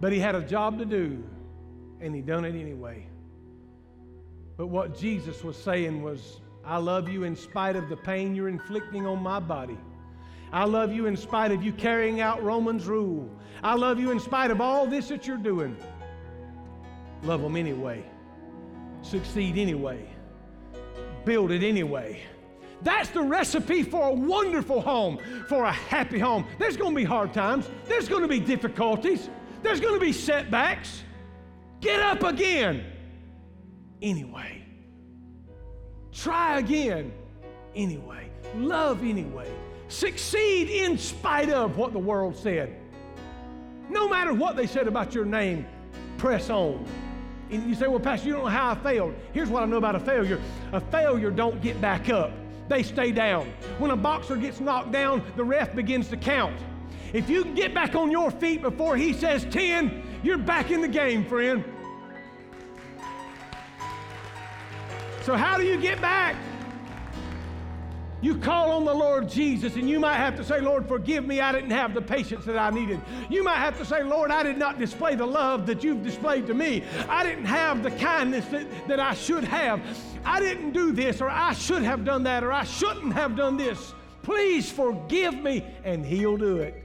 But 0.01 0.11
he 0.11 0.19
had 0.19 0.35
a 0.35 0.41
job 0.41 0.77
to 0.79 0.85
do, 0.85 1.23
and 2.01 2.13
he 2.13 2.21
done 2.21 2.43
it 2.43 2.59
anyway. 2.59 3.07
But 4.57 4.67
what 4.67 4.97
Jesus 4.97 5.41
was 5.41 5.55
saying 5.55 6.03
was, 6.03 6.41
I 6.65 6.77
love 6.77 7.07
you 7.07 7.23
in 7.23 7.35
spite 7.35 7.77
of 7.77 7.87
the 7.87 7.95
pain 7.95 8.35
you're 8.35 8.49
inflicting 8.49 9.07
on 9.07 9.23
my 9.23 9.39
body. 9.39 9.77
I 10.53 10.65
love 10.65 10.93
you 10.93 11.07
in 11.07 11.17
spite 11.17 11.51
of 11.51 11.63
you 11.63 11.73
carrying 11.73 12.21
out 12.21 12.43
Romans' 12.43 12.85
rule. 12.85 13.27
I 13.63 13.73
love 13.73 13.99
you 13.99 14.11
in 14.11 14.19
spite 14.19 14.51
of 14.51 14.61
all 14.61 14.85
this 14.85 15.07
that 15.07 15.25
you're 15.25 15.35
doing. 15.35 15.75
Love 17.23 17.41
them 17.41 17.57
anyway. 17.57 18.05
Succeed 19.01 19.57
anyway. 19.57 20.07
Build 21.25 21.49
it 21.49 21.63
anyway. 21.63 22.21
That's 22.83 23.09
the 23.09 23.23
recipe 23.23 23.81
for 23.81 24.09
a 24.09 24.13
wonderful 24.13 24.79
home, 24.79 25.17
for 25.47 25.63
a 25.63 25.71
happy 25.71 26.19
home. 26.19 26.45
There's 26.59 26.77
going 26.77 26.91
to 26.91 26.95
be 26.95 27.05
hard 27.05 27.33
times, 27.33 27.67
there's 27.85 28.07
going 28.07 28.21
to 28.21 28.27
be 28.27 28.39
difficulties. 28.39 29.29
There's 29.63 29.79
going 29.79 29.93
to 29.93 29.99
be 29.99 30.11
setbacks. 30.11 31.03
Get 31.79 32.01
up 32.01 32.23
again. 32.23 32.83
Anyway. 34.01 34.65
Try 36.11 36.59
again. 36.59 37.13
Anyway. 37.73 38.29
Love 38.55 39.03
anyway. 39.03 39.49
Succeed 39.87 40.69
in 40.69 40.97
spite 40.97 41.49
of 41.49 41.77
what 41.77 41.93
the 41.93 41.99
world 41.99 42.35
said. 42.35 42.75
No 43.89 44.07
matter 44.07 44.33
what 44.33 44.55
they 44.55 44.65
said 44.65 44.87
about 44.87 45.13
your 45.13 45.25
name, 45.25 45.65
press 46.17 46.49
on. 46.49 46.85
And 47.49 47.69
you 47.69 47.75
say, 47.75 47.87
well, 47.87 47.99
Pastor, 47.99 48.27
you 48.27 48.33
don't 48.33 48.43
know 48.43 48.49
how 48.49 48.71
I 48.71 48.75
failed. 48.75 49.13
Here's 49.33 49.49
what 49.49 49.61
I 49.61 49.65
know 49.65 49.77
about 49.77 49.95
a 49.95 49.99
failure 49.99 50.41
a 50.71 50.81
failure 50.81 51.29
don't 51.29 51.61
get 51.61 51.79
back 51.79 52.09
up, 52.09 52.31
they 52.67 52.81
stay 52.81 53.11
down. 53.11 53.51
When 53.77 53.91
a 53.91 53.95
boxer 53.95 54.35
gets 54.35 54.59
knocked 54.59 54.91
down, 54.91 55.23
the 55.35 55.43
ref 55.43 55.75
begins 55.75 56.07
to 56.09 56.17
count. 56.17 56.55
If 57.11 57.29
you 57.29 57.43
can 57.43 57.53
get 57.53 57.75
back 57.75 57.93
on 57.93 58.09
your 58.09 58.31
feet 58.31 58.61
before 58.63 58.97
he 58.97 59.13
says 59.13 59.45
10, 59.51 60.01
you're 60.23 60.39
back 60.39 60.71
in 60.71 60.81
the 60.81 60.87
game, 60.87 61.25
friend. 61.25 61.63
So, 65.21 65.37
how 65.37 65.57
do 65.57 65.63
you 65.63 65.79
get 65.79 66.01
back? 66.01 66.35
You 68.23 68.37
call 68.37 68.71
on 68.71 68.85
the 68.85 68.93
Lord 68.93 69.27
Jesus, 69.27 69.75
and 69.75 69.89
you 69.89 69.99
might 69.99 70.15
have 70.15 70.37
to 70.37 70.45
say, 70.45 70.61
Lord, 70.61 70.87
forgive 70.87 71.27
me, 71.27 71.41
I 71.41 71.51
didn't 71.51 71.71
have 71.71 71.93
the 71.93 72.01
patience 72.01 72.45
that 72.45 72.57
I 72.57 72.69
needed. 72.69 73.01
You 73.29 73.43
might 73.43 73.57
have 73.57 73.77
to 73.79 73.85
say, 73.85 74.01
Lord, 74.01 74.31
I 74.31 74.43
did 74.43 74.57
not 74.57 74.79
display 74.79 75.15
the 75.15 75.25
love 75.25 75.65
that 75.65 75.83
you've 75.83 76.03
displayed 76.03 76.47
to 76.47 76.53
me. 76.53 76.85
I 77.09 77.23
didn't 77.23 77.43
have 77.43 77.83
the 77.83 77.91
kindness 77.91 78.45
that, 78.45 78.87
that 78.87 79.01
I 79.01 79.13
should 79.13 79.43
have. 79.43 79.81
I 80.23 80.39
didn't 80.39 80.71
do 80.71 80.93
this, 80.93 81.19
or 81.19 81.29
I 81.29 81.51
should 81.51 81.83
have 81.83 82.05
done 82.05 82.23
that, 82.23 82.45
or 82.45 82.53
I 82.53 82.63
shouldn't 82.63 83.11
have 83.11 83.35
done 83.35 83.57
this. 83.57 83.93
Please 84.21 84.71
forgive 84.71 85.35
me, 85.35 85.65
and 85.83 86.05
He'll 86.05 86.37
do 86.37 86.59
it. 86.59 86.81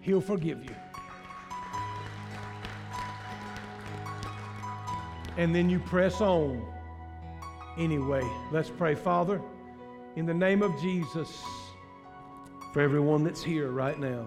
He'll 0.00 0.20
forgive 0.20 0.64
you. 0.64 0.74
And 5.36 5.54
then 5.54 5.70
you 5.70 5.78
press 5.78 6.20
on 6.20 6.60
anyway. 7.78 8.28
Let's 8.50 8.68
pray. 8.68 8.96
Father, 8.96 9.40
in 10.16 10.26
the 10.26 10.34
name 10.34 10.62
of 10.62 10.80
Jesus, 10.80 11.42
for 12.72 12.80
everyone 12.80 13.24
that's 13.24 13.42
here 13.42 13.70
right 13.70 13.98
now, 13.98 14.26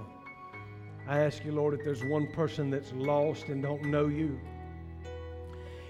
I 1.08 1.20
ask 1.20 1.44
you, 1.44 1.52
Lord, 1.52 1.74
if 1.74 1.84
there's 1.84 2.04
one 2.04 2.28
person 2.28 2.70
that's 2.70 2.94
lost 2.94 3.50
and 3.50 3.62
don't 3.62 3.84
know 3.86 4.08
you, 4.08 4.40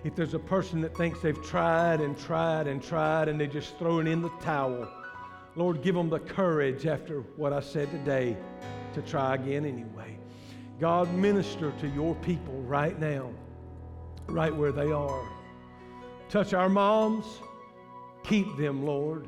if 0.04 0.16
there's 0.16 0.34
a 0.34 0.40
person 0.40 0.82
that 0.82 0.98
thinks 0.98 1.22
they've 1.22 1.42
tried 1.44 2.02
and 2.02 2.18
tried 2.18 2.68
and 2.68 2.82
tried 2.82 3.28
and 3.28 3.40
they're 3.40 3.48
just 3.48 3.78
throwing 3.78 4.08
in 4.08 4.22
the 4.22 4.32
towel, 4.42 4.90
Lord, 5.56 5.84
give 5.84 5.94
them 5.94 6.10
the 6.10 6.20
courage 6.20 6.88
after 6.88 7.22
what 7.38 7.54
I 7.54 7.60
said 7.60 7.92
today 7.92 8.36
to 8.96 9.02
try 9.04 9.36
again 9.36 9.66
anyway. 9.66 10.18
God, 10.80 11.14
minister 11.14 11.72
to 11.80 11.88
your 11.90 12.16
people 12.16 12.56
right 12.64 13.00
now, 13.00 13.32
right 14.28 14.54
where 14.54 14.72
they 14.72 14.92
are. 14.92 15.30
Touch 16.30 16.54
our 16.54 16.70
moms. 16.70 17.26
Keep 18.24 18.58
them, 18.58 18.84
Lord. 18.84 19.28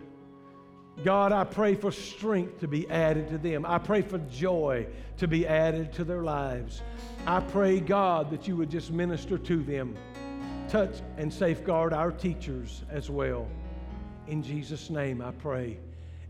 God, 1.03 1.31
I 1.31 1.43
pray 1.43 1.75
for 1.75 1.91
strength 1.91 2.61
to 2.61 2.67
be 2.67 2.89
added 2.89 3.29
to 3.29 3.37
them. 3.37 3.65
I 3.65 3.77
pray 3.79 4.01
for 4.01 4.17
joy 4.17 4.87
to 5.17 5.27
be 5.27 5.45
added 5.45 5.91
to 5.93 6.03
their 6.03 6.23
lives. 6.23 6.81
I 7.27 7.41
pray, 7.41 7.79
God, 7.79 8.31
that 8.31 8.47
you 8.47 8.55
would 8.55 8.69
just 8.69 8.91
minister 8.91 9.37
to 9.37 9.63
them. 9.63 9.95
Touch 10.69 10.95
and 11.17 11.31
safeguard 11.31 11.93
our 11.93 12.11
teachers 12.11 12.83
as 12.89 13.09
well. 13.09 13.47
In 14.27 14.41
Jesus' 14.41 14.89
name, 14.89 15.21
I 15.21 15.31
pray. 15.31 15.77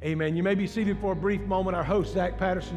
Amen. 0.04 0.36
You 0.36 0.44
may 0.44 0.56
be 0.56 0.68
seated 0.68 1.00
for 1.00 1.14
a 1.14 1.16
brief 1.16 1.42
moment. 1.42 1.76
Our 1.76 1.84
host, 1.84 2.14
Zach 2.14 2.38
Patterson. 2.38 2.74